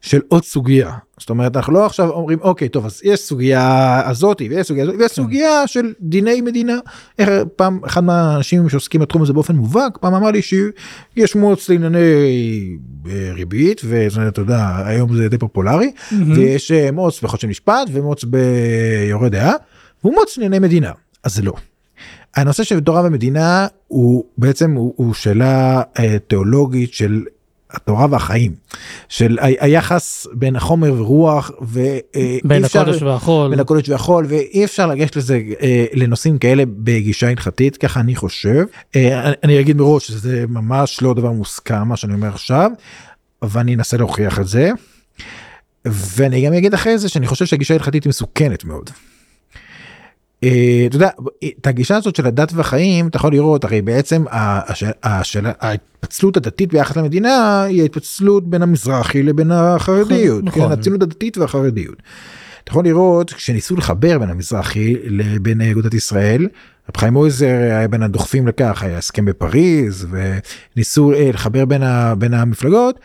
של 0.00 0.20
עוד 0.28 0.44
סוגיה 0.44 0.92
זאת 1.24 1.30
אומרת 1.30 1.56
אנחנו 1.56 1.72
לא 1.72 1.86
עכשיו 1.86 2.10
אומרים 2.10 2.38
אוקיי 2.42 2.68
טוב 2.68 2.86
אז 2.86 3.00
יש 3.04 3.20
סוגיה 3.20 4.02
הזאתי 4.08 4.48
ויש 4.48 4.66
סוגיה 4.66 4.84
הזאת 4.84 4.96
ויש 4.98 5.12
סוגיה 5.12 5.66
של 5.66 5.92
דיני 6.00 6.40
מדינה. 6.40 6.78
איך 7.18 7.30
פעם 7.56 7.80
אחד 7.86 8.04
מהאנשים 8.04 8.68
שעוסקים 8.68 9.00
בתחום 9.00 9.22
הזה 9.22 9.32
באופן 9.32 9.56
מובהק 9.56 9.98
פעם 9.98 10.14
אמר 10.14 10.30
לי 10.30 10.42
שיש 10.42 11.36
מוץ 11.36 11.68
לענייני 11.68 11.98
אה, 13.10 13.30
ריבית 13.32 13.80
ואתה 13.84 14.40
יודע 14.40 14.76
היום 14.86 15.16
זה 15.16 15.28
די 15.28 15.38
פופולרי 15.38 15.92
ויש 16.34 16.72
אה, 16.72 16.90
מוץ 16.92 17.22
בחוד 17.22 17.40
של 17.40 17.48
משפט 17.48 17.88
ומוץ 17.92 18.24
ביורה 18.24 19.28
דעה 19.28 19.54
והוא 20.02 20.14
מוץ 20.14 20.38
לענייני 20.38 20.66
מדינה 20.66 20.92
אז 21.22 21.34
זה 21.34 21.42
לא. 21.42 21.52
הנושא 22.36 22.64
של 22.64 22.80
תורה 22.80 23.02
ומדינה 23.04 23.66
הוא 23.88 24.24
בעצם 24.38 24.72
הוא, 24.72 24.94
הוא 24.96 25.14
שאלה 25.14 25.82
אה, 25.98 26.16
תיאולוגית 26.28 26.94
של 26.94 27.22
התורה 27.70 28.06
והחיים 28.10 28.52
של 29.08 29.38
היחס 29.40 30.26
בין 30.32 30.56
החומר 30.56 30.92
ורוח 30.92 31.50
בין 32.44 32.64
הקודש 32.64 33.02
והחול 33.02 33.50
בין 33.50 33.60
הקודש 33.60 33.88
והחול 33.88 34.26
ואי 34.28 34.64
אפשר 34.64 34.86
לגשת 34.86 35.16
לזה 35.16 35.40
אה, 35.62 35.86
לנושאים 35.92 36.38
כאלה 36.38 36.62
בגישה 36.66 37.28
הלכתית 37.28 37.76
ככה 37.76 38.00
אני 38.00 38.16
חושב 38.16 38.64
אה, 38.96 39.32
אני 39.42 39.60
אגיד 39.60 39.76
מראש 39.76 40.06
שזה 40.06 40.44
ממש 40.48 41.02
לא 41.02 41.14
דבר 41.14 41.30
מוסכם 41.30 41.88
מה 41.88 41.96
שאני 41.96 42.14
אומר 42.14 42.28
עכשיו 42.28 42.70
אבל 43.42 43.60
אני 43.60 43.74
אנסה 43.74 43.96
להוכיח 43.96 44.40
את 44.40 44.46
זה. 44.46 44.70
ואני 45.84 46.46
גם 46.46 46.52
אגיד 46.52 46.74
אחרי 46.74 46.98
זה 46.98 47.08
שאני 47.08 47.26
חושב 47.26 47.46
שהגישה 47.46 47.74
ההלכתית 47.74 48.06
מסוכנת 48.06 48.64
מאוד. 48.64 48.90
אה, 50.44 50.86
אתה 50.86 50.96
יודע, 50.96 51.08
את 51.58 51.66
הגישה 51.66 51.96
הזאת 51.96 52.16
של 52.16 52.26
הדת 52.26 52.52
והחיים 52.54 53.08
אתה 53.08 53.16
יכול 53.16 53.32
לראות 53.32 53.64
הרי 53.64 53.82
בעצם 53.82 54.24
השאלה 55.02 55.52
ההתפצלות 55.60 56.36
הדתית 56.36 56.72
ביחס 56.72 56.96
למדינה 56.96 57.62
היא 57.62 57.82
ההתפצלות 57.82 58.50
בין 58.50 58.62
המזרחי 58.62 59.22
לבין 59.22 59.50
החרדיות, 59.50 60.44
נכון. 60.44 60.62
כן, 60.62 60.72
הציונות 60.72 61.02
הדתית 61.02 61.38
והחרדיות. 61.38 61.96
אתה 62.64 62.70
יכול 62.70 62.84
לראות 62.84 63.32
כשניסו 63.32 63.76
לחבר 63.76 64.18
בין 64.18 64.30
המזרחי 64.30 64.94
לבין 65.04 65.60
אגודת 65.60 65.94
ישראל, 65.94 66.48
רב 66.88 66.96
חיים 66.96 67.12
מויזר 67.12 67.46
היה 67.46 67.88
בין 67.88 68.02
הדוחפים 68.02 68.48
לכך, 68.48 68.82
היה 68.82 68.98
הסכם 68.98 69.24
בפריז 69.24 70.06
וניסו 70.10 71.12
אה, 71.12 71.30
לחבר 71.32 71.64
בין, 71.64 71.82
ה, 71.82 72.14
בין 72.14 72.34
המפלגות, 72.34 73.00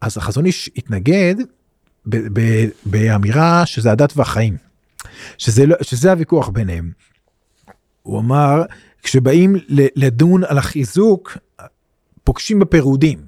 אז 0.00 0.16
החזון 0.16 0.46
איש 0.46 0.70
התנגד 0.76 1.34
באמירה 2.86 3.66
שזה 3.66 3.92
הדת 3.92 4.12
והחיים. 4.16 4.73
שזה, 5.38 5.66
לא, 5.66 5.76
שזה 5.82 6.10
הוויכוח 6.10 6.48
ביניהם. 6.48 6.90
הוא 8.02 8.18
אמר 8.18 8.62
כשבאים 9.02 9.56
לדון 9.96 10.44
על 10.44 10.58
החיזוק 10.58 11.38
פוגשים 12.24 12.58
בפירודים. 12.58 13.18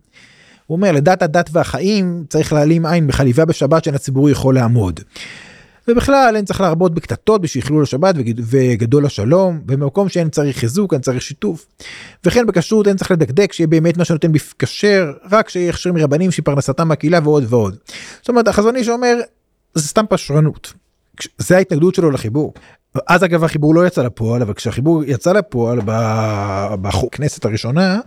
הוא 0.67 0.77
אומר 0.77 0.93
לדת 0.93 1.23
הדת 1.23 1.51
והחיים 1.53 2.25
צריך 2.29 2.53
להעלים 2.53 2.87
עין 2.87 3.07
בחליבה 3.07 3.45
בשבת 3.45 3.85
שאין 3.85 3.95
הציבור 3.95 4.31
יכול 4.31 4.55
לעמוד. 4.55 5.01
ובכלל 5.89 6.33
אין 6.37 6.45
צריך 6.45 6.61
להרבות 6.61 6.95
בקטטות 6.95 7.41
בשביל 7.41 7.65
חילול 7.65 7.83
השבת 7.83 8.15
וגד- 8.19 8.41
וגדול 8.45 9.07
השלום 9.07 9.61
במקום 9.67 10.09
שאין 10.09 10.31
צריך 10.31 10.59
חיזוק 10.59 10.93
אין 10.93 11.03
צריך 11.03 11.23
שיתוף. 11.23 11.67
וכן 12.25 12.47
בכשרות 12.47 12.89
אין 12.89 12.97
צריך 12.97 13.11
לדקדק 13.11 13.53
שיהיה 13.53 13.67
באמת 13.67 13.97
מה 13.97 14.05
שנותן 14.05 14.33
בכשר 14.33 15.13
רק 15.31 15.49
שיהיה 15.49 15.71
הכשר 15.71 15.93
מרבנים 15.93 16.31
שפרנסתם 16.31 16.89
מהקהילה 16.89 17.19
ועוד 17.25 17.45
ועוד. 17.49 17.77
זאת 18.21 18.29
אומרת 18.29 18.49
החזון 18.49 18.77
איש 18.77 18.89
אומר 18.89 19.17
זה 19.75 19.89
סתם 19.89 20.05
פשרנות. 20.09 20.73
זה 21.39 21.57
ההתנגדות 21.57 21.95
שלו 21.95 22.11
לחיבור. 22.11 22.55
אז 23.09 23.25
אגב 23.25 23.45
החיבור 23.45 23.75
לא 23.75 23.87
יצא 23.87 24.03
לפועל 24.03 24.43
אבל 24.43 24.55
כשהחיבור 24.55 25.05
יצא 25.05 25.33
לפועל 25.33 25.79
בכנסת 26.81 27.45
הראשונה 27.45 28.01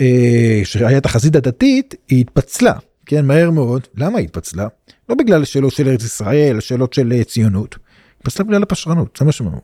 אה, 0.00 0.60
שהיה 0.64 1.00
תחזית 1.00 1.36
הדתית 1.36 1.94
היא 2.08 2.20
התפצלה 2.20 2.72
כן 3.06 3.26
מהר 3.26 3.50
מאוד 3.50 3.86
למה 3.96 4.18
היא 4.18 4.24
התפצלה 4.24 4.66
לא 5.08 5.14
בגלל 5.14 5.44
שאלות 5.44 5.72
של 5.72 5.88
ארץ 5.88 6.04
ישראל 6.04 6.60
שאלות 6.60 6.92
של 6.92 7.12
אה, 7.12 7.24
ציונות. 7.24 7.76
התפצלה 8.18 8.44
בגלל 8.44 8.62
הפשרנות 8.62 9.16
זה 9.18 9.24
מה 9.24 9.32
שהם 9.32 9.46
אמרו. 9.46 9.60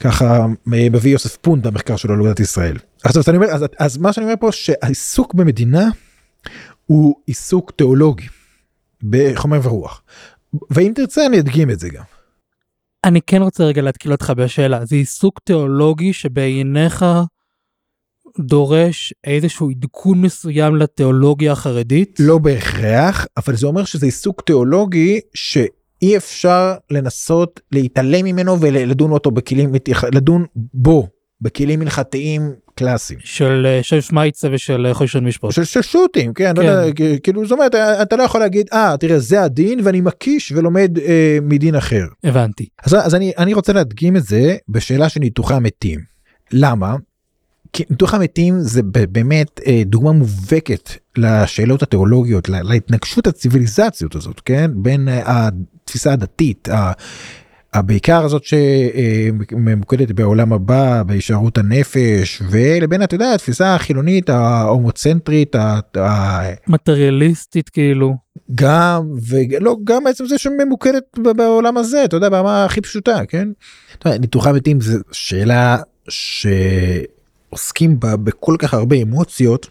ככה 0.00 0.38
אה, 0.38 0.46
מביא 0.66 1.12
יוסף 1.12 1.36
פונד 1.36 1.66
במחקר 1.66 1.96
שלו 1.96 2.14
על 2.14 2.20
אגודת 2.20 2.40
ישראל. 2.40 2.76
אז, 3.04 3.18
אז, 3.18 3.28
אומר, 3.28 3.46
אז, 3.46 3.64
אז 3.78 3.96
מה 3.96 4.12
שאני 4.12 4.26
אומר 4.26 4.36
פה 4.40 4.52
שהעיסוק 4.52 5.34
במדינה 5.34 5.88
הוא 6.86 7.16
עיסוק 7.26 7.72
תיאולוגי 7.76 8.26
בחומר 9.02 9.60
ורוח. 9.62 10.02
ואם 10.70 10.92
תרצה 10.94 11.26
אני 11.26 11.40
אדגים 11.40 11.70
את 11.70 11.80
זה 11.80 11.88
גם. 11.88 12.02
אני 13.04 13.20
כן 13.22 13.42
רוצה 13.42 13.64
רגע 13.64 13.82
להתקיל 13.82 14.12
אותך 14.12 14.32
בשאלה 14.36 14.84
זה 14.84 14.96
עיסוק 14.96 15.40
תיאולוגי 15.44 16.12
שבעיניך 16.12 17.04
דורש 18.38 19.14
איזשהו 19.24 19.70
עדכון 19.70 20.20
מסוים 20.20 20.76
לתיאולוגיה 20.76 21.52
החרדית 21.52 22.16
לא 22.20 22.38
בהכרח 22.38 23.26
אבל 23.36 23.56
זה 23.56 23.66
אומר 23.66 23.84
שזה 23.84 24.06
עיסוק 24.06 24.42
תיאולוגי 24.42 25.20
שאי 25.34 26.16
אפשר 26.16 26.74
לנסות 26.90 27.60
להתעלם 27.72 28.24
ממנו 28.24 28.60
ולדון 28.60 29.10
אותו 29.10 29.30
בכלים 29.30 29.72
לדון 30.12 30.46
בו 30.74 31.08
בכלים 31.40 31.82
הלכתיים 31.82 32.52
קלאסיים. 32.78 33.18
של 33.24 33.66
אה, 33.66 33.82
של 33.82 34.00
שמייצה 34.00 34.48
ושל 34.52 34.86
אה, 34.86 34.94
חושן 34.94 35.24
משפט 35.24 35.50
של, 35.52 35.64
של 35.64 35.82
שו"תים 35.82 36.34
כן, 36.34 36.52
לא 36.56 36.62
כן. 36.62 36.68
יודע, 36.68 36.82
כ- 36.96 37.20
כאילו 37.22 37.42
זאת 37.46 37.52
אומרת 37.52 37.74
אתה 37.74 38.16
לא 38.16 38.22
יכול 38.22 38.40
להגיד 38.40 38.66
אה 38.72 38.94
תראה 39.00 39.18
זה 39.18 39.42
הדין 39.42 39.80
ואני 39.84 40.00
מקיש 40.00 40.52
ולומד 40.52 40.98
אה, 40.98 41.38
מדין 41.42 41.74
אחר. 41.74 42.04
הבנתי 42.24 42.66
אז, 42.84 42.94
אז 42.94 43.14
אני, 43.14 43.32
אני 43.38 43.54
רוצה 43.54 43.72
להדגים 43.72 44.16
את 44.16 44.24
זה 44.24 44.56
בשאלה 44.68 45.08
של 45.08 45.20
ניתוחי 45.20 45.54
המתים. 45.54 46.00
למה? 46.52 46.96
כי 47.72 47.84
ניתוח 47.90 48.14
המתים 48.14 48.54
זה 48.60 48.82
באמת 48.82 49.60
אה, 49.66 49.82
דוגמה 49.86 50.12
מובהקת 50.12 50.90
לשאלות 51.16 51.82
התיאולוגיות, 51.82 52.48
לה- 52.48 52.62
להתנגשות 52.62 53.26
הציוויליזציות 53.26 54.14
הזאת, 54.14 54.40
כן? 54.40 54.70
בין 54.74 55.08
אה, 55.08 55.48
התפיסה 55.84 56.12
הדתית, 56.12 56.68
ה- 57.76 57.78
ה- 57.78 57.82
בעיקר 57.82 58.24
הזאת 58.24 58.42
שממוקדת 58.44 60.10
בעולם 60.12 60.52
הבא, 60.52 61.02
בהישארות 61.02 61.58
הנפש, 61.58 62.42
ולבין, 62.50 63.02
אתה 63.02 63.14
יודע, 63.14 63.34
התפיסה 63.34 63.74
החילונית, 63.74 64.30
ההומוצנטרית, 64.30 65.54
ה- 65.54 65.80
ה- 65.98 66.54
מטריאליסטית 66.68 67.68
כאילו 67.68 68.14
גם 68.54 69.10
ולא 69.28 69.76
גם 69.84 70.04
בעצם 70.04 70.26
זה 70.26 70.38
שממוקדת 70.38 71.18
בעולם 71.18 71.76
הזה 71.76 72.04
אתה 72.04 72.16
יודע 72.16 72.28
ברמה 72.28 72.64
הכי 72.64 72.80
פשוטה 72.80 73.26
כן. 73.28 73.48
ניתוחי 74.06 74.52
מתים 74.52 74.80
זה 74.80 74.98
שאלה 75.12 75.76
שעוסקים 77.52 78.00
בה 78.00 78.16
בכל 78.16 78.56
כך 78.58 78.74
הרבה 78.74 78.96
אמוציות 78.96 79.70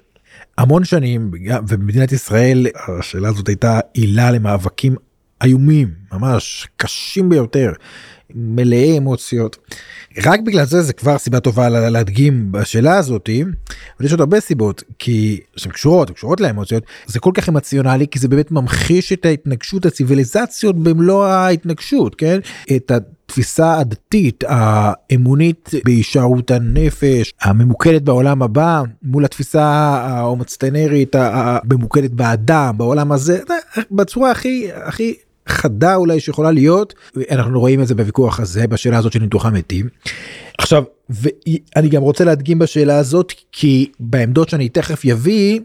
המון 0.58 0.84
שנים 0.84 1.32
ובמדינת 1.68 2.12
ישראל 2.12 2.68
השאלה 2.88 3.30
הזאת 3.30 3.48
הייתה 3.48 3.80
עילה 3.94 4.32
למאבקים 4.32 4.96
איומים 5.44 5.88
ממש 6.14 6.68
קשים 6.78 7.30
ביותר 7.30 7.72
מלאי 8.36 8.98
אמוציות. 8.98 9.58
רק 10.26 10.40
בגלל 10.40 10.66
זה 10.66 10.82
זה 10.82 10.94
כבר 10.94 11.18
סיבה 11.18 11.40
טובה 11.40 11.70
לה- 11.70 11.90
להדגים 11.90 12.52
בשאלה 12.52 12.98
הזאתי 12.98 13.42
אבל 13.98 14.06
יש 14.06 14.12
עוד 14.12 14.20
הרבה 14.20 14.40
סיבות 14.40 14.84
כי 15.00 15.40
שהן 15.56 15.72
קשורות 15.72 16.12
קשורות 16.12 16.42
לאמוציות 16.42 16.84
זה 17.06 17.20
כל 17.20 17.32
כך 17.34 17.50
אמוציונלי 17.50 18.08
כי 18.12 18.20
זה 18.20 18.28
באמת 18.28 18.52
ממחיש 18.52 19.14
את 19.14 19.26
ההתנגשות 19.26 19.86
הציוויליזציות 19.86 20.84
במלוא 20.84 21.26
ההתנגשות 21.26 22.16
כן 22.16 22.40
את 22.76 22.92
התפיסה 22.92 23.78
הדתית 23.78 24.44
האמונית 24.48 25.70
בהישארות 25.86 26.52
הנפש 26.52 27.34
הממוקדת 27.42 28.02
בעולם 28.02 28.42
הבא 28.42 28.84
מול 29.04 29.26
התפיסה 29.26 29.64
ההומוצטנרית 29.66 31.16
הממוקדת 31.20 32.12
באדם 32.12 32.74
בעולם 32.78 33.12
הזה 33.12 33.40
בצורה 33.92 34.32
הכי 34.32 34.68
הכי 34.74 35.14
חדה 35.48 35.96
אולי 35.96 36.20
שיכולה 36.20 36.52
להיות 36.52 36.94
אנחנו 37.32 37.60
רואים 37.60 37.82
את 37.82 37.88
זה 37.88 37.96
בוויכוח 37.96 38.40
הזה 38.40 38.68
בשאלה 38.68 38.98
הזאת 38.98 39.12
של 39.12 39.20
ניתוח 39.20 39.46
המתים. 39.46 39.88
עכשיו 40.58 40.84
ואני 41.10 41.90
גם 41.90 42.02
רוצה 42.02 42.24
להדגים 42.24 42.60
בשאלה 42.60 42.98
הזאת 42.98 43.34
כי 43.52 43.92
בעמדות 44.00 44.50
שאני 44.50 44.70
תכף 44.70 45.06
יביא 45.06 45.60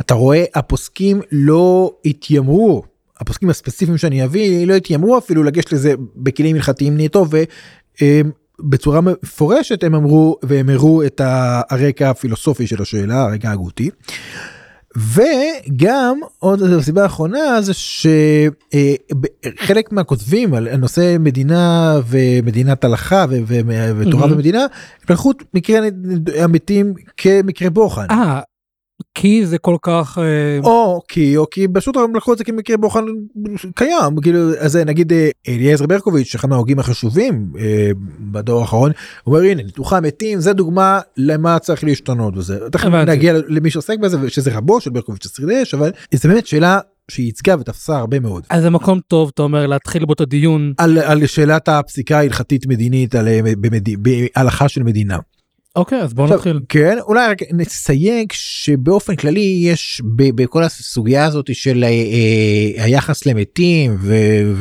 אתה 0.00 0.14
רואה 0.14 0.44
הפוסקים 0.54 1.20
לא 1.32 1.92
התיימרו 2.04 2.82
הפוסקים 3.20 3.50
הספציפיים 3.50 3.98
שאני 3.98 4.24
אביא 4.24 4.66
לא 4.66 4.74
התיימרו 4.74 5.18
אפילו 5.18 5.42
לגשת 5.42 5.72
לזה 5.72 5.94
בכלים 6.16 6.56
הלכתיים 6.56 7.00
נטו 7.00 7.26
בצורה 8.60 9.00
מפורשת 9.00 9.84
הם 9.84 9.94
אמרו 9.94 10.36
והם 10.42 10.68
הראו 10.68 11.06
את 11.06 11.20
הרקע 11.24 12.10
הפילוסופי 12.10 12.66
של 12.66 12.82
השאלה 12.82 13.22
הרקע 13.22 13.48
ההגותי. 13.48 13.90
וגם 14.96 16.20
עוד 16.38 16.80
סיבה 16.80 17.02
האחרונה 17.02 17.60
זה 17.60 17.72
שחלק 17.74 18.82
מהכותבים 19.92 20.54
על 20.54 20.76
נושא 20.76 21.16
מדינה 21.20 21.94
ומדינת 22.08 22.84
הלכה 22.84 23.26
ותורה 23.96 24.32
ומדינה 24.32 24.66
לקחו 25.10 25.32
מקרה 25.54 25.88
המתים 26.38 26.94
כמקרה 27.16 27.70
בוחן. 27.70 28.06
כי 29.14 29.46
זה 29.46 29.58
כל 29.58 29.76
כך 29.82 30.18
אה, 30.18 30.58
או 30.64 31.02
כי 31.08 31.36
או 31.36 31.50
כי 31.50 31.66
פשוט 31.74 31.96
הם 31.96 32.16
לקחו 32.16 32.32
את 32.32 32.38
זה 32.38 32.44
כמקרה 32.44 32.76
בוחן 32.76 33.04
קיים 33.74 34.20
כאילו 34.22 34.38
אז 34.58 34.76
נגיד 34.76 35.12
אה, 35.12 35.28
אליעזר 35.48 35.86
ברקוביץ' 35.86 36.34
אחד 36.34 36.48
מההוגים 36.48 36.78
החשובים 36.78 37.52
אה, 37.58 37.90
בדור 38.20 38.60
האחרון 38.60 38.90
אומר 39.26 39.42
הנה 39.42 39.62
ניתוחי 39.62 39.96
המתים 39.96 40.40
זה 40.40 40.52
דוגמה 40.52 41.00
למה 41.16 41.58
צריך 41.58 41.84
להשתנות 41.84 42.36
וזה 42.36 42.58
תכף. 42.72 42.88
נגיע 42.88 43.34
למי 43.48 43.70
שעוסק 43.70 43.98
בזה 43.98 44.30
שזה 44.30 44.56
רבו 44.56 44.80
של 44.80 44.90
ברקוביץ' 44.90 45.26
השרידי 45.26 45.62
אש 45.62 45.74
אבל 45.74 45.92
זה 46.14 46.28
באמת 46.28 46.46
שאלה 46.46 46.80
שהיא 47.10 47.26
ייצגה 47.26 47.54
ותפסה 47.60 47.96
הרבה 47.96 48.20
מאוד. 48.20 48.42
אז 48.50 48.62
זה 48.62 48.70
מקום 48.70 49.00
טוב 49.08 49.30
אתה 49.34 49.42
אומר 49.42 49.66
להתחיל 49.66 50.04
בו 50.04 50.12
את 50.12 50.20
הדיון 50.20 50.72
על, 50.78 50.98
על 50.98 51.26
שאלת 51.26 51.68
הפסיקה 51.68 52.18
ההלכתית 52.18 52.66
מדינית 52.66 53.14
על 53.14 53.28
במד... 53.42 53.88
בהלכה 53.98 54.68
של 54.68 54.82
מדינה. 54.82 55.18
אוקיי 55.76 56.00
אז 56.00 56.14
בוא 56.14 56.24
עכשיו, 56.24 56.36
נתחיל. 56.36 56.60
כן 56.68 56.98
אולי 57.00 57.28
רק 57.28 57.38
נסייג 57.52 58.32
שבאופן 58.32 59.16
כללי 59.16 59.60
יש 59.62 60.02
ב- 60.16 60.42
בכל 60.42 60.62
הסוגיה 60.62 61.24
הזאת 61.24 61.54
של 61.54 61.84
אה, 61.84 61.88
אה, 61.88 62.84
היחס 62.84 63.26
למתים 63.26 63.96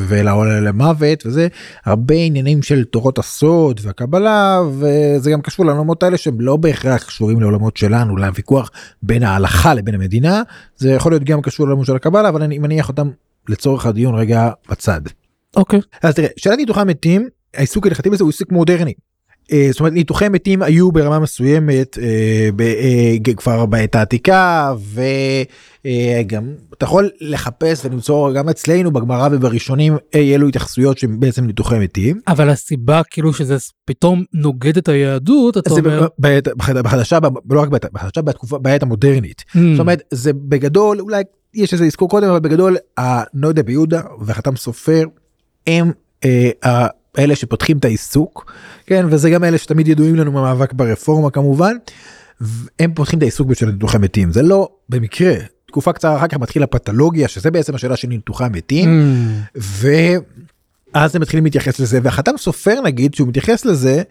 ולמוות 0.08 1.26
וזה 1.26 1.48
הרבה 1.86 2.16
עניינים 2.16 2.62
של 2.62 2.84
תורות 2.84 3.20
הסוד 3.20 3.80
והקבלה 3.84 4.62
וזה 4.80 5.32
גם 5.32 5.42
קשור 5.42 5.66
לעולמות 5.66 6.04
האלה 6.04 6.18
שהם 6.18 6.42
לא 6.42 6.56
בהכרח 6.56 7.04
קשורים 7.04 7.40
לעולמות 7.40 7.78
שלנו 7.78 8.18
לוויכוח 8.18 8.72
בין 9.04 9.24
ההלכה 9.24 9.74
לבין 9.74 9.96
המדינה 9.96 10.42
זה 10.78 10.92
יכול 10.92 11.12
להיות 11.12 11.24
גם 11.24 11.42
קשור 11.42 11.66
לעולמות 11.66 11.86
של 11.86 11.96
הקבלה 11.96 12.30
אבל 12.30 12.44
אני 12.44 12.60
מניח 12.60 12.90
אותם 12.90 13.10
לצורך 13.50 13.86
הדיון 13.86 14.16
רגע 14.16 14.50
בצד. 14.70 15.02
אוקיי. 15.58 15.80
אז 16.04 16.16
תראה 16.16 16.28
שאלת 16.38 16.58
ניתוחי 16.58 16.82
המתים 16.82 17.28
העיסוק 17.54 17.86
ההלכתי 17.86 18.10
בזה 18.10 18.24
הוא 18.24 18.30
עיסוק 18.30 18.52
מודרני. 18.52 18.94
אה, 19.52 19.68
זאת 19.72 19.80
אומרת 19.80 19.94
ניתוחי 19.94 20.30
מתים 20.30 20.62
היו 20.62 20.92
ברמה 20.92 21.20
מסוימת 21.20 21.98
אה, 22.02 22.50
אה, 23.28 23.34
כבר 23.38 23.66
בעת 23.66 23.96
העתיקה 23.96 24.74
וגם 25.86 26.44
אתה 26.78 26.86
יכול 26.86 27.10
לחפש 27.22 27.86
ולמצוא 27.86 28.32
גם 28.34 28.50
אצלנו 28.50 28.92
בגמרא 28.92 29.30
ובראשונים 29.32 29.98
אי 30.14 30.36
אלו 30.36 30.48
התייחסויות 30.48 30.98
שהם 30.98 31.20
בעצם 31.20 31.46
ניתוחי 31.46 31.80
מתים. 31.80 32.20
אבל 32.28 32.50
הסיבה 32.50 33.02
כאילו 33.12 33.34
שזה 33.34 33.56
פתאום 33.86 34.24
נוגד 34.34 34.78
את 34.78 34.88
היהדות 34.90 35.58
אתה 35.58 35.70
אומר. 35.72 36.08
בעת- 36.20 36.48
בחד- 36.58 36.78
בחדשה 36.78 37.20
לא 37.50 37.62
רק 37.62 37.70
בעת 37.70 37.86
בחדשה 37.94 38.22
בתקופה 38.22 38.58
בעת 38.58 38.84
המודרנית. 38.84 39.42
"Hmm, 39.42 39.58
זאת 39.74 39.80
אומרת 39.80 40.02
זה 40.12 40.34
בגדול 40.34 41.00
אולי 41.00 41.24
יש 41.54 41.74
איזה 41.74 41.86
אזכור 41.86 42.10
קודם 42.10 42.30
אבל 42.30 42.40
בגדול 42.40 42.78
הנוידה 42.98 43.64
ביהודה 43.64 44.02
והחתם 44.22 44.56
סופר 44.56 45.04
הם 45.68 45.92
אה, 46.26 46.50
אלה 47.18 47.36
שפותחים 47.36 47.78
את 47.78 47.86
העיסוק 47.86 48.52
כן 48.86 49.06
וזה 49.10 49.30
גם 49.30 49.44
אלה 49.44 49.58
שתמיד 49.58 49.88
ידועים 49.88 50.16
לנו 50.16 50.32
מהמאבק 50.32 50.74
ברפורמה 50.74 51.30
כמובן. 51.32 51.76
הם 52.80 52.94
פותחים 52.94 53.18
את 53.18 53.24
העיסוק 53.24 53.48
בשביל 53.48 53.70
ניתוחי 53.72 53.98
מתים 53.98 54.32
זה 54.32 54.42
לא 54.42 54.70
במקרה 54.90 55.34
תקופה 55.68 55.94
קצרה 55.94 56.18
אחר 56.18 56.28
כך 56.28 56.38
מתחילה 56.38 56.68
פתולוגיה 56.68 57.28
שזה 57.28 57.52
בעצם 57.52 57.76
השאלה 57.76 57.96
של 57.96 58.08
ניתוחי 58.08 58.44
המתים 58.46 58.90
"Hmm, 59.56 59.60
ואז 60.96 61.16
הם 61.16 61.22
מתחילים 61.22 61.44
להתייחס 61.44 61.80
לזה 61.80 62.00
והחתם 62.04 62.32
סופר 62.38 62.82
נגיד 62.82 63.14
שהוא 63.14 63.28
מתייחס 63.28 63.66
לזה. 63.66 64.04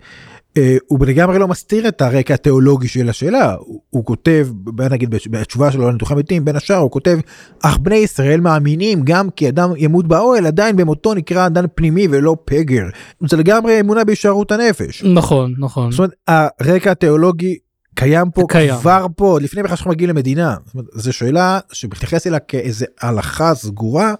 אה, 0.57 0.77
הוא 0.87 1.07
לגמרי 1.07 1.39
לא 1.39 1.49
מסתיר 1.49 1.89
את 1.89 2.03
הרקע 2.03 2.35
התיאולוגי 2.35 2.89
של 2.89 3.09
השאלה 3.09 3.55
הוא, 3.59 3.81
הוא 3.91 4.05
כותב 4.05 4.49
נגיד 4.91 5.11
בתשובה 5.11 5.73
שלו 5.73 5.89
לניתוחי 5.89 6.15
מתים 6.15 6.45
בין 6.45 6.57
השאר 6.57 6.77
הוא 6.77 6.91
כותב 6.91 7.19
אך 7.63 7.79
בני 7.79 7.97
ישראל 7.97 8.41
מאמינים 8.41 9.01
גם 9.05 9.31
כי 9.31 9.49
אדם 9.49 9.71
ימות 9.77 10.09
באוהל 10.09 10.47
עדיין 10.47 10.77
במותו 10.77 11.15
נקרא 11.15 11.47
אדם 11.47 11.65
פנימי 11.75 12.07
ולא 12.11 12.37
פגר 12.45 12.85
זה 13.29 13.37
לגמרי 13.37 13.81
אמונה 13.81 14.05
בהישארות 14.05 14.53
הנפש. 14.53 15.05
נכון 15.05 15.55
נכון 15.59 15.91
זאת 15.93 15.99
אומרת 15.99 16.13
הרקע 16.61 16.91
התיאולוגי 16.91 17.59
קיים 17.95 18.31
פה 18.31 18.43
קיים. 18.49 18.75
כבר 18.81 19.07
פה 19.17 19.25
עוד 19.27 19.43
לפני 19.43 19.63
בכלל 19.63 19.77
שאנחנו 19.77 19.91
מגיעים 19.91 20.11
למדינה 20.11 20.57
זו 20.93 21.13
שאלה 21.13 21.59
שמתייחס 21.73 22.27
אליה 22.27 22.39
כאיזה 22.39 22.85
הלכה 23.01 23.55
סגורה 23.55 24.15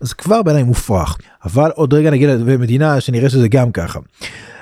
זה 0.00 0.14
כבר 0.14 0.42
בעיניי 0.42 0.62
מופרך 0.62 1.16
אבל 1.44 1.70
עוד 1.74 1.94
רגע 1.94 2.10
נגיד 2.10 2.28
למדינה 2.28 3.00
שנראה 3.00 3.30
שזה 3.30 3.48
גם 3.48 3.72
ככה. 3.72 3.98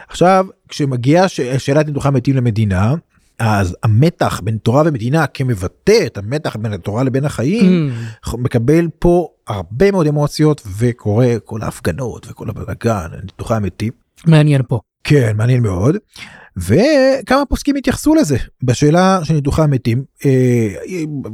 עכשיו 0.09 0.47
כשמגיעה 0.69 1.29
ש- 1.29 1.41
שאלת 1.41 1.87
ניתוחי 1.87 2.09
המתים 2.09 2.37
למדינה 2.37 2.95
אז 3.39 3.77
המתח 3.83 4.41
בין 4.45 4.57
תורה 4.57 4.83
ומדינה 4.87 5.27
כמבטא 5.27 6.07
את 6.07 6.19
המתח 6.19 6.57
בין 6.57 6.73
התורה 6.73 7.03
לבין 7.03 7.25
החיים 7.25 7.91
"Hmm, 8.27 8.37
מקבל 8.37 8.89
פה 8.99 9.29
הרבה 9.49 9.91
מאוד 9.91 10.07
אמוציות 10.07 10.63
וקורה 10.79 11.27
כל 11.45 11.63
ההפגנות 11.63 12.27
וכל 12.31 12.49
הבלאגן 12.51 13.07
ניתוחי 13.23 13.55
המתים. 13.55 13.93
מעניין 14.27 14.63
פה. 14.69 14.81
כן 15.05 15.33
מעניין 15.37 15.63
מאוד 15.63 15.97
וכמה 16.57 17.45
פוסקים 17.49 17.77
התייחסו 17.77 18.15
לזה 18.15 18.37
בשאלה 18.63 19.21
של 19.25 19.35
ניתוחי 19.35 19.63
המתים 19.63 20.05
אה, 20.25 20.69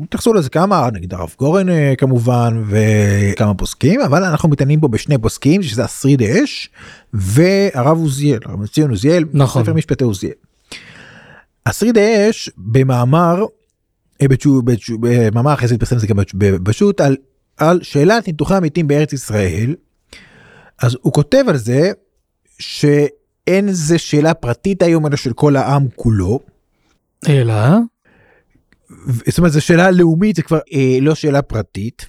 התייחסו 0.04 0.34
לזה 0.34 0.50
כמה 0.50 0.88
נגיד 0.92 1.14
הרב 1.14 1.34
גורן 1.38 1.68
אה, 1.68 1.94
כמובן 1.98 2.62
וכמה 2.68 3.54
פוסקים 3.54 4.00
אבל 4.00 4.24
אנחנו 4.24 4.48
מתעניינים 4.48 4.80
פה 4.80 4.88
בשני 4.88 5.18
פוסקים 5.18 5.62
שזה 5.62 5.84
השריד 5.84 6.22
אש 6.22 6.70
והרב 7.12 7.98
עוזיאל 7.98 8.38
הרב 8.44 8.66
ציון 8.66 8.90
עוזיאל 8.90 9.24
נכון. 9.32 9.62
ספר 9.62 9.74
משפטי 9.74 10.04
עוזיאל. 10.04 10.32
השריד 11.66 11.98
אש 11.98 12.50
במאמר 12.56 13.44
אה, 14.22 14.26
במאמר 15.00 15.54
אחרי 15.54 15.68
זה 15.68 15.74
התפרסם 15.74 15.98
זה 15.98 16.06
גם 16.06 16.18
בשו"ת 16.38 17.00
על, 17.00 17.16
על 17.56 17.80
שאלת 17.82 18.26
ניתוחי 18.26 18.54
המתים 18.54 18.88
בארץ 18.88 19.12
ישראל 19.12 19.74
אז 20.82 20.96
הוא 21.02 21.12
כותב 21.12 21.44
על 21.48 21.56
זה 21.56 21.92
שאין 23.48 23.72
זה 23.72 23.98
שאלה 23.98 24.34
פרטית 24.34 24.82
היום 24.82 25.06
אלא 25.06 25.16
של 25.16 25.32
כל 25.32 25.56
העם 25.56 25.86
כולו. 25.96 26.40
אלא 27.28 27.54
ו- 28.90 29.24
זאת 29.28 29.38
אומרת 29.38 29.52
זו 29.52 29.60
שאלה 29.60 29.90
לאומית 29.90 30.36
זה 30.36 30.42
כבר 30.42 30.58
אה, 30.72 30.98
לא 31.00 31.14
שאלה 31.14 31.42
פרטית. 31.42 32.06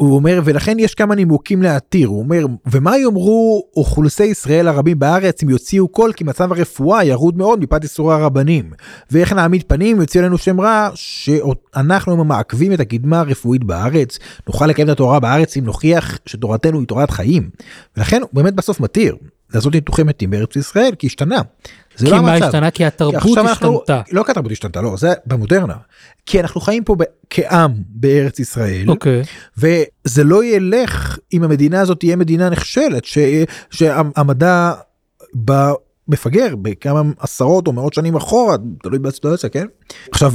והוא 0.00 0.16
אומר 0.16 0.40
ולכן 0.44 0.78
יש 0.78 0.94
כמה 0.94 1.14
נימוקים 1.14 1.62
להתיר. 1.62 2.08
הוא 2.08 2.18
אומר 2.18 2.46
ומה 2.66 2.98
יאמרו 2.98 3.68
אוכלוסי 3.76 4.24
ישראל 4.24 4.68
הרבים 4.68 4.98
בארץ 4.98 5.42
אם 5.42 5.50
יוציאו 5.50 5.88
קול 5.88 6.12
כי 6.12 6.24
מצב 6.24 6.52
הרפואה 6.52 7.04
ירוד 7.04 7.38
מאוד 7.38 7.60
מפאת 7.60 7.82
איסורי 7.82 8.14
הרבנים? 8.14 8.72
ואיך 9.10 9.32
נעמיד 9.32 9.62
פנים 9.66 10.00
יוציא 10.00 10.20
לנו 10.20 10.38
שם 10.38 10.60
רע 10.60 10.90
שאנחנו 10.94 12.24
מעכבים 12.24 12.72
את 12.72 12.80
הקדמה 12.80 13.20
הרפואית 13.20 13.64
בארץ? 13.64 14.18
נוכל 14.46 14.66
לקיים 14.66 14.88
את 14.88 14.92
התורה 14.92 15.20
בארץ 15.20 15.56
אם 15.56 15.64
נוכיח 15.64 16.18
שתורתנו 16.26 16.78
היא 16.78 16.86
תורת 16.86 17.10
חיים? 17.10 17.50
ולכן 17.96 18.22
הוא 18.22 18.30
באמת 18.32 18.54
בסוף 18.54 18.80
מתיר 18.80 19.16
לעשות 19.54 19.74
ניתוחי 19.74 20.02
מתים 20.02 20.30
בארץ 20.30 20.56
ישראל 20.56 20.94
כי 20.98 21.06
השתנה. 21.06 21.40
זה 21.98 22.06
כי 22.06 22.12
לא 22.12 22.22
מה 22.22 22.32
המצב. 22.34 22.44
השתנה 22.46 22.70
כי 22.70 22.84
התרבות 22.84 23.38
אנחנו- 23.38 23.50
השתנתה. 23.84 24.00
לא 24.12 24.22
כי 24.22 24.30
התרבות 24.30 24.52
השתנתה, 24.52 24.80
לא, 24.80 24.96
זה 24.96 25.12
במודרנה. 25.26 25.74
כי 26.26 26.40
אנחנו 26.40 26.60
חיים 26.60 26.84
פה 26.84 26.96
כעם 27.30 27.72
בארץ 27.88 28.38
ישראל, 28.38 28.84
אוקיי. 28.88 29.22
וזה 29.58 30.24
לא 30.24 30.44
ילך 30.44 31.18
אם 31.32 31.42
המדינה 31.42 31.80
הזאת 31.80 31.98
תהיה 32.00 32.16
מדינה 32.16 32.48
נכשלת, 32.50 33.04
ש- 33.04 33.18
שהמדע 33.70 34.72
מפגר 36.08 36.56
בכמה 36.62 37.02
עשרות 37.20 37.66
או 37.66 37.72
מאות 37.72 37.94
שנים 37.94 38.16
אחורה, 38.16 38.56
תלוי 38.82 38.98
בסיטואציה, 38.98 39.48
כן? 39.50 39.66
עכשיו, 40.12 40.32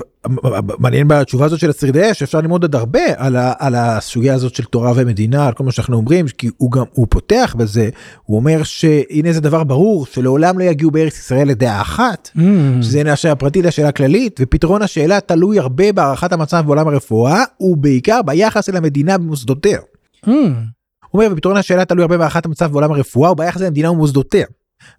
מעניין 0.80 1.08
בתשובה 1.08 1.46
הזאת 1.46 1.60
של 1.60 1.70
השרידי 1.70 2.12
אש, 2.12 2.24
אפשר 2.24 2.42
ללמוד 2.42 2.62
עוד 2.64 2.76
הרבה 2.76 3.00
על, 3.18 3.36
ה- 3.36 3.54
על 3.60 3.76
הסוגיה 3.76 4.34
הזאת 4.34 4.56
של 4.56 4.64
תורה 4.64 4.92
ומדינה, 4.96 5.48
על 5.48 5.54
כל 5.54 5.64
מה 5.64 5.72
שאנחנו 5.72 5.98
אומרים, 5.98 6.26
כי 6.38 6.50
הוא 6.58 6.72
גם, 6.72 6.84
הוא 6.92 7.08
פותח 7.10 7.56
בזה, 7.58 7.90
הוא 8.24 8.38
אומר 8.38 8.64
שהנה 8.64 9.34
זה 9.34 9.42
דבר 9.42 9.64
ברור, 9.64 10.06
שלעולם 10.06 10.60
לא 10.60 10.64
יגיעו 10.64 10.92
בארץ 10.92 11.18
ישראל 11.20 11.48
לדעה 11.48 11.82
אחת. 11.82 12.30
"Hmm, 12.36 12.40
שזה 12.82 13.00
הנה 13.00 13.14
השאלה 13.14 13.32
הפרטית 13.34 13.66
לשאלה 13.66 13.88
הכללית 13.88 14.40
ופתרון 14.42 14.82
השאלה 14.82 15.20
תלוי 15.20 15.60
הרבה 15.60 15.92
בהערכת 15.92 16.32
המצב 16.34 16.64
בעולם 16.66 16.88
הרפואה 16.88 17.44
ובעיקר 17.60 18.22
ביחס 18.26 18.70
אל 18.70 18.78
המדינה 18.78 19.18
במוסדותיה. 19.18 19.80
"Hmm, 20.26 20.30
הוא 20.30 21.22
אומר 21.24 21.34
ופתרון 21.34 21.58
השאלה 21.58 21.86
תלוי 21.86 22.02
הרבה 22.04 22.18
בהערכת 22.18 22.46
המצב 22.46 22.72
בעולם 22.72 22.92
הרפואה 22.92 23.32
וביחס 23.32 23.62
אל 23.62 23.68
המדינה 23.68 23.92
ומוסדותיה. 23.92 24.46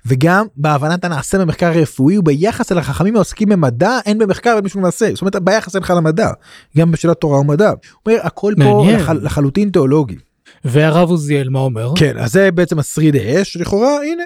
וגם 0.06 0.46
בהבנת 0.56 1.04
הנעשה 1.04 1.38
במחקר 1.38 1.66
הרפואי 1.66 2.18
וביחס 2.18 2.72
אל 2.72 2.78
החכמים 2.78 3.16
העוסקים 3.16 3.48
במדע 3.48 3.98
אין 4.06 4.18
במחקר 4.18 4.50
ואין 4.50 4.64
בשום 4.64 4.82
מעשה 4.82 5.10
זאת 5.14 5.20
אומרת 5.20 5.36
ביחס 5.36 5.76
אליך 5.76 5.90
למדע 5.90 6.30
גם 6.76 6.90
בשאלת 6.90 7.20
תורה 7.20 7.40
ומדע. 7.40 7.68
הוא 7.68 7.76
אומר 8.06 8.18
הכל 8.22 8.54
פה 8.58 8.64
מעניין. 8.64 9.00
לח, 9.00 9.10
לחלוטין 9.10 9.70
תיאולוגי. 9.70 10.16
והרב 10.64 11.10
עוזיאל 11.10 11.48
מה 11.48 11.58
אומר? 11.58 11.92
כן 11.96 12.18
אז 12.18 12.32
זה 12.32 12.50
בעצם 12.50 12.78
השריד 12.78 13.16
האש 13.16 13.56
לכאורה 13.56 13.96
הנה 14.04 14.22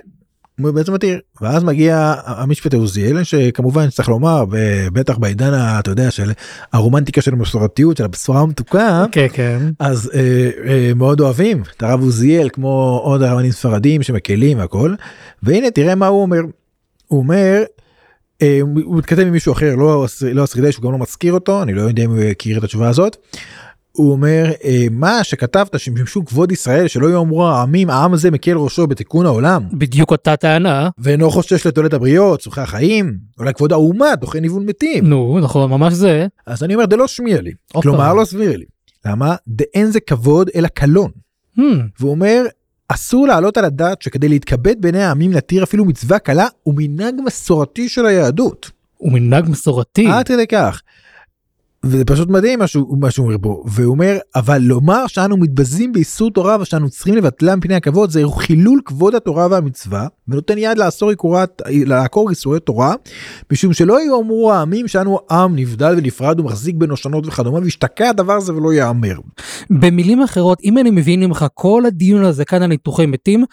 בעצם 0.58 0.94
מתיר 0.94 1.18
ואז 1.40 1.64
מגיע 1.64 2.14
המשפט 2.24 2.74
עוזיאל 2.74 3.24
שכמובן 3.24 3.90
צריך 3.90 4.08
לומר 4.08 4.44
בטח 4.92 5.18
בעידן 5.18 5.52
אתה 5.54 5.90
יודע 5.90 6.10
של 6.10 6.32
הרומנטיקה 6.72 7.20
של 7.22 7.32
המסורתיות 7.32 7.96
של 7.96 8.04
הבשורה 8.04 8.40
המתוקה 8.40 9.04
כן 9.12 9.26
כן. 9.32 9.58
אז 9.78 10.10
אה, 10.14 10.50
אה, 10.66 10.92
מאוד 10.96 11.20
אוהבים 11.20 11.62
את 11.76 11.82
הרב 11.82 12.00
עוזיאל 12.00 12.48
כמו 12.52 13.00
עוד 13.04 13.22
הרבנים 13.22 13.50
ספרדים 13.50 14.02
שמקלים 14.02 14.58
והכל 14.58 14.94
והנה 15.42 15.70
תראה 15.70 15.94
מה 15.94 16.06
הוא 16.06 16.22
אומר. 16.22 16.40
הוא 17.06 17.18
אומר 17.18 17.62
אה, 18.42 18.58
הוא 18.62 18.98
מתכתב 18.98 19.20
עם 19.20 19.32
מישהו 19.32 19.52
אחר 19.52 19.74
לא 19.76 20.06
לא 20.32 20.42
השרידי 20.42 20.72
שהוא 20.72 20.84
גם 20.84 20.92
לא 20.92 20.98
מזכיר 20.98 21.32
אותו 21.32 21.62
אני 21.62 21.74
לא 21.74 21.82
יודע 21.82 22.04
אם 22.04 22.10
הוא 22.10 22.22
הכיר 22.22 22.58
את 22.58 22.64
התשובה 22.64 22.88
הזאת. 22.88 23.16
הוא 23.98 24.12
אומר 24.12 24.50
אה, 24.64 24.86
מה 24.90 25.24
שכתבת 25.24 25.80
שמשום 25.80 26.24
כבוד 26.24 26.52
ישראל 26.52 26.88
שלא 26.88 27.10
יאמרו 27.10 27.46
העמים 27.46 27.90
העם 27.90 28.12
הזה 28.12 28.30
מקל 28.30 28.56
ראשו 28.56 28.86
בתיקון 28.86 29.26
העולם 29.26 29.62
בדיוק 29.72 30.10
אותה 30.10 30.36
טענה. 30.36 30.88
ואינו 30.98 31.30
חושש 31.30 31.66
לתועלת 31.66 31.94
הבריות 31.94 32.40
צורכי 32.40 32.60
החיים 32.60 33.18
אולי 33.38 33.54
כבוד 33.54 33.72
האומה 33.72 34.16
דוחה 34.16 34.40
ניוון 34.40 34.66
מתים 34.66 35.06
נו 35.06 35.38
נכון 35.40 35.70
ממש 35.70 35.94
זה. 35.94 36.26
אז 36.46 36.62
אני 36.62 36.74
אומר 36.74 36.84
זה 36.90 36.96
לא 36.96 37.06
שמיע 37.06 37.40
לי 37.40 37.52
עוד 37.72 37.82
כלומר. 37.82 38.14
לא 38.14 38.24
סביר 38.24 38.56
לי 38.56 38.64
למה 39.06 39.36
דאין 39.48 39.90
זה 39.90 40.00
כבוד 40.00 40.50
אלא 40.54 40.68
קלון 40.68 41.10
Hmm, 41.58 41.60
והוא 42.00 42.10
אומר 42.10 42.44
אסור 42.88 43.26
להעלות 43.26 43.56
על 43.56 43.64
הדעת 43.64 44.02
שכדי 44.02 44.28
להתכבד 44.28 44.80
בעיני 44.80 45.02
העמים 45.02 45.32
להתיר 45.32 45.62
אפילו 45.62 45.84
מצווה 45.84 46.18
קלה 46.18 46.46
הוא 46.62 46.74
מנהג 46.76 47.14
מסורתי 47.26 47.88
של 47.88 48.06
היהדות. 48.06 48.70
הוא 48.96 49.12
מנהג 49.12 49.48
מסורתי. 49.48 50.06
עד 50.06 50.28
כדי 50.28 50.46
כך. 50.46 50.82
וזה 51.84 52.04
פשוט 52.04 52.28
מדהים 52.28 52.58
מה 52.58 52.66
שהוא 53.10 53.26
אומר 53.26 53.36
פה 53.42 53.62
והוא 53.66 53.90
אומר 53.90 54.18
אבל 54.36 54.58
לומר 54.58 55.06
שאנו 55.06 55.36
מתבזים 55.36 55.92
באיסור 55.92 56.30
תורה 56.30 56.56
ושאנו 56.60 56.90
צריכים 56.90 57.16
לבטלה 57.16 57.56
מפני 57.56 57.74
הכבוד 57.74 58.10
זהו 58.10 58.32
חילול 58.32 58.80
כבוד 58.84 59.14
התורה 59.14 59.46
והמצווה 59.50 60.06
ונותן 60.28 60.58
יד 60.58 60.78
לעקור 61.68 62.30
איסורי 62.30 62.60
תורה 62.60 62.94
משום 63.52 63.72
שלא 63.72 64.00
יאמרו 64.00 64.52
העמים 64.52 64.88
שאנו 64.88 65.18
עם 65.30 65.56
נבדל 65.56 65.94
ונפרד 65.98 66.40
ומחזיק 66.40 66.76
בנושנות 66.76 67.26
וכדומה 67.26 67.58
וישתקע 67.58 68.08
הדבר 68.08 68.32
הזה 68.32 68.54
ולא 68.54 68.72
ייאמר. 68.72 69.14
במילים 69.70 70.22
אחרות 70.22 70.58
אם 70.64 70.78
אני 70.78 70.90
מבין 70.90 71.20
ממך 71.20 71.46
כל 71.54 71.82
הדיון 71.86 72.24
הזה 72.24 72.44
כאן 72.44 72.62
על 72.62 72.68
ניתוחי 72.68 73.06
מתים 73.06 73.44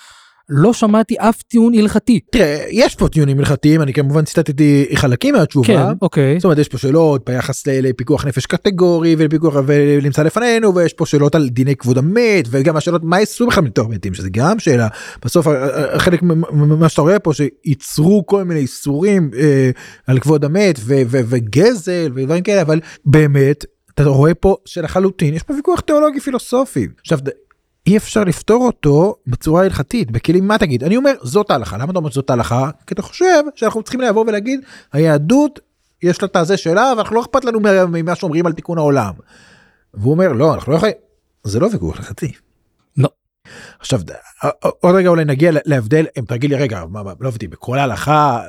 לא 0.49 0.73
שמעתי 0.73 1.15
אף 1.19 1.41
טיעון 1.41 1.73
הלכתי. 1.73 2.19
תראה 2.31 2.65
יש 2.69 2.95
פה 2.95 3.09
טיעונים 3.09 3.39
הלכתיים 3.39 3.81
אני 3.81 3.93
כמובן 3.93 4.25
ציטטתי 4.25 4.85
חלקים 4.95 5.35
מהתשובה. 5.35 5.67
כן 5.67 5.79
אוקיי. 6.01 6.39
זאת 6.39 6.45
אומרת 6.45 6.57
יש 6.57 6.69
פה 6.69 6.77
שאלות 6.77 7.25
ביחס 7.29 7.67
לפיקוח 7.67 8.25
נפש 8.25 8.45
קטגורי 8.45 9.15
ולפיקוח 9.17 9.55
ונמצא 9.65 10.23
לפנינו 10.23 10.75
ויש 10.75 10.93
פה 10.93 11.05
שאלות 11.05 11.35
על 11.35 11.49
דיני 11.49 11.75
כבוד 11.75 11.97
המת 11.97 12.47
וגם 12.49 12.77
השאלות 12.77 13.03
מה 13.03 13.19
יעשו 13.19 13.47
בכלל 13.47 13.63
מתוך 13.63 13.89
מתים 13.89 14.13
שזה 14.13 14.29
גם 14.31 14.59
שאלה 14.59 14.87
בסוף 15.25 15.47
חלק 15.97 16.21
ממה 16.51 16.89
שאתה 16.89 17.01
רואה 17.01 17.19
פה 17.19 17.31
שייצרו 17.33 18.25
כל 18.25 18.43
מיני 18.43 18.59
איסורים 18.59 19.31
אה, 19.37 19.69
על 20.07 20.19
כבוד 20.19 20.45
המת 20.45 20.79
ו- 20.79 21.01
ו- 21.07 21.21
וגזל 21.27 22.11
ודברים 22.15 22.43
כאלה 22.43 22.61
אבל 22.61 22.79
באמת 23.05 23.65
אתה 23.93 24.03
רואה 24.03 24.33
פה 24.33 24.55
שלחלוטין 24.65 25.33
יש 25.33 25.43
פה 25.43 25.53
ויכוח 25.53 25.79
תיאולוגי 25.79 26.19
פילוסופי 26.19 26.87
עכשיו. 27.01 27.19
אי 27.87 27.97
אפשר 27.97 28.23
לפתור 28.23 28.65
אותו 28.65 29.15
בצורה 29.27 29.63
הלכתית 29.63 30.11
בכלים 30.11 30.47
מה 30.47 30.57
תגיד 30.57 30.83
אני 30.83 30.97
אומר 30.97 31.11
זאת 31.23 31.51
ההלכה 31.51 31.77
למה 31.77 31.91
אתה 31.91 31.99
אומר 31.99 32.11
זאת 32.11 32.29
ההלכה 32.29 32.69
כי 32.87 32.93
אתה 32.93 33.01
חושב 33.01 33.43
שאנחנו 33.55 33.83
צריכים 33.83 34.01
לבוא 34.01 34.25
ולהגיד 34.27 34.59
היהדות 34.93 35.59
יש 36.03 36.21
לה 36.21 36.27
את 36.27 36.35
הזה 36.35 36.57
שלה 36.57 36.93
ואנחנו 36.97 37.15
לא 37.15 37.21
אכפת 37.21 37.45
לנו 37.45 37.59
מה- 37.59 37.85
ממה 37.85 38.15
שאומרים 38.15 38.45
על 38.45 38.53
תיקון 38.53 38.77
העולם. 38.77 39.13
והוא 39.93 40.11
אומר 40.13 40.31
לא 40.33 40.53
אנחנו 40.53 40.71
לא 40.71 40.77
יכולים 40.77 40.95
זה 41.43 41.59
לא 41.59 41.69
ויכוח 41.71 41.97
הלכתי. 41.97 42.31
לא. 42.97 43.09
עכשיו 43.79 43.99
עוד 44.79 44.95
רגע 44.95 45.09
אולי 45.09 45.25
נגיע 45.25 45.51
להבדל 45.65 46.05
אם 46.19 46.23
תגיד 46.27 46.49
לי 46.49 46.55
רגע 46.55 46.83
מה, 46.89 47.03
מה, 47.03 47.11
לא 47.19 47.27
הבנתי 47.27 47.47
בכל 47.47 47.79
ההלכה 47.79 48.39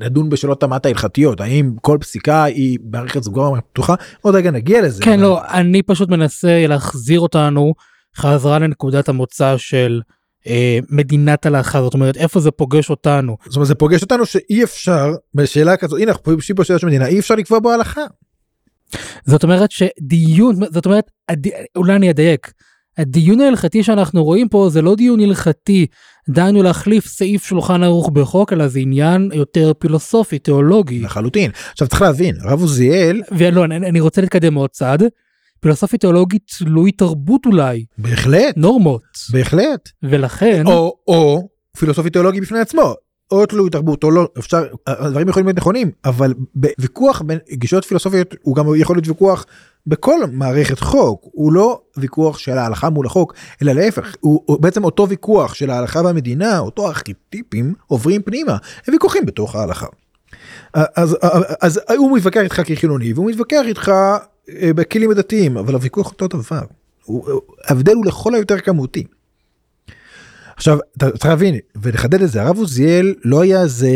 נדון 0.00 0.28
בשאלות 0.28 0.62
המת 0.62 0.86
ההלכתיות 0.86 1.40
האם 1.40 1.72
כל 1.82 1.98
פסיקה 2.00 2.44
היא 2.44 2.78
מערכת 2.90 3.22
סגורה 3.22 3.60
פתוחה 3.60 3.94
עוד 4.20 4.34
רגע 4.34 4.50
נגיע 4.50 4.82
לזה. 4.82 5.02
כן 5.02 5.12
אבל- 5.12 5.22
לא 5.22 5.40
אני 5.48 5.82
פשוט 5.82 6.08
מנסה 6.08 6.64
להחזיר 6.68 7.20
אותנו 7.20 7.74
חזרה 8.16 8.58
לנקודת 8.58 9.08
המוצא 9.08 9.56
של 9.56 10.00
אה, 10.46 10.78
מדינת 10.90 11.46
הלכה 11.46 11.82
זאת 11.82 11.94
אומרת 11.94 12.16
איפה 12.16 12.40
זה 12.40 12.50
פוגש 12.50 12.90
אותנו. 12.90 13.36
זאת 13.44 13.56
אומרת 13.56 13.68
זה 13.68 13.74
פוגש 13.74 14.02
אותנו 14.02 14.26
שאי 14.26 14.64
אפשר 14.64 15.14
בשאלה 15.34 15.76
כזו 15.76 15.96
הנה 15.96 16.10
אנחנו 16.10 16.24
פוגשים 16.24 16.56
פה 16.56 16.64
שאלה 16.64 16.78
של 16.78 16.86
מדינה 16.86 17.06
אי 17.06 17.18
אפשר 17.18 17.34
לקבוע 17.34 17.58
בו 17.58 17.70
הלכה. 17.70 18.04
זאת 19.26 19.42
אומרת 19.42 19.70
שדיון 19.70 20.56
זאת 20.72 20.86
אומרת 20.86 21.10
הד... 21.28 21.46
אולי 21.76 21.96
אני 21.96 22.10
אדייק. 22.10 22.52
הדיון 22.98 23.40
ההלכתי 23.40 23.82
שאנחנו 23.82 24.24
רואים 24.24 24.48
פה 24.48 24.68
זה 24.70 24.82
לא 24.82 24.94
דיון 24.94 25.20
הלכתי 25.20 25.86
דהיינו 26.28 26.62
להחליף 26.62 27.06
סעיף 27.06 27.44
שולחן 27.44 27.82
ערוך 27.82 28.10
בחוק 28.10 28.52
אלא 28.52 28.68
זה 28.68 28.78
עניין 28.78 29.30
יותר 29.34 29.72
פילוסופי 29.78 30.38
תיאולוגי 30.38 31.00
לחלוטין 31.00 31.50
עכשיו 31.72 31.88
צריך 31.88 32.02
להבין 32.02 32.36
הרב 32.40 32.60
עוזיאל 32.60 33.22
ולא 33.32 33.64
אני, 33.64 33.76
אני 33.76 34.00
רוצה 34.00 34.20
להתקדם 34.20 34.54
עוד 34.54 34.70
צעד. 34.70 35.02
פילוסופי 35.60 35.98
תיאולוגי 35.98 36.38
תלוי 36.38 36.92
תרבות 36.92 37.46
אולי. 37.46 37.84
בהחלט. 37.98 38.56
נורמות. 38.56 39.02
בהחלט. 39.32 39.88
ולכן 40.02 40.66
או 40.66 40.96
או 41.08 41.48
פילוסופי 41.76 42.10
תיאולוגי 42.10 42.40
בפני 42.40 42.58
עצמו. 42.58 42.94
או 43.30 43.46
תלוי 43.46 43.70
תרבות 43.70 44.04
או 44.04 44.10
לא. 44.10 44.28
אפשר 44.38 44.64
הדברים 44.86 45.28
יכולים 45.28 45.46
להיות 45.46 45.56
נכונים 45.58 45.90
אבל 46.04 46.34
בוויכוח 46.54 47.22
בין 47.22 47.38
גישות 47.52 47.84
פילוסופיות 47.84 48.34
הוא 48.42 48.56
גם 48.56 48.66
יכול 48.76 48.96
להיות 48.96 49.08
ויכוח 49.08 49.46
בכל 49.86 50.18
מערכת 50.32 50.80
חוק. 50.80 51.24
הוא 51.32 51.52
לא 51.52 51.80
ויכוח 51.96 52.38
של 52.38 52.58
ההלכה 52.58 52.90
מול 52.90 53.06
החוק 53.06 53.34
אלא 53.62 53.72
להפך. 53.72 54.14
הוא, 54.20 54.42
הוא 54.46 54.60
בעצם 54.60 54.84
אותו 54.84 55.08
ויכוח 55.08 55.54
של 55.54 55.70
ההלכה 55.70 56.00
והמדינה 56.04 56.58
אותו 56.58 56.88
ארכיטיפים 56.88 57.74
עוברים 57.86 58.22
פנימה. 58.22 58.56
הם 58.86 58.94
ויכוחים 58.94 59.26
בתוך 59.26 59.56
ההלכה. 59.56 59.86
אז, 60.74 61.16
אז, 61.22 61.80
אז 61.88 61.96
הוא 61.96 62.16
מתווכח 62.16 62.40
איתך 62.40 62.62
כחילוני 62.64 63.12
והוא 63.12 63.30
מתווכח 63.30 63.62
איתך 63.66 63.92
בכלים 64.50 65.10
הדתיים 65.10 65.56
אבל 65.56 65.74
הוויכוח 65.74 66.06
אותו 66.12 66.28
דבר. 66.28 66.62
הוא- 67.04 67.40
ההבדל 67.64 67.92
הוא 67.94 68.06
לכל 68.06 68.34
היותר 68.34 68.58
כמותי. 68.60 69.04
עכשיו 70.56 70.78
צריך 70.98 71.26
להבין 71.26 71.54
ולחדד 71.82 72.22
את 72.22 72.30
זה 72.30 72.42
הרב 72.42 72.58
עוזיאל 72.58 73.14
לא 73.24 73.40
היה 73.42 73.62
איזה 73.62 73.88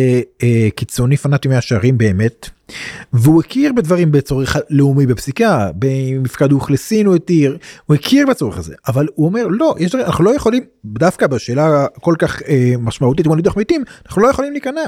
אה, 0.43 0.69
קיצוני 0.77 1.17
פנאטי 1.17 1.49
מהשערים 1.49 1.99
באמת 1.99 2.49
והוא 3.13 3.41
הכיר 3.41 3.73
בדברים 3.73 4.13
בצורך 4.13 4.57
לאומי 4.71 5.07
בפסיקה 5.07 5.71
במפקד 5.75 6.53
אוכלסין 6.53 7.07
הוא 7.07 7.15
התיר 7.17 7.59
הוא 7.87 7.95
הכיר 7.95 8.27
בצורך 8.27 8.59
הזה 8.59 8.75
אבל 8.89 9.07
הוא 9.15 9.27
אומר 9.27 9.47
לא 9.47 9.75
יש 9.79 9.95
אנחנו 9.95 10.25
לא 10.25 10.35
יכולים 10.35 10.63
דווקא 10.85 11.27
בשאלה 11.27 11.87
כל 12.01 12.15
כך 12.19 12.43
אה, 12.43 12.73
משמעותית 12.79 13.27
כמו 13.27 13.35
ניתוח 13.35 13.57
מתים 13.57 13.83
אנחנו 14.07 14.23
לא 14.23 14.29
יכולים 14.29 14.53
להיכנע. 14.53 14.83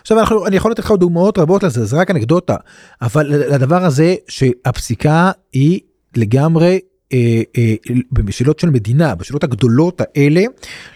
עכשיו 0.00 0.18
אנחנו 0.20 0.46
אני 0.46 0.56
יכול 0.56 0.70
לתת 0.70 0.84
לך 0.84 0.92
דוגמאות 0.92 1.38
רבות 1.38 1.62
לזה 1.62 1.84
זה 1.84 1.96
רק 1.96 2.10
אנקדוטה 2.10 2.56
אבל 3.02 3.26
לדבר 3.26 3.84
הזה 3.84 4.14
שהפסיקה 4.28 5.30
היא 5.52 5.80
לגמרי 6.16 6.80
אה, 7.12 7.42
אה, 7.58 7.74
בשאלות 8.12 8.58
של 8.58 8.70
מדינה 8.70 9.14
בשאלות 9.14 9.44
הגדולות 9.44 10.00
האלה 10.00 10.42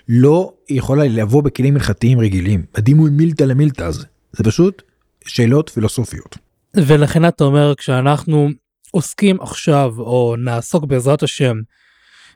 לא 0.09 0.53
יכולה 0.69 1.05
לבוא 1.05 1.43
בכלים 1.43 1.75
הלכתיים 1.75 2.21
רגילים 2.21 2.65
הדימוי 2.75 3.11
מילתא 3.11 3.45
למילתא 3.45 3.83
הזה 3.83 4.05
זה 4.33 4.45
פשוט 4.45 4.83
שאלות 5.25 5.69
פילוסופיות. 5.69 6.39
ולכן 6.77 7.29
אתה 7.29 7.45
אומר 7.45 7.75
כשאנחנו 7.75 8.49
עוסקים 8.91 9.41
עכשיו 9.41 9.95
או 9.99 10.35
נעסוק 10.39 10.85
בעזרת 10.85 11.23
השם 11.23 11.57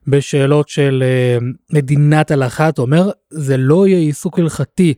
בשאלות 0.07 0.69
של 0.69 1.03
אה, 1.07 1.39
מדינת 1.73 2.31
הלכה 2.31 2.69
אתה 2.69 2.83
אומר 2.83 3.11
זה 3.31 3.57
לא 3.57 3.87
יהיה 3.87 3.99
עיסוק 3.99 4.39
הלכתי 4.39 4.95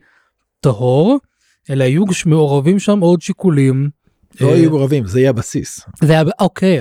טהור 0.59 1.19
אלא 1.69 1.83
יהיו 1.83 2.03
מעורבים 2.25 2.79
שם 2.79 2.99
עוד 2.99 3.21
שיקולים. 3.21 3.89
לא 4.41 4.47
אה, 4.49 4.55
יהיו 4.55 4.69
מעורבים 4.69 5.05
זה 5.05 5.19
יהיה 5.19 5.29
הבסיס. 5.29 5.81
זה 6.01 6.13
היה 6.13 6.23
אוקיי 6.39 6.79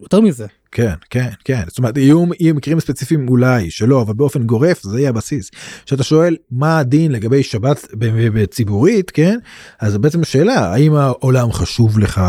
יותר 0.00 0.20
מזה 0.20 0.46
כן 0.76 0.94
כן 1.10 1.28
כן 1.44 1.62
זאת 1.66 1.78
אומרת 1.78 1.96
יהיו, 1.96 2.24
יהיו 2.40 2.54
מקרים 2.54 2.80
ספציפיים 2.80 3.28
אולי 3.28 3.70
שלא 3.70 4.02
אבל 4.02 4.14
באופן 4.14 4.42
גורף 4.42 4.82
זה 4.82 4.98
יהיה 4.98 5.08
הבסיס. 5.08 5.50
כשאתה 5.86 6.02
שואל 6.02 6.36
מה 6.50 6.78
הדין 6.78 7.12
לגבי 7.12 7.42
שבת 7.42 7.86
בציבורית 8.34 9.10
כן 9.10 9.38
אז 9.80 9.96
בעצם 9.96 10.24
שאלה 10.24 10.72
האם 10.72 10.94
העולם 10.94 11.52
חשוב 11.52 11.98
לך 11.98 12.20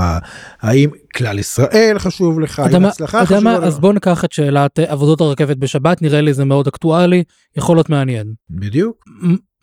האם 0.62 0.90
כלל 1.16 1.40
ישראל 1.40 1.96
חשוב 2.00 2.40
לך 2.40 2.60
האם 2.60 2.84
יודע 2.84 2.90
חשובה 3.06 3.58
לך. 3.58 3.64
אז 3.64 3.80
בוא 3.80 3.94
ניקח 3.94 4.26
את 4.26 4.32
שאלת 4.32 4.80
אה, 4.80 4.92
עבודות 4.92 5.22
הרכבת 5.22 5.58
בשבת 5.58 6.02
נראה 6.02 6.22
לי 6.22 6.34
זה 6.34 6.46
מאוד 6.46 6.68
אקטואלי 6.68 7.24
יכול 7.58 7.78
להיות 7.78 7.90
מעניין 7.90 8.34
בדיוק. 8.50 9.06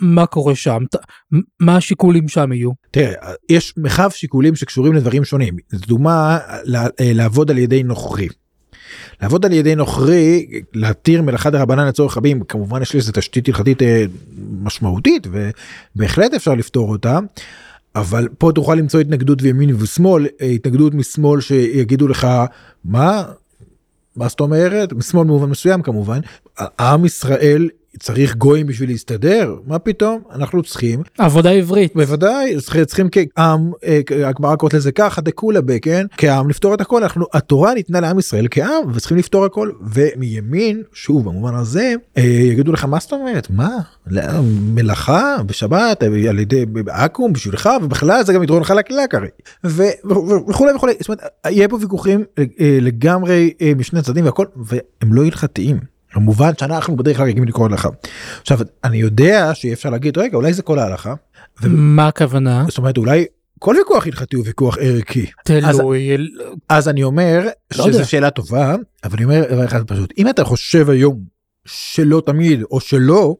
מה 0.01 0.27
קורה 0.27 0.55
שם? 0.55 0.83
מה 1.61 1.77
השיקולים 1.77 2.29
שם 2.29 2.53
יהיו? 2.53 2.71
תראה 2.91 3.13
יש 3.49 3.75
מרחב 3.77 4.11
שיקולים 4.11 4.57
שקשורים 4.57 4.93
לדברים 4.93 5.25
שונים. 5.25 5.55
לדוגמה 5.73 6.39
לה- 6.65 6.87
לעבוד 7.01 7.51
על 7.51 7.59
ידי 7.59 7.83
נוכרי. 7.83 8.29
לעבוד 9.23 9.45
על 9.47 9.53
ידי 9.53 9.75
נוכרי 9.75 10.47
להתיר 10.75 11.23
מלאכה 11.23 11.51
דרבנן 11.51 11.87
לצורך 11.87 12.17
רבים 12.17 12.45
כמובן 12.45 12.83
יש 12.83 12.95
לזה 12.95 13.13
תשתית 13.13 13.49
הלכתית 13.49 13.83
אה, 13.83 14.05
משמעותית 14.63 15.27
ובהחלט 15.97 16.35
אפשר 16.35 16.55
לפתור 16.55 16.91
אותה. 16.91 17.19
אבל 17.97 18.29
פה 18.39 18.53
תוכל 18.55 18.75
למצוא 18.75 19.01
התנגדות 19.01 19.43
וימין 19.43 19.75
ושמאל 19.79 20.27
אה, 20.41 20.47
התנגדות 20.47 20.95
משמאל 20.95 21.41
שיגידו 21.41 22.09
לך 22.09 22.27
מה? 22.85 23.25
מה 24.17 24.29
זאת 24.29 24.41
אומרת? 24.41 24.93
משמאל 24.93 25.25
במובן 25.25 25.51
מסוים 25.51 25.83
כמובן. 25.83 26.21
עם 26.81 27.05
ישראל 27.05 27.69
צריך 27.99 28.37
גויים 28.37 28.67
בשביל 28.67 28.91
להסתדר? 28.91 29.57
מה 29.67 29.79
פתאום? 29.79 30.23
אנחנו 30.33 30.63
צריכים 30.63 31.03
עבודה 31.19 31.51
עברית. 31.51 31.95
בוודאי 31.95 32.57
צריכים, 32.87 33.09
כעם 33.11 33.73
אה, 33.85 34.01
הגמרא 34.29 34.57
קוראת 34.57 34.75
לזה 34.75 34.93
ככה 34.93 35.21
דכולה 35.21 35.61
ב 35.61 35.79
כן? 35.79 36.07
כעם 36.17 36.49
לפתור 36.49 36.75
את 36.75 36.81
הכל. 36.81 37.03
אנחנו 37.03 37.27
התורה 37.33 37.75
ניתנה 37.75 38.01
לעם 38.01 38.19
ישראל 38.19 38.47
כעם 38.51 38.83
וצריכים 38.95 39.19
לפתור 39.19 39.45
הכל. 39.45 39.71
ומימין 39.93 40.83
שוב 40.93 41.25
במובן 41.25 41.55
הזה 41.55 41.95
אה, 42.19 42.23
יגידו 42.23 42.73
לך 42.73 42.85
מה 42.85 42.99
זאת 43.01 43.13
אומרת? 43.13 43.51
מה? 43.51 43.79
לא, 44.07 44.23
מלאכה 44.75 45.37
בשבת 45.47 46.03
אה, 46.03 46.09
על 46.29 46.39
ידי 46.39 46.65
עכו"ם 46.89 47.33
בשבילך 47.33 47.71
ובכלל 47.83 48.25
זה 48.25 48.33
גם 48.33 48.43
יתרון 48.43 48.65
חלקלק 48.65 49.15
הרי. 49.15 49.29
וכולי 49.65 50.73
וכולי. 50.73 50.93
זאת 51.01 51.09
אומרת 51.09 51.23
יהיה 51.47 51.69
פה 51.69 51.77
ויכוחים 51.81 52.25
לגמרי 52.81 53.53
משני 53.77 53.99
הצדדים 53.99 54.25
והכל 54.25 54.47
והם 54.57 55.15
לא 55.15 55.25
הלכתיים. 55.25 55.94
כמובן 56.15 56.51
שאנחנו 56.59 56.97
בדרך 56.97 57.17
כלל 57.17 57.27
רגילים 57.27 57.49
לקרוא 57.49 57.67
הלכה. 57.67 57.89
עכשיו 58.41 58.59
אני 58.85 58.97
יודע 58.97 59.51
שאי 59.55 59.73
אפשר 59.73 59.91
להגיד 59.91 60.19
רגע 60.19 60.37
אולי 60.37 60.53
זה 60.53 60.63
כל 60.63 60.79
ההלכה. 60.79 61.15
ו- 61.63 61.69
מה 61.69 62.09
הכוונה? 62.09 62.65
זאת 62.69 62.79
אומרת 62.79 62.99
אולי 62.99 63.25
כל 63.59 63.75
ויכוח 63.79 64.07
הלכתי 64.07 64.37
הוא 64.37 64.45
ויכוח 64.47 64.79
ערכי. 64.81 65.27
אז, 65.65 65.77
תלוי. 65.77 66.17
אז 66.69 66.89
אני 66.89 67.03
אומר 67.03 67.49
לא 67.79 67.85
שזו. 67.85 68.05
שאלה 68.05 68.31
טובה 68.31 68.75
אבל 69.05 69.15
אני 69.17 69.25
אומר 69.25 69.45
דבר 69.51 69.65
אחד 69.65 69.83
פשוט 69.87 70.13
אם 70.19 70.29
אתה 70.29 70.45
חושב 70.45 70.91
היום 70.91 71.21
שלא 71.67 72.23
תמיד 72.27 72.63
או 72.71 72.81
שלא. 72.81 73.37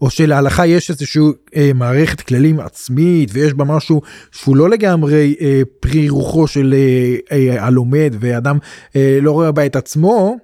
או 0.00 0.10
שלהלכה 0.10 0.66
יש 0.66 0.90
איזושהי 0.90 1.22
אה, 1.56 1.70
מערכת 1.74 2.20
כללים 2.20 2.60
עצמית 2.60 3.30
ויש 3.32 3.54
בה 3.54 3.64
משהו 3.64 4.02
שהוא 4.32 4.56
לא 4.56 4.70
לגמרי 4.70 5.34
אה, 5.40 5.62
פרי 5.80 6.08
רוחו 6.08 6.46
של 6.46 6.74
אה, 6.76 7.16
אה, 7.36 7.64
הלומד 7.64 8.14
ואדם 8.20 8.58
אה, 8.96 9.18
לא 9.22 9.32
רואה 9.32 9.52
בה 9.52 9.66
את 9.66 9.76
עצמו. 9.76 10.36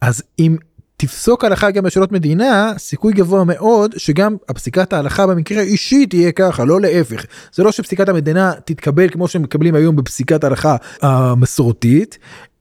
אז 0.00 0.22
אם 0.38 0.56
תפסוק 0.96 1.44
הלכה 1.44 1.70
גם 1.70 1.84
בשאלות 1.84 2.12
מדינה 2.12 2.72
סיכוי 2.78 3.12
גבוה 3.12 3.44
מאוד 3.44 3.94
שגם 3.96 4.36
הפסיקת 4.48 4.92
ההלכה 4.92 5.26
במקרה 5.26 5.62
אישי 5.62 6.06
תהיה 6.06 6.32
ככה 6.32 6.64
לא 6.64 6.80
להפך 6.80 7.24
זה 7.54 7.62
לא 7.62 7.72
שפסיקת 7.72 8.08
המדינה 8.08 8.52
תתקבל 8.64 9.08
כמו 9.08 9.28
שמקבלים 9.28 9.74
היום 9.74 9.96
בפסיקת 9.96 10.44
ההלכה 10.44 10.76
המסורתית 11.02 12.18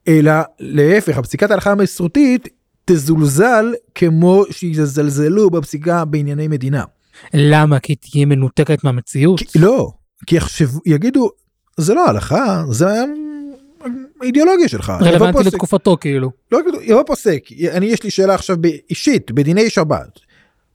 אלא 0.08 0.32
להפך 0.60 1.18
הפסיקת 1.18 1.52
ההלכה 1.52 1.72
המסורתית 1.72 2.48
תזולזל 2.86 3.74
כמו 3.96 4.44
שיזלזלו 4.52 5.50
בפסיקה 5.50 6.06
בענייני 6.06 6.48
מדינה. 6.48 6.84
למה? 7.34 7.80
כי 7.80 7.96
תהיה 7.96 8.26
מנותקת 8.26 8.84
מהמציאות? 8.84 9.40
כי, 9.40 9.60
לא 9.60 9.92
כי 10.28 10.36
יחשבו 10.36 10.80
יגידו 10.86 11.30
זה 11.78 11.94
לא 11.94 12.08
הלכה 12.08 12.64
זה 12.70 13.04
האידיאולוגיה 14.22 14.68
שלך. 14.68 14.94
רלוונטי 15.02 15.44
לתקופתו 15.44 15.98
כאילו. 16.02 16.32
לא 16.52 16.60
יבוא 16.82 17.04
פוסק, 17.04 17.44
אני 17.72 17.86
יש 17.86 18.04
לי 18.04 18.12
שאלה 18.12 18.34
עכשיו 18.34 18.58
אישית, 18.90 19.32
בדיני 19.32 19.70
שבת. 19.70 20.20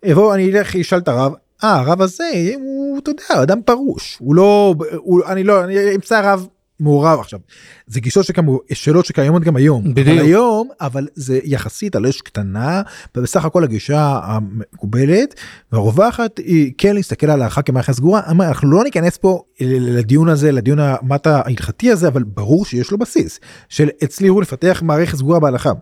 יבוא, 0.04 0.34
אני 0.34 0.52
אלך, 0.52 0.76
אשאל 0.76 0.98
את 0.98 1.08
הרב, 1.08 1.32
אה, 1.64 1.80
הרב 1.80 2.02
הזה, 2.02 2.30
הוא, 2.54 2.98
אתה 2.98 3.10
יודע, 3.10 3.42
אדם 3.42 3.62
פרוש, 3.62 4.16
הוא 4.20 4.34
לא, 4.34 4.74
הוא, 4.96 5.20
אני 5.26 5.44
לא, 5.44 5.64
אני 5.64 5.94
אמצא 5.94 6.20
רב 6.32 6.46
מעורב 6.82 7.20
עכשיו. 7.20 7.40
זה 7.86 8.00
גישות 8.00 8.24
שכמו, 8.24 8.60
שאלות 8.72 9.06
שקיימות 9.06 9.42
גם 9.42 9.56
היום. 9.56 9.94
בדיוק. 9.94 10.08
אבל 10.08 10.18
היום, 10.18 10.68
אבל 10.80 11.08
זה 11.14 11.40
יחסית 11.44 11.96
על 11.96 12.06
אש 12.06 12.20
קטנה, 12.20 12.82
ובסך 13.16 13.44
הכל 13.44 13.64
הגישה 13.64 14.20
המקובלת, 14.24 15.34
והרווחת 15.72 16.38
היא 16.38 16.72
כן 16.78 16.94
להסתכל 16.94 17.30
על 17.30 17.40
ההלכה 17.42 17.62
כמערכת 17.62 17.92
סגורה, 17.92 18.20
אנחנו 18.26 18.70
לא 18.70 18.84
ניכנס 18.84 19.16
פה 19.16 19.42
לדיון 19.60 20.28
הזה, 20.28 20.52
לדיון 20.52 20.78
המטה 20.78 21.40
ההלכתי 21.44 21.90
הזה, 21.90 22.08
אבל 22.08 22.22
ברור 22.22 22.64
שיש 22.64 22.90
לו 22.90 22.98
בסיס, 22.98 23.40
של 23.68 23.88
הצליחו 24.02 24.40
לפתח 24.40 24.82
מערכת 24.84 25.18
סגורה 25.18 25.40
בהלכה. 25.40 25.72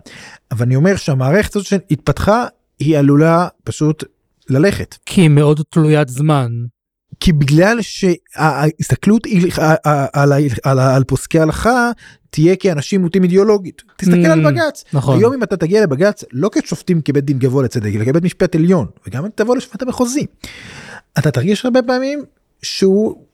אבל 0.51 0.67
אני 0.67 0.77
אומר 0.77 0.97
שהמערכת 0.97 1.57
הזאת 1.57 1.67
שהתפתחה, 1.67 2.47
היא 2.79 2.99
עלולה 2.99 3.49
פשוט 3.65 4.05
ללכת. 4.51 4.97
כי 5.07 5.21
היא 5.21 5.29
מאוד 5.29 5.61
תלוית 5.71 6.09
זמן. 6.09 6.53
כי 7.21 7.33
בגלל 7.33 7.79
שההסתכלות 7.83 9.25
היא- 9.25 9.53
על, 9.85 10.07
על, 10.13 10.33
על, 10.65 10.79
על 10.79 11.05
פוסקי 11.05 11.39
הלכה 11.41 11.91
תהיה 12.31 12.57
כאנשים 12.57 13.01
מוטים 13.01 13.23
אידיאולוגית. 13.23 13.83
תסתכל 13.97 14.17
על 14.27 14.47
Mm, 14.47 14.49
בג"ץ. 14.51 14.85
נכון. 14.93 15.19
היום 15.19 15.33
אם 15.33 15.43
אתה 15.43 15.57
תגיע 15.57 15.83
לבג"ץ 15.83 16.25
לא 16.33 16.51
כשופטים 16.53 17.01
כבית 17.01 17.25
דין 17.25 17.39
גבוה 17.39 17.63
לצדק 17.65 17.91
אלא 17.95 18.05
כבית 18.05 18.23
משפט 18.25 18.55
עליון 18.55 18.87
וגם 19.07 19.25
אם 19.25 19.31
תבוא 19.35 19.57
לשופט 19.57 19.83
המחוזי. 19.83 20.27
אתה 21.19 21.31
תרגיש 21.31 21.65
הרבה 21.65 21.83
פעמים 21.83 22.23
שהוא 22.63 23.25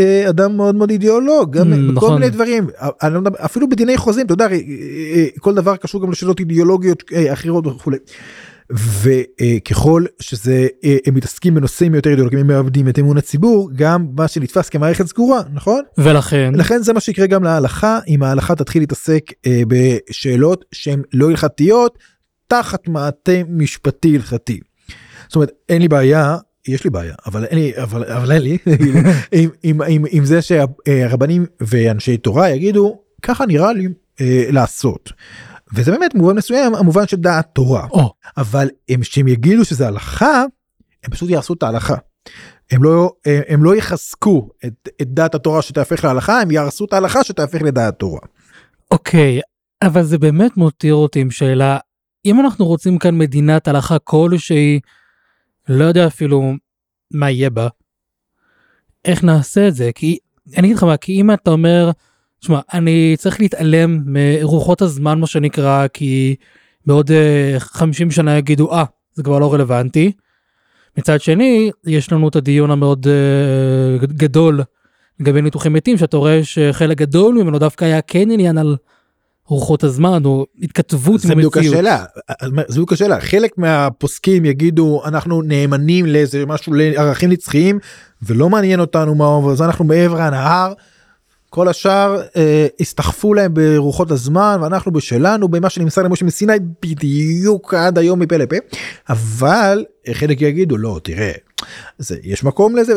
אה, 0.00 0.28
אדם 0.28 0.56
מאוד 0.56 0.74
מאוד 0.74 0.90
אידיאולוג 0.90 1.56
גם 1.58 1.72
Mm, 1.72 1.76
בכל 1.76 1.92
נכון. 1.92 2.14
מיני 2.14 2.30
דברים 2.30 2.66
לא 3.02 3.20
אפילו 3.44 3.68
בדיני 3.68 3.96
חוזים 3.96 4.26
אתה 4.26 4.32
יודע 4.34 4.46
אה, 4.46 4.52
אה, 5.14 5.26
כל 5.38 5.54
דבר 5.54 5.76
קשור 5.76 6.02
גם 6.02 6.10
לשאלות 6.10 6.40
אידיאולוגיות 6.40 7.02
אה, 7.12 7.32
אחרות 7.32 7.66
וכולי. 7.66 7.96
וככל 8.70 10.04
שזה 10.20 10.66
אה, 10.84 10.96
הם 11.06 11.14
מתעסקים 11.14 11.54
בנושאים 11.54 11.94
יותר 11.94 12.10
אידיאולוגיים 12.10 12.40
הם 12.40 12.46
מאבדים 12.46 12.88
את 12.88 12.98
אמון 12.98 13.18
הציבור 13.18 13.70
גם 13.76 14.06
מה 14.16 14.28
שנתפס 14.28 14.68
כמערכת 14.68 15.06
סגורה 15.06 15.42
נכון 15.52 15.82
ולכן 15.98 16.54
לכן 16.54 16.82
זה 16.82 16.92
מה 16.92 17.00
שיקרה 17.00 17.26
גם 17.26 17.42
להלכה 17.42 17.98
אם 18.08 18.22
ההלכה 18.22 18.54
תתחיל 18.54 18.82
להתעסק 18.82 19.22
אה, 19.46 19.62
בשאלות 19.68 20.64
שהן 20.72 21.02
לא 21.12 21.30
הלכתיות 21.30 21.98
תחת 22.46 22.88
מעטה 22.88 23.32
משפטי 23.48 24.16
הלכתי. 24.16 24.60
זאת 25.28 25.36
אומרת 25.36 25.50
אין 25.68 25.82
לי 25.82 25.88
בעיה 25.88 26.36
יש 26.68 26.84
לי 26.84 26.90
בעיה 26.90 27.14
אבל 27.26 27.44
אין 27.44 27.58
לי 27.58 27.72
אבל 27.76 28.04
אבל 28.04 28.32
אין 28.32 28.42
לי 28.42 28.58
עם, 29.32 29.50
עם, 29.62 29.82
עם, 29.82 30.04
עם 30.10 30.24
זה 30.24 30.40
שהרבנים 30.42 31.46
ואנשי 31.60 32.16
תורה 32.16 32.50
יגידו 32.50 32.98
ככה 33.22 33.46
נראה 33.46 33.72
לי 33.72 33.88
אה, 34.20 34.44
לעשות. 34.50 35.12
וזה 35.74 35.90
באמת 35.90 36.14
מובן 36.14 36.36
מסוים 36.36 36.74
המובן 36.74 37.06
של 37.06 37.16
דעת 37.16 37.48
תורה 37.54 37.86
או, 37.90 38.12
אבל 38.36 38.68
הם 38.88 39.02
שהם 39.02 39.28
יגידו 39.28 39.64
שזה 39.64 39.86
הלכה 39.86 40.44
הם 41.04 41.10
פשוט 41.10 41.30
יעשו 41.30 41.54
את 41.54 41.62
ההלכה. 41.62 41.96
הם 42.70 42.82
לא 42.82 43.12
הם 43.24 43.64
לא 43.64 43.76
יחזקו 43.76 44.48
את, 44.66 44.88
את 45.02 45.08
דעת 45.08 45.34
התורה 45.34 45.62
שתהפך 45.62 46.04
להלכה 46.04 46.40
הם 46.40 46.50
יהרסו 46.50 46.84
את 46.84 46.92
ההלכה 46.92 47.24
שתהפך 47.24 47.62
לדעת 47.62 47.98
תורה. 47.98 48.20
אוקיי, 48.90 49.40
אבל 49.82 50.02
זה 50.02 50.18
באמת 50.18 50.56
מותיר 50.56 50.94
אותי 50.94 51.20
עם 51.20 51.30
שאלה, 51.30 51.78
אם 52.24 52.40
אנחנו 52.40 52.66
רוצים 52.66 52.98
כאן 52.98 53.18
מדינת 53.18 53.68
הלכה 53.68 53.98
כלשהי, 53.98 54.80
לא 55.68 55.84
יודע 55.84 56.06
אפילו 56.06 56.52
מה 57.10 57.30
יהיה 57.30 57.50
בה, 57.50 57.68
איך 59.04 59.24
נעשה 59.24 59.68
את 59.68 59.74
זה? 59.74 59.90
כי 59.94 60.18
אני 60.56 60.66
אגיד 60.66 60.76
לך 60.76 60.82
מה, 60.82 60.96
כי 60.96 61.20
אם 61.20 61.30
אתה 61.30 61.50
אומר, 61.50 61.90
תשמע, 62.40 62.60
אני 62.74 63.14
צריך 63.18 63.40
להתעלם 63.40 64.02
מרוחות 64.06 64.82
הזמן 64.82 65.20
מה 65.20 65.26
שנקרא, 65.26 65.86
כי 65.92 66.36
בעוד 66.86 67.10
uh, 67.10 67.60
50 67.60 68.10
שנה 68.10 68.38
יגידו, 68.38 68.72
אה, 68.72 68.84
זה 69.14 69.22
כבר 69.22 69.38
לא 69.38 69.54
רלוונטי. 69.54 70.12
מצד 70.98 71.20
שני, 71.20 71.70
יש 71.86 72.12
לנו 72.12 72.28
את 72.28 72.36
הדיון 72.36 72.70
המאוד 72.70 73.06
uh, 73.06 74.06
גדול 74.06 74.62
לגבי 75.20 75.42
ניתוחים 75.42 75.72
מתים, 75.72 75.98
שאתה 75.98 76.16
רואה 76.16 76.44
שחלק 76.44 76.98
גדול 76.98 77.34
ממנו 77.34 77.58
דווקא 77.58 77.84
היה 77.84 78.00
כן 78.00 78.30
עניין 78.30 78.58
על 78.58 78.76
רוחות 79.46 79.84
הזמן, 79.84 80.24
או 80.24 80.46
התכתבות 80.62 81.20
זה 81.20 81.32
עם 81.32 81.38
בדיוק 81.38 81.56
המציאות. 81.56 81.74
השאלה 81.74 82.04
זה 82.42 82.72
בדיוק 82.72 82.92
השאלה 82.92 83.20
חלק 83.20 83.58
מהפוסקים 83.58 84.44
יגידו 84.44 85.02
אנחנו 85.04 85.42
נאמנים 85.42 86.06
לאיזה 86.06 86.46
משהו 86.46 86.72
לערכים 86.74 87.30
נצחיים 87.30 87.78
ולא 88.22 88.50
מעניין 88.50 88.80
אותנו 88.80 89.14
מה 89.14 89.52
אז 89.52 89.62
אנחנו 89.62 89.84
מעבר 89.84 90.20
הנהר. 90.20 90.72
כל 91.56 91.68
השאר 91.68 92.22
אה, 92.36 92.66
הסתחפו 92.80 93.34
להם 93.34 93.54
ברוחות 93.54 94.10
הזמן 94.10 94.58
ואנחנו 94.62 94.92
בשלנו 94.92 95.48
במה 95.48 95.70
שנמסר 95.70 96.02
למשה 96.02 96.24
מסיני 96.24 96.52
בדיוק 96.82 97.74
עד 97.74 97.98
היום 97.98 98.18
מפה 98.18 98.36
לפה 98.36 98.56
אבל 99.08 99.84
חלק 100.12 100.40
יגידו 100.40 100.76
לא 100.76 101.00
תראה 101.02 101.32
זה 101.98 102.16
יש 102.22 102.44
מקום 102.44 102.76
לזה 102.76 102.92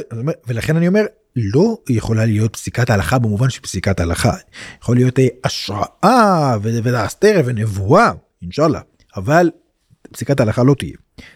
ולכן 0.47 0.75
אני 0.75 0.87
אומר 0.87 1.05
לא 1.35 1.77
יכולה 1.89 2.25
להיות 2.25 2.53
פסיקת 2.53 2.89
ההלכה 2.89 3.19
במובן 3.19 3.49
של 3.49 3.61
פסיקת 3.61 3.99
ההלכה 3.99 4.33
יכול 4.81 4.95
להיות 4.95 5.19
אה, 5.19 5.27
השראה 5.43 6.57
ולהסתר 6.61 7.41
ונבואה 7.45 8.11
אינשאללה 8.41 8.79
אבל 9.15 9.49
פסיקת 10.11 10.39
ההלכה 10.39 10.63
לא 10.63 10.75
תהיה. 10.79 10.95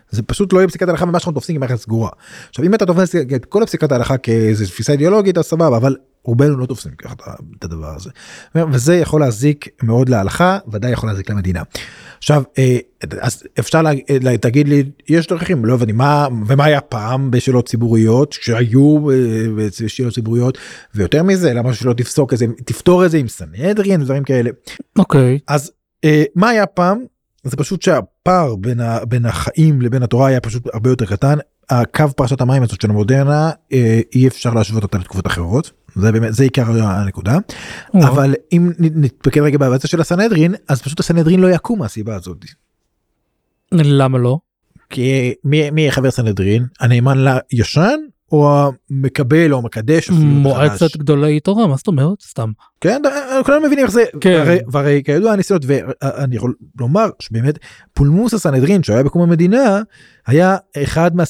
זה 0.09 0.23
פשוט 0.23 0.53
לא 0.53 0.59
יהיה 0.59 0.67
פסיקת 0.67 0.89
הלכה 0.89 1.05
ממה 1.05 1.19
שאנחנו 1.19 1.31
תופסים 1.31 1.55
כמערכת 1.55 1.75
סגורה. 1.75 2.09
עכשיו 2.49 2.65
אם 2.65 2.73
אתה 2.73 2.85
תופס 2.85 3.15
את 3.15 3.45
כל 3.45 3.63
הפסיקת 3.63 3.91
ההלכה 3.91 4.17
כאיזה 4.17 4.65
תפיסה 4.65 4.91
אידיאולוגית 4.91 5.37
אז 5.37 5.45
סבבה 5.45 5.77
אבל 5.77 5.95
רובנו 6.25 6.57
לא 6.57 6.65
תופסים 6.65 6.91
ככה 6.91 7.13
את 7.59 7.63
הדבר 7.63 7.95
הזה. 7.95 8.09
וזה 8.55 8.95
יכול 8.95 9.21
להזיק 9.21 9.67
מאוד 9.83 10.09
להלכה 10.09 10.57
ודאי 10.71 10.91
יכול 10.91 11.09
להזיק 11.09 11.29
למדינה. 11.29 11.61
עכשיו 12.17 12.43
אה, 12.57 12.77
אז 13.21 13.43
אפשר 13.59 13.81
לה, 13.81 13.91
לה, 14.21 14.37
תגיד 14.37 14.67
לי 14.67 14.83
יש 15.09 15.27
דרכים 15.27 15.65
לא 15.65 15.73
הבנתי 15.73 15.91
מה 15.91 16.27
ומה 16.47 16.65
היה 16.65 16.81
פעם 16.81 17.31
בשאלות 17.31 17.67
ציבוריות 17.67 18.33
שהיו 18.33 19.09
אה, 19.09 19.15
בשאלות 19.55 20.13
ציבוריות 20.13 20.57
ויותר 20.95 21.23
מזה 21.23 21.53
למה 21.53 21.73
שלא 21.73 21.93
תפסוק 21.93 22.33
איזה 22.33 22.45
תפתור 22.65 23.05
את 23.05 23.11
זה 23.11 23.17
עם 23.17 23.27
סנהדרין 23.27 24.01
ודברים 24.01 24.23
כאלה. 24.23 24.49
אוקיי, 24.99 25.39
אז 25.47 25.71
אה, 26.03 26.23
מה 26.35 26.49
היה 26.49 26.65
פעם? 26.65 26.99
זה 27.43 27.57
פשוט 27.57 27.81
שהפער 27.81 28.55
בין, 28.55 28.79
ה, 28.79 29.05
בין 29.05 29.25
החיים 29.25 29.81
לבין 29.81 30.03
התורה 30.03 30.27
היה 30.27 30.41
פשוט 30.41 30.67
הרבה 30.73 30.89
יותר 30.89 31.05
קטן. 31.05 31.37
הקו 31.69 32.05
פרשת 32.15 32.41
המים 32.41 32.63
הזאת 32.63 32.81
של 32.81 32.89
המודרנה 32.89 33.51
אי 34.15 34.27
אפשר 34.27 34.53
להשוות 34.53 34.83
אותה 34.83 34.97
לתקופות 34.97 35.27
אחרות 35.27 35.71
זה 35.95 36.11
באמת 36.11 36.33
זה 36.33 36.43
עיקר 36.43 36.83
הנקודה. 36.83 37.37
אבל 37.93 38.33
אם 38.51 38.71
נתפקד 38.79 39.41
רגע 39.41 39.57
בהבצע 39.57 39.87
של 39.87 40.01
הסנהדרין 40.01 40.55
אז 40.67 40.81
פשוט 40.81 40.99
הסנהדרין 40.99 41.39
לא 41.39 41.51
יקום 41.51 41.79
מהסיבה 41.79 42.15
הזאת. 42.15 42.45
למה 43.71 44.17
לא? 44.17 44.37
כי 44.89 45.33
מי 45.43 45.69
מי 45.69 45.91
חבר 45.91 46.11
סנהדרין? 46.11 46.65
הנאמן 46.79 47.25
לישן 47.51 47.99
או 48.33 48.69
המקבל 48.89 49.53
או 49.53 49.57
המקדש 49.57 50.09
מועצת. 50.09 50.97
גדולי 50.97 51.39
תורה 51.39 51.67
מה 51.67 51.75
זאת 51.75 51.87
אומרת 51.87 52.21
סתם 52.21 52.51
כן 52.81 53.01
אה, 53.05 53.43
כולנו 53.43 53.65
מבינים 53.65 53.85
איך 53.85 53.91
זה 53.91 54.03
כן. 54.21 54.39
הרי, 54.39 54.59
והרי 54.67 55.01
כידוע 55.05 55.31
הניסיונות 55.31 55.65
ואני 55.67 56.35
יכול 56.35 56.53
לומר 56.79 57.09
שבאמת 57.19 57.59
פולמוס 57.93 58.33
הסנהדרין 58.33 58.83
שהיה 58.83 59.03
בקום 59.03 59.21
המדינה 59.21 59.81
היה 60.27 60.57
אחד 60.83 61.15
מה 61.15 61.23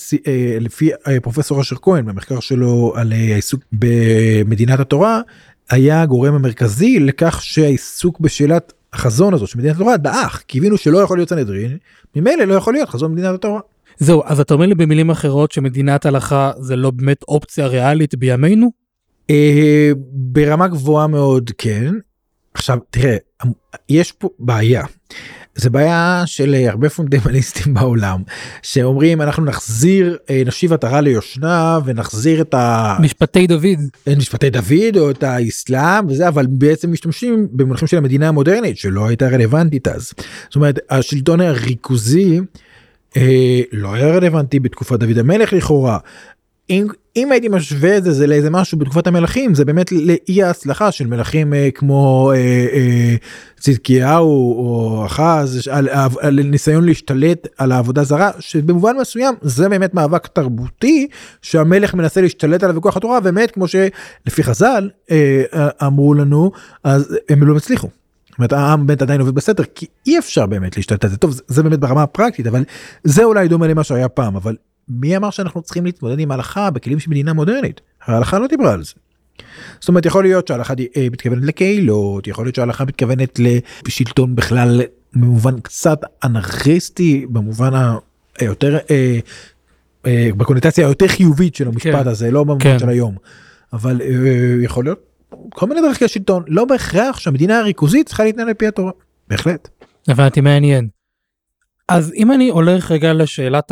לפי 0.59 0.89
אה, 1.07 1.19
פרופסור 1.19 1.61
אשר 1.61 1.75
כהן 1.81 2.05
במחקר 2.05 2.39
שלו 2.39 2.93
על 2.95 3.13
אה, 3.13 3.33
העיסוק 3.33 3.61
במדינת 3.71 4.79
התורה 4.79 5.21
היה 5.69 6.01
הגורם 6.01 6.33
המרכזי 6.33 6.99
לכך 6.99 7.41
שהעיסוק 7.41 8.19
בשאלת 8.19 8.73
החזון 8.93 9.33
הזו 9.33 9.47
של 9.47 9.59
מדינת 9.59 9.75
התורה 9.75 9.97
דעך 9.97 10.43
כי 10.47 10.57
הבינו 10.57 10.77
שלא 10.77 10.97
יכול 10.97 11.17
להיות 11.17 11.29
סנהדרין 11.29 11.77
ממילא 12.15 12.43
לא 12.43 12.53
יכול 12.53 12.73
להיות 12.73 12.89
חזון 12.89 13.13
מדינת 13.13 13.35
התורה. 13.35 13.59
זהו 13.97 14.23
אז 14.25 14.39
אתה 14.39 14.53
אומר 14.53 14.65
לי 14.65 14.75
במילים 14.75 15.09
אחרות 15.09 15.51
שמדינת 15.51 16.05
הלכה 16.05 16.51
זה 16.59 16.75
לא 16.75 16.91
באמת 16.91 17.23
אופציה 17.27 17.67
ריאלית 17.67 18.15
בימינו? 18.15 18.71
אה, 19.29 19.91
ברמה 20.11 20.67
גבוהה 20.67 21.07
מאוד 21.07 21.51
כן. 21.57 21.93
עכשיו 22.53 22.77
תראה 22.89 23.17
יש 23.89 24.11
פה 24.11 24.29
בעיה. 24.39 24.83
זה 25.55 25.69
בעיה 25.69 26.23
של 26.25 26.55
אה, 26.55 26.69
הרבה 26.69 26.89
פונדמנליסטים 26.89 27.73
בעולם 27.79 28.21
שאומרים 28.61 29.21
אנחנו 29.21 29.45
נחזיר 29.45 30.17
אה, 30.29 30.43
נשיב 30.45 30.73
עטרה 30.73 31.01
ליושנה 31.01 31.79
ונחזיר 31.85 32.41
את 32.41 32.53
ה... 32.53 32.97
משפטי 33.01 33.47
דוד. 33.47 33.79
את 34.03 34.17
משפטי 34.17 34.49
דוד 34.49 34.97
או 34.97 35.11
את 35.11 35.23
האסלאם 35.23 36.07
וזה 36.07 36.27
אבל 36.27 36.45
בעצם 36.49 36.91
משתמשים 36.91 37.47
במונחים 37.51 37.87
של 37.87 37.97
המדינה 37.97 38.27
המודרנית 38.27 38.77
שלא 38.77 39.07
הייתה 39.07 39.27
רלוונטית 39.27 39.87
אז. 39.87 40.11
זאת 40.45 40.55
אומרת 40.55 40.79
השלטון 40.89 41.41
הריכוזי 41.41 42.39
אה, 42.39 42.43
לא 43.71 43.93
היה 43.93 44.15
רלוונטי 44.15 44.59
בתקופת 44.59 44.99
דוד 44.99 45.17
המלך 45.17 45.53
לכאורה. 45.53 45.97
אם, 46.69 46.87
אם 47.15 47.31
הייתי 47.31 47.47
משווה 47.47 47.97
את 47.97 48.03
זה, 48.03 48.11
זה 48.11 48.27
לאיזה 48.27 48.49
משהו 48.49 48.77
בתקופת 48.77 49.07
המלכים 49.07 49.55
זה 49.55 49.65
באמת 49.65 49.91
לאי 49.91 50.43
ההצלחה 50.43 50.91
של 50.91 51.07
מלכים 51.07 51.53
אה, 51.53 51.69
כמו 51.75 52.31
אה, 52.35 52.37
אה, 52.73 53.15
צדקיהו 53.59 54.53
או 54.53 55.03
אחז 55.05 55.67
על, 55.71 55.89
על, 55.89 56.09
על 56.21 56.39
ניסיון 56.43 56.85
להשתלט 56.85 57.47
על 57.57 57.71
העבודה 57.71 58.03
זרה 58.03 58.31
שבמובן 58.39 58.95
מסוים 59.01 59.35
זה 59.41 59.69
באמת 59.69 59.93
מאבק 59.93 60.27
תרבותי 60.27 61.07
שהמלך 61.41 61.93
מנסה 61.93 62.21
להשתלט 62.21 62.63
עליו 62.63 62.75
בכוח 62.75 62.97
התורה 62.97 63.19
באמת 63.19 63.51
כמו 63.51 63.65
שלפי 63.67 64.43
חז"ל 64.43 64.89
אה, 65.11 65.43
אמרו 65.87 66.13
לנו 66.13 66.51
אז 66.83 67.17
הם 67.29 67.43
לא 67.43 67.57
הצליחו. 67.57 67.89
זאת 68.33 68.37
אומרת 68.39 68.53
העם 68.53 68.87
באמת 68.87 69.01
עדיין 69.01 69.21
עובד 69.21 69.35
בסתר 69.35 69.63
כי 69.75 69.85
אי 70.07 70.19
אפשר 70.19 70.45
באמת 70.45 70.77
להשתלט 70.77 71.03
על 71.03 71.09
זה 71.09 71.17
טוב 71.17 71.39
זה, 71.47 71.63
באמת 71.63 71.79
ברמה 71.79 72.03
הפרקטית 72.03 72.47
אבל 72.47 72.63
זה 73.03 73.23
אולי 73.23 73.47
דומה 73.47 73.67
למה 73.67 73.83
שהיה 73.83 74.09
פעם 74.09 74.35
אבל 74.35 74.55
מי 74.89 75.17
אמר 75.17 75.29
שאנחנו 75.29 75.61
צריכים 75.61 75.85
להתמודד 75.85 76.19
עם 76.19 76.31
ההלכה 76.31 76.69
בכלים 76.69 76.99
של 76.99 77.09
מדינה 77.09 77.33
מודרנית 77.33 77.81
ההלכה 78.05 78.39
לא 78.39 78.47
דיברה 78.47 78.73
על 78.73 78.83
זה. 78.83 78.93
זאת 79.79 79.89
אומרת 79.89 80.05
יכול 80.05 80.23
להיות 80.23 80.47
שההלכה 80.47 80.73
אה, 80.97 81.07
מתכוונת 81.11 81.43
לקהילות 81.43 82.27
יכול 82.27 82.45
להיות 82.45 82.55
שההלכה 82.55 82.85
מתכוונת 82.85 83.39
לשלטון 83.87 84.35
בכלל 84.35 84.81
במובן 85.15 85.59
קצת 85.59 85.99
אנרכיסטי 86.23 87.25
במובן 87.29 87.71
היותר 88.39 88.77
אה, 88.91 89.19
אה, 90.05 90.29
בקונוטציה 90.37 90.87
היותר 90.87 91.07
חיובית 91.07 91.55
של 91.55 91.67
המשפט 91.67 92.03
כן. 92.03 92.07
הזה 92.07 92.31
לא 92.31 92.43
במובן 92.43 92.63
כן. 92.63 92.79
של 92.79 92.89
היום 92.89 93.15
אבל 93.73 94.01
אה, 94.01 94.07
יכול 94.63 94.83
להיות 94.83 95.12
כל 95.49 95.67
מיני 95.67 95.81
דרכי 95.81 96.07
שלטון 96.07 96.43
לא 96.47 96.65
בהכרח 96.65 97.19
שהמדינה 97.19 97.59
הריכוזית 97.59 98.07
צריכה 98.07 98.23
להתנהל 98.23 98.47
על 98.47 98.53
פי 98.53 98.67
התורה 98.67 98.91
בהחלט. 99.27 99.69
הבנתי 100.07 100.41
מעניין. 100.41 100.87
אז 101.89 102.13
אם 102.15 102.31
אני 102.31 102.49
הולך 102.49 102.91
רגע 102.91 103.13
לשאלת 103.13 103.71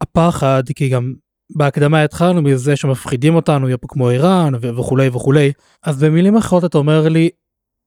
הפחד 0.00 0.62
כי 0.74 0.88
גם 0.88 1.14
בהקדמה 1.56 2.02
התחלנו 2.02 2.42
מזה 2.42 2.76
שמפחידים 2.76 3.34
אותנו 3.34 3.68
יהיה 3.68 3.76
פה 3.76 3.88
כמו 3.88 4.10
איראן 4.10 4.52
וכולי 4.60 5.08
וכולי 5.08 5.52
אז 5.82 6.04
במילים 6.04 6.36
אחרות 6.36 6.64
אתה 6.64 6.78
אומר 6.78 7.08
לי 7.08 7.30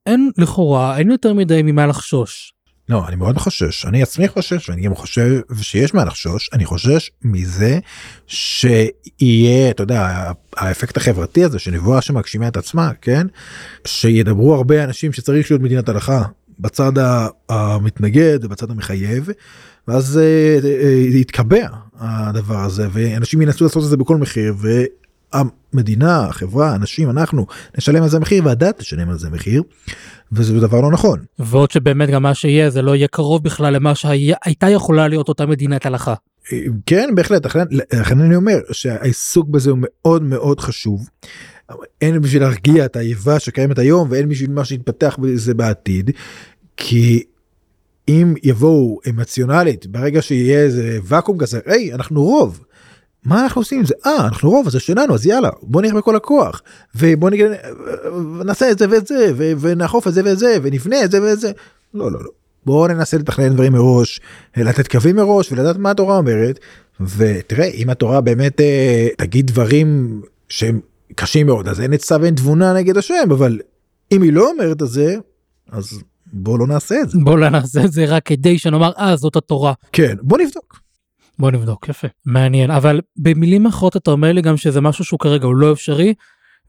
אין 0.06 0.32
לכאורה 0.38 0.98
אין 0.98 1.12
יותר 1.12 1.34
מדי 1.34 1.62
ממה 1.64 1.88
לחשוש. 1.88 2.55
לא 2.90 3.08
אני 3.08 3.16
מאוד 3.16 3.38
חושש. 3.38 3.86
אני 3.86 4.02
עצמי 4.02 4.28
חושש 4.28 4.70
ואני 4.70 4.82
גם 4.82 4.96
חושב 4.96 5.40
שיש 5.62 5.94
מה 5.94 6.06
לחשוש. 6.06 6.50
אני 6.54 6.66
חושש 6.66 7.12
מזה 7.24 7.80
שיהיה 8.28 9.70
אתה 9.70 9.84
יודע 9.84 10.32
האפקט 10.56 10.98
החברתי 10.98 11.44
הזה 11.44 11.60
שנבואה 11.60 12.02
שמגשימה 12.02 12.48
את 12.48 12.58
עצמה 12.58 12.92
כן? 13.02 13.28
שידברו 13.88 14.56
הרבה 14.56 14.84
אנשים 14.84 15.14
שצריך 15.14 15.52
להיות 15.52 15.62
מדינת 15.62 15.90
הלכה 15.90 16.24
בצד 16.60 16.92
המתנגד 17.50 18.40
ובצד 18.42 18.72
המחייב 18.72 19.30
ואז 19.88 20.18
אה, 20.18 20.60
אה, 20.84 20.90
יתקבע 20.92 21.68
הדבר 22.00 22.60
הזה 22.60 22.88
ואנשים 22.92 23.42
ינסו 23.42 23.64
לעשות 23.64 23.84
את 23.84 23.90
זה 23.90 23.98
בכל 23.98 24.18
מחיר 24.18 24.56
והמדינה 25.36 26.26
החברה 26.26 26.76
אנשים 26.76 27.10
אנחנו 27.10 27.46
נשלם 27.78 28.04
על 28.04 28.10
זה 28.10 28.20
מחיר 28.20 28.46
והדת 28.46 28.78
תשלם 28.78 29.10
על 29.10 29.18
זה 29.18 29.30
מחיר 29.30 29.64
וזה 30.32 30.60
דבר 30.60 30.82
לא 30.82 30.92
נכון. 30.92 31.20
ועוד 31.40 31.72
שבאמת 31.72 32.10
גם 32.10 32.24
מה 32.24 32.34
שיהיה 32.34 32.70
זה 32.70 32.82
לא 32.82 32.96
יהיה 32.96 33.08
קרוב 33.08 33.44
בכלל 33.44 33.74
למה 33.74 33.96
שהייתה 33.96 34.70
יכולה 34.70 35.08
להיות 35.08 35.30
אותה 35.30 35.46
מדינת 35.46 35.86
הלכה. 35.86 36.14
כן 36.86 37.10
בהחלט 37.16 37.46
לכן, 37.46 37.64
לכן 37.72 38.22
אני 38.22 38.36
אומר 38.36 38.58
שהעיסוק 38.72 39.50
בזה 39.50 39.70
הוא 39.70 39.80
מאוד 39.82 40.24
מאוד 40.24 40.60
חשוב. 40.60 41.10
אין 42.02 42.22
בשביל 42.22 42.42
להרגיע 42.42 42.86
את 42.86 42.96
האיבה 42.96 43.40
שקיימת 43.40 43.80
היום 43.80 44.08
ואין 44.12 44.30
בשביל 44.30 44.52
מה 44.52 44.66
שיתפתח 44.66 45.18
בזה 45.22 45.54
בעתיד. 45.54 46.12
כי 46.78 47.24
אם 48.08 48.34
יבואו 48.44 49.00
אמציונלית 49.10 49.88
ברגע 49.88 50.22
שיהיה 50.22 50.60
איזה 50.60 51.00
ואקום 51.04 51.38
כזה 51.38 51.60
היי 51.66 51.94
אנחנו 51.94 52.24
רוב. 52.24 52.66
מה 53.26 53.44
אנחנו 53.44 53.62
עושים 53.62 53.80
עם 53.80 53.86
זה 53.86 53.94
אה 54.06 54.26
אנחנו 54.28 54.50
רוב 54.50 54.70
זה 54.70 54.80
שלנו 54.80 55.14
אז 55.14 55.26
יאללה 55.26 55.50
בוא 55.62 55.82
נלך 55.82 55.94
בכל 55.94 56.16
הכוח 56.16 56.62
ובוא 56.96 57.30
נגיד 57.30 57.46
נעשה 58.46 58.72
את 58.72 58.80
זה 58.80 58.86
ואת 58.90 59.08
זה 59.08 59.32
ו- 59.36 59.52
ונאכוף 59.60 60.08
את 60.08 60.14
זה 60.14 60.22
ואת 60.26 60.40
זה 60.40 60.58
ונבנה 60.64 61.04
את 61.04 61.12
זה 61.12 61.22
ואת 61.22 61.40
זה 61.40 61.52
לא 61.94 62.12
לא 62.12 62.24
לא 62.24 62.30
בואו 62.66 62.88
ננסה 62.88 63.18
לתכנן 63.18 63.54
דברים 63.54 63.74
מראש 63.74 64.22
לתת 64.58 64.88
קווים 64.88 65.16
מראש 65.16 65.52
ולדעת 65.52 65.78
מה 65.78 65.92
התורה 65.92 66.18
אומרת 66.18 66.60
ותראה 67.18 67.66
אם 67.66 67.90
התורה 67.90 68.22
באמת 68.22 68.62
אה, 68.62 69.08
תגיד 69.18 69.48
דברים 69.48 70.22
שהם 70.50 70.80
קשים 71.16 71.48
מאוד 71.48 71.68
אז 71.68 71.82
אין 71.82 71.94
עצה 71.94 72.18
ואין 72.22 72.36
תבונה 72.36 72.74
נגד 72.74 72.98
השם 72.98 73.32
אבל 73.32 73.60
אם 74.12 74.22
היא 74.22 74.34
לא 74.34 74.50
אומרת 74.52 74.82
את 74.82 74.88
זה 74.88 75.16
אז 75.72 76.00
בוא 76.34 76.60
לא 76.60 76.68
נעשה 76.68 76.96
את 77.02 77.10
זה 77.10 77.18
בוא 77.24 77.38
לא 77.38 77.50
נעשה 77.50 77.86
את 77.86 77.92
זה 77.92 78.06
רק 78.06 78.26
כדי 78.26 78.58
שנאמר 78.58 78.92
אה 78.98 79.16
זאת 79.16 79.36
התורה. 79.36 79.74
כן 79.92 80.16
בוא 80.22 80.38
נבדוק. 80.38 80.85
בוא 81.40 81.52
נבדוק 81.52 81.90
יפה. 81.90 82.08
מעניין. 82.26 82.72
אבל 82.72 83.02
במילים 83.18 83.66
אחרות 83.66 83.98
אתה 83.98 84.12
אומר 84.12 84.32
לי 84.32 84.42
גם 84.42 84.58
שזה 84.58 84.82
משהו 84.82 85.06
שהוא 85.06 85.20
כרגע 85.20 85.46
הוא 85.46 85.56
לא 85.56 85.72
אפשרי 85.72 86.14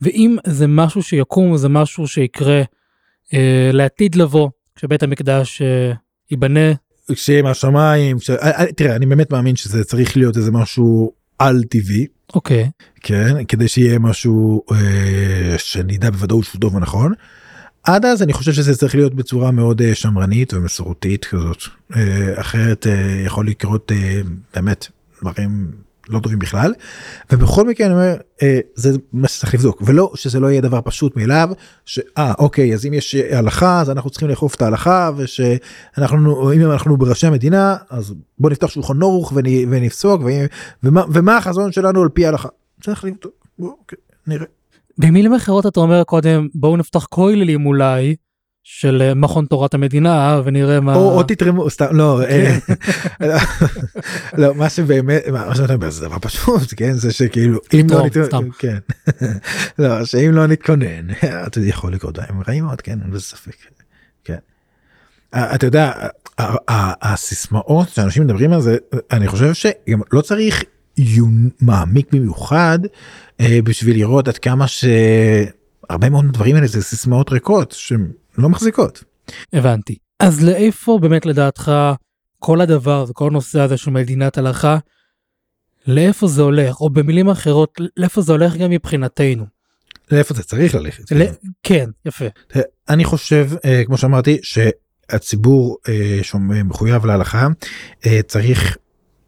ואם 0.03 0.37
זה 0.47 0.67
משהו 0.67 1.03
שיקום 1.03 1.57
זה 1.57 1.69
משהו 1.69 2.07
שיקרה 2.07 2.63
אה, 3.35 3.71
לעתיד 3.73 4.15
לבוא 4.15 4.51
כשבית 4.77 5.03
המקדש 5.03 5.63
אה, 5.63 5.93
ייבנה. 6.31 6.73
שיהיה 7.15 7.43
מהשמיים 7.43 8.21
ש... 8.21 8.31
אה, 8.31 8.61
אה, 8.61 8.73
תראה 8.73 8.97
אני 8.97 9.07
באמת 9.07 9.33
מאמין 9.33 9.57
שזה 9.57 9.85
צריך 9.85 10.17
להיות 10.17 10.37
איזה 10.37 10.51
משהו 10.51 11.13
על 11.39 11.63
טבעי 11.71 12.07
אוקיי. 12.35 12.71
כן 13.01 13.45
כדי 13.49 13.69
שיהיה 13.69 13.99
משהו 13.99 14.63
אה, 14.73 15.59
שנדע 15.59 16.11
בוודאות 16.11 16.45
שהוא 16.45 16.61
טוב 16.61 16.75
ונכון. 16.75 17.13
עד 17.87 18.05
אז 18.05 18.23
אני 18.23 18.33
חושב 18.33 18.53
שזה 18.53 18.77
צריך 18.77 18.95
להיות 18.95 19.15
בצורה 19.15 19.51
מאוד 19.51 19.83
אה, 19.83 19.95
שמרנית 19.95 20.55
ומסורתית 20.55 21.25
כזאת. 21.25 21.63
אה, 21.97 22.41
אחרת 22.41 22.87
אה, 22.87 23.23
יכול 23.25 23.49
לקרות 23.49 23.93
באמת 24.55 24.87
דברים 25.23 25.71
לא 26.09 26.21
טובים 26.21 26.39
בכלל. 26.39 26.75
ובכל 27.33 27.69
מקרה 27.69 27.87
אני 27.87 27.95
אומר 27.95 28.17
זה 28.75 28.91
מה 29.13 29.29
שצריך 29.29 29.55
לבדוק. 29.55 29.83
ולא 29.87 30.13
שזה 30.15 30.41
לא 30.41 30.51
יהיה 30.51 30.61
דבר 30.61 30.81
פשוט 30.85 31.17
מאליו 31.17 31.49
שאה 31.85 32.33
אוקיי 32.39 32.75
אז 32.75 32.87
אם 32.87 32.95
יש 32.95 33.15
הלכה 33.15 33.81
אז 33.81 33.91
אנחנו 33.91 34.11
צריכים 34.11 34.29
לאכוף 34.29 34.55
את 34.55 34.63
ההלכה 34.63 35.11
ושאנחנו 35.17 36.53
אם 36.53 36.71
אנחנו 36.71 36.97
בראשי 36.97 37.27
המדינה 37.27 37.77
אז 37.91 38.15
בוא 38.39 38.51
נפתח 38.51 38.67
שולחן 38.67 39.03
ונ- 39.03 39.67
ונפסוק 39.71 40.23
ומה, 40.83 41.05
ומה 41.13 41.37
החזון 41.37 41.73
שלנו 41.73 42.03
על 42.03 42.09
פי 42.09 42.27
ההלכה? 42.27 42.49
צריך 42.83 43.05
לבדוק. 43.05 43.47
בוא, 43.59 43.71
אוקיי, 43.71 43.99
נראה. 44.27 44.47
במילים 44.99 45.35
אחרות 45.35 45.67
אתה 45.67 45.81
אומר 45.81 46.05
קודם 46.05 46.49
בואו 46.55 46.77
נפתח 46.77 47.07
כוללים 47.11 47.67
אולי 47.67 48.17
של 48.69 49.03
אה, 49.03 49.15
מכון 49.15 49.47
תורת 49.47 49.75
המדינה 49.75 50.11
אה, 50.35 50.41
ונראה 50.45 50.81
מה 50.81 50.95
או, 50.95 51.19
או 51.19 51.23
תתרמו 51.23 51.71
סתם 51.71 51.87
לא 51.97 52.23
אה, 52.23 52.59
לא 54.39 54.55
מה 54.55 54.71
שבאמת 54.71 55.23
מה 55.33 55.55
שאתה 55.55 55.75
אומר 55.75 55.91
זה 55.91 56.07
דבר 56.07 56.19
פשוט 56.19 56.75
כן 56.77 56.93
זה 56.93 57.13
שכאילו 57.13 57.59
אם 57.75 57.87
לא 57.91 58.07
לתרום, 58.07 58.23
נת- 58.25 58.27
סתם. 58.29 58.49
כן 58.59 58.77
לא 59.79 60.05
שאם 60.05 60.31
לא 60.33 60.47
נתכונן 60.47 61.11
אתה 61.47 61.61
יכול 61.61 61.93
לקרות 61.93 62.15
דברים 62.15 62.43
רעים 62.49 62.65
מאוד 62.65 62.81
כן 62.81 62.99
אין 63.03 63.11
בזה 63.11 63.23
ספק. 63.23 63.53
כן. 64.25 64.39
אה, 65.35 65.55
אתה 65.55 65.67
יודע 65.67 65.93
הסיסמאות 67.03 67.89
שאנשים 67.89 68.23
מדברים 68.25 68.53
על 68.53 68.61
זה 68.61 68.77
אני 69.13 69.29
חושב 69.29 69.55
שגם 69.55 70.01
לא 70.13 70.21
צריך 70.21 70.65
עיון 70.97 71.51
מעמיק 71.61 72.13
במיוחד 72.13 72.79
אה, 73.41 73.59
בשביל 73.65 73.97
לראות 73.97 74.29
עד 74.29 74.39
כמה 74.39 74.65
שהרבה 74.67 76.11
מאוד 76.11 76.25
דברים 76.33 76.57
האלה 76.57 76.67
זה 76.67 76.83
סיסמאות 76.83 77.33
ריקות 77.33 77.73
שהן 77.73 78.13
לא 78.39 78.49
מחזיקות. 78.49 79.05
הבנתי 79.53 79.97
אז 80.21 80.45
לאיפה 80.45 80.99
באמת 81.03 81.27
לדעתך 81.27 81.73
כל 82.39 82.61
הדבר 82.61 83.05
וכל 83.09 83.27
הנושא 83.27 83.61
הזה 83.61 83.77
של 83.77 83.91
מדינת 83.91 84.39
הלכה, 84.39 84.79
לאיפה 85.87 86.27
זה 86.27 86.43
הולך, 86.43 86.81
או 86.81 86.91
במילים 86.91 87.29
אחרות, 87.29 87.81
לאיפה 87.97 88.21
זה 88.21 88.33
הולך 88.33 88.57
גם 88.57 88.71
מבחינתנו. 88.71 89.45
לאיפה 90.11 90.35
זה 90.35 90.43
צריך 90.43 90.75
ללכת. 90.75 91.13
ל... 91.13 91.23
כן, 91.63 91.91
יפה. 92.05 92.25
אני 92.89 93.05
חושב, 93.05 93.51
אה, 93.65 93.83
כמו 93.87 93.99
שאמרתי, 93.99 94.39
שהציבור 94.43 95.77
אה, 95.89 96.19
שמחויב 96.23 97.07
להלכה 97.07 97.49
אה, 98.07 98.21
צריך 98.23 98.77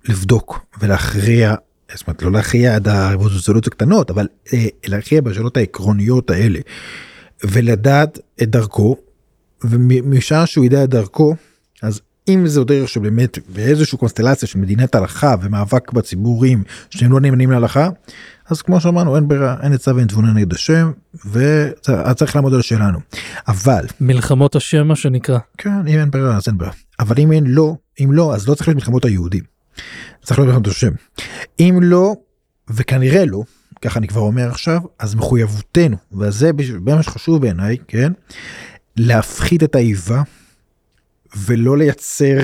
לבדוק 0.09 0.61
ולהכריע, 0.81 1.55
זאת 1.95 2.07
אומרת 2.07 2.23
לא 2.23 2.33
להכריע 2.33 2.75
עד 2.75 2.89
הרזולוציות 2.89 3.67
הקטנות, 3.67 4.11
אבל 4.11 4.27
להכריע 4.87 5.21
בשאלות 5.21 5.57
העקרוניות 5.57 6.31
האלה, 6.31 6.59
ולדעת 7.45 8.19
את 8.43 8.51
דרכו, 8.51 8.97
ומשעה 9.65 10.47
שהוא 10.47 10.65
ידע 10.65 10.85
את 10.85 10.91
דרכו, 10.91 11.35
אז 11.83 12.01
אם 12.29 12.47
זו 12.47 12.65
דרך 12.65 12.89
שבאמת 12.89 13.39
באיזושהי 13.49 13.99
קונסטלציה 13.99 14.49
של 14.49 14.59
מדינת 14.59 14.95
הלכה 14.95 15.35
ומאבק 15.43 15.93
בציבורים 15.93 16.63
שהם 16.91 17.13
לא 17.13 17.21
נאמנים 17.21 17.51
להלכה, 17.51 17.89
אז 18.51 18.63
כמו 18.63 18.81
שאמרנו 18.81 19.17
אין 19.17 19.29
ברירה 19.29 19.57
אין 19.63 19.73
עצה 19.73 19.95
ואין 19.95 20.07
תבונה 20.07 20.33
נגד 20.33 20.53
השם 20.53 20.93
וצריך 21.15 22.37
לעמוד 22.37 22.55
על 22.55 22.63
שלנו. 22.63 22.99
אבל 23.49 23.85
מלחמות 24.01 24.57
השם 24.57 24.87
מה 24.87 24.97
שנקרא. 24.97 25.39
כן 25.59 25.87
אם 25.87 25.99
אין 25.99 26.11
ברירה 26.11 26.37
אז 26.37 26.43
אין 26.47 26.59
ברירה. 26.59 26.75
אבל 27.01 27.15
אם 27.19 27.33
אין 27.33 27.45
לא 27.47 27.77
אם 28.01 28.13
לא 28.13 28.35
אז 28.35 28.49
לא 28.49 28.55
צריך 28.55 28.69
להיות 28.69 28.77
מלחמות 28.77 29.05
היהודים. 29.05 29.58
צריך 30.23 30.39
להיות 30.39 30.49
מלחמות 30.49 30.67
השם 30.67 30.93
אם 31.61 31.79
לא 31.83 32.15
וכנראה 32.71 33.25
לא 33.25 33.43
ככה 33.83 33.99
אני 33.99 34.09
כבר 34.09 34.21
אומר 34.21 34.49
עכשיו 34.49 34.81
אז 34.99 35.15
מחויבותנו 35.15 35.97
וזה 36.13 36.51
מה 36.87 37.03
שחשוב 37.03 37.43
בעיניי 37.43 37.77
כן? 37.89 38.13
להפחית 38.97 39.63
את 39.63 39.75
האיבה 39.75 40.23
ולא 41.37 41.79
לייצר 41.79 42.39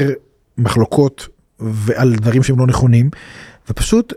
מחלוקות 0.59 1.29
ועל 1.59 2.15
דברים 2.15 2.43
שהם 2.43 2.59
לא 2.59 2.67
נכונים 2.67 3.11
ופשוט 3.69 4.13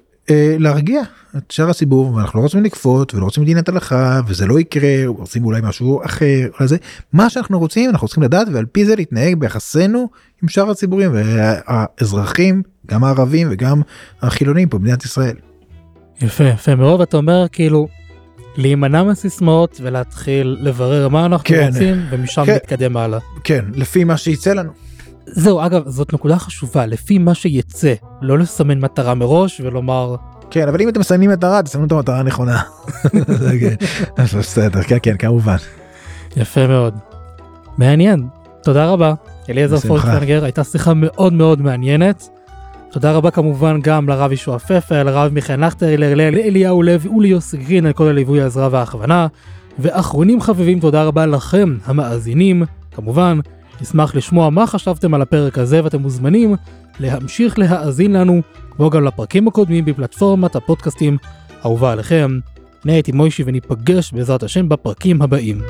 להרגיע 0.59 1.01
את 1.38 1.51
שאר 1.51 1.69
הציבור 1.69 2.13
ואנחנו 2.13 2.39
לא 2.39 2.43
רוצים 2.43 2.63
לכפות 2.63 3.15
ולא 3.15 3.25
רוצים 3.25 3.43
מדינת 3.43 3.69
הלכה 3.69 4.21
וזה 4.28 4.45
לא 4.45 4.59
יקרה 4.59 4.89
רוצים 5.05 5.45
אולי 5.45 5.61
משהו 5.63 6.01
אחר 6.05 6.65
זה 6.65 6.78
מה 7.13 7.30
שאנחנו 7.30 7.59
רוצים 7.59 7.89
אנחנו 7.89 8.07
צריכים 8.07 8.23
לדעת 8.23 8.47
ועל 8.53 8.65
פי 8.65 8.86
זה 8.86 8.95
להתנהג 8.95 9.36
ביחסינו 9.36 10.09
עם 10.43 10.49
שאר 10.49 10.69
הציבורים 10.69 11.11
והאזרחים 11.13 12.61
גם 12.88 13.03
הערבים 13.03 13.47
וגם 13.51 13.82
החילונים 14.21 14.69
פה 14.69 14.78
במדינת 14.78 15.05
ישראל. 15.05 15.36
יפה 16.21 16.43
יפה 16.43 16.75
מאוד 16.75 17.01
אתה 17.01 17.17
אומר 17.17 17.45
כאילו 17.51 17.88
להימנע 18.57 19.03
מסיסמאות 19.03 19.78
ולהתחיל 19.82 20.57
לברר 20.61 21.07
מה 21.07 21.25
אנחנו 21.25 21.45
כן, 21.45 21.67
רוצים 21.67 22.05
ומשם 22.09 22.45
כן, 22.45 22.53
להתקדם 22.53 22.97
הלאה. 22.97 23.19
כן 23.43 23.65
לפי 23.73 24.03
מה 24.03 24.17
שיצא 24.17 24.53
לנו. 24.53 24.71
זהו 25.32 25.65
אגב 25.65 25.89
זאת 25.89 26.13
נקודה 26.13 26.38
חשובה 26.38 26.86
לפי 26.86 27.17
מה 27.17 27.34
שיצא 27.34 27.93
לא 28.21 28.38
לסמן 28.38 28.80
מטרה 28.80 29.13
מראש 29.13 29.61
ולומר 29.61 30.15
כן 30.51 30.67
אבל 30.67 30.82
אם 30.82 30.89
אתם 30.89 30.99
מסיימים 30.99 31.30
מטרה 31.30 31.63
תסמנו 31.63 31.86
את 31.86 31.91
המטרה 31.91 32.19
הנכונה. 32.19 32.61
כן, 33.61 33.75
בסדר 34.38 34.84
כן 34.84 34.97
כן 35.03 35.17
כמובן. 35.17 35.55
יפה 36.38 36.67
מאוד. 36.67 36.93
מעניין 37.78 38.28
תודה 38.63 38.86
רבה 38.86 39.13
אליעזר 39.49 39.78
פולקנגר 39.78 40.43
הייתה 40.43 40.63
שיחה 40.63 40.93
מאוד 40.93 41.34
מאוד 41.34 41.61
מעניינת. 41.61 42.30
תודה 42.91 43.11
רבה 43.11 43.32
כמובן 43.32 43.80
גם 43.82 44.09
לרב 44.09 44.32
ישוע 44.32 44.59
פפר, 44.59 45.03
לרב 45.03 45.34
מיכאל 45.34 45.55
נכטרלר, 45.55 46.15
לאליהו 46.15 46.84
לוי 46.84 47.09
וליוסי 47.09 47.57
גרין 47.57 47.86
על 47.86 47.93
כל 47.93 48.07
הליווי 48.07 48.41
העזרה 48.41 48.69
וההכוונה. 48.71 49.28
ואחרונים 49.80 50.41
חביבים 50.41 50.80
תודה 50.80 51.03
רבה 51.03 51.25
לכם 51.25 51.78
המאזינים. 51.86 52.63
כמובן 52.95 53.39
נשמח 53.82 54.15
לשמוע 54.15 54.49
מה 54.49 54.67
חשבתם 54.67 55.13
על 55.13 55.21
הפרק 55.21 55.57
הזה 55.57 55.84
ואתם 55.84 56.01
מוזמנים 56.01 56.55
להמשיך 56.99 57.59
להאזין 57.59 58.13
לנו, 58.13 58.41
כמו 58.71 58.89
גם 58.89 59.03
לפרקים 59.03 59.47
הקודמים 59.47 59.86
בפלטפורמת 59.86 60.55
הפודקאסטים 60.55 61.17
האהובה 61.61 61.91
עליכם. 61.91 62.39
אני 62.86 62.93
הייתי 62.93 63.11
מוישי 63.11 63.43
וניפגש 63.45 64.11
בעזרת 64.13 64.43
השם 64.43 64.69
בפרקים 64.69 65.21
הבאים. 65.21 65.61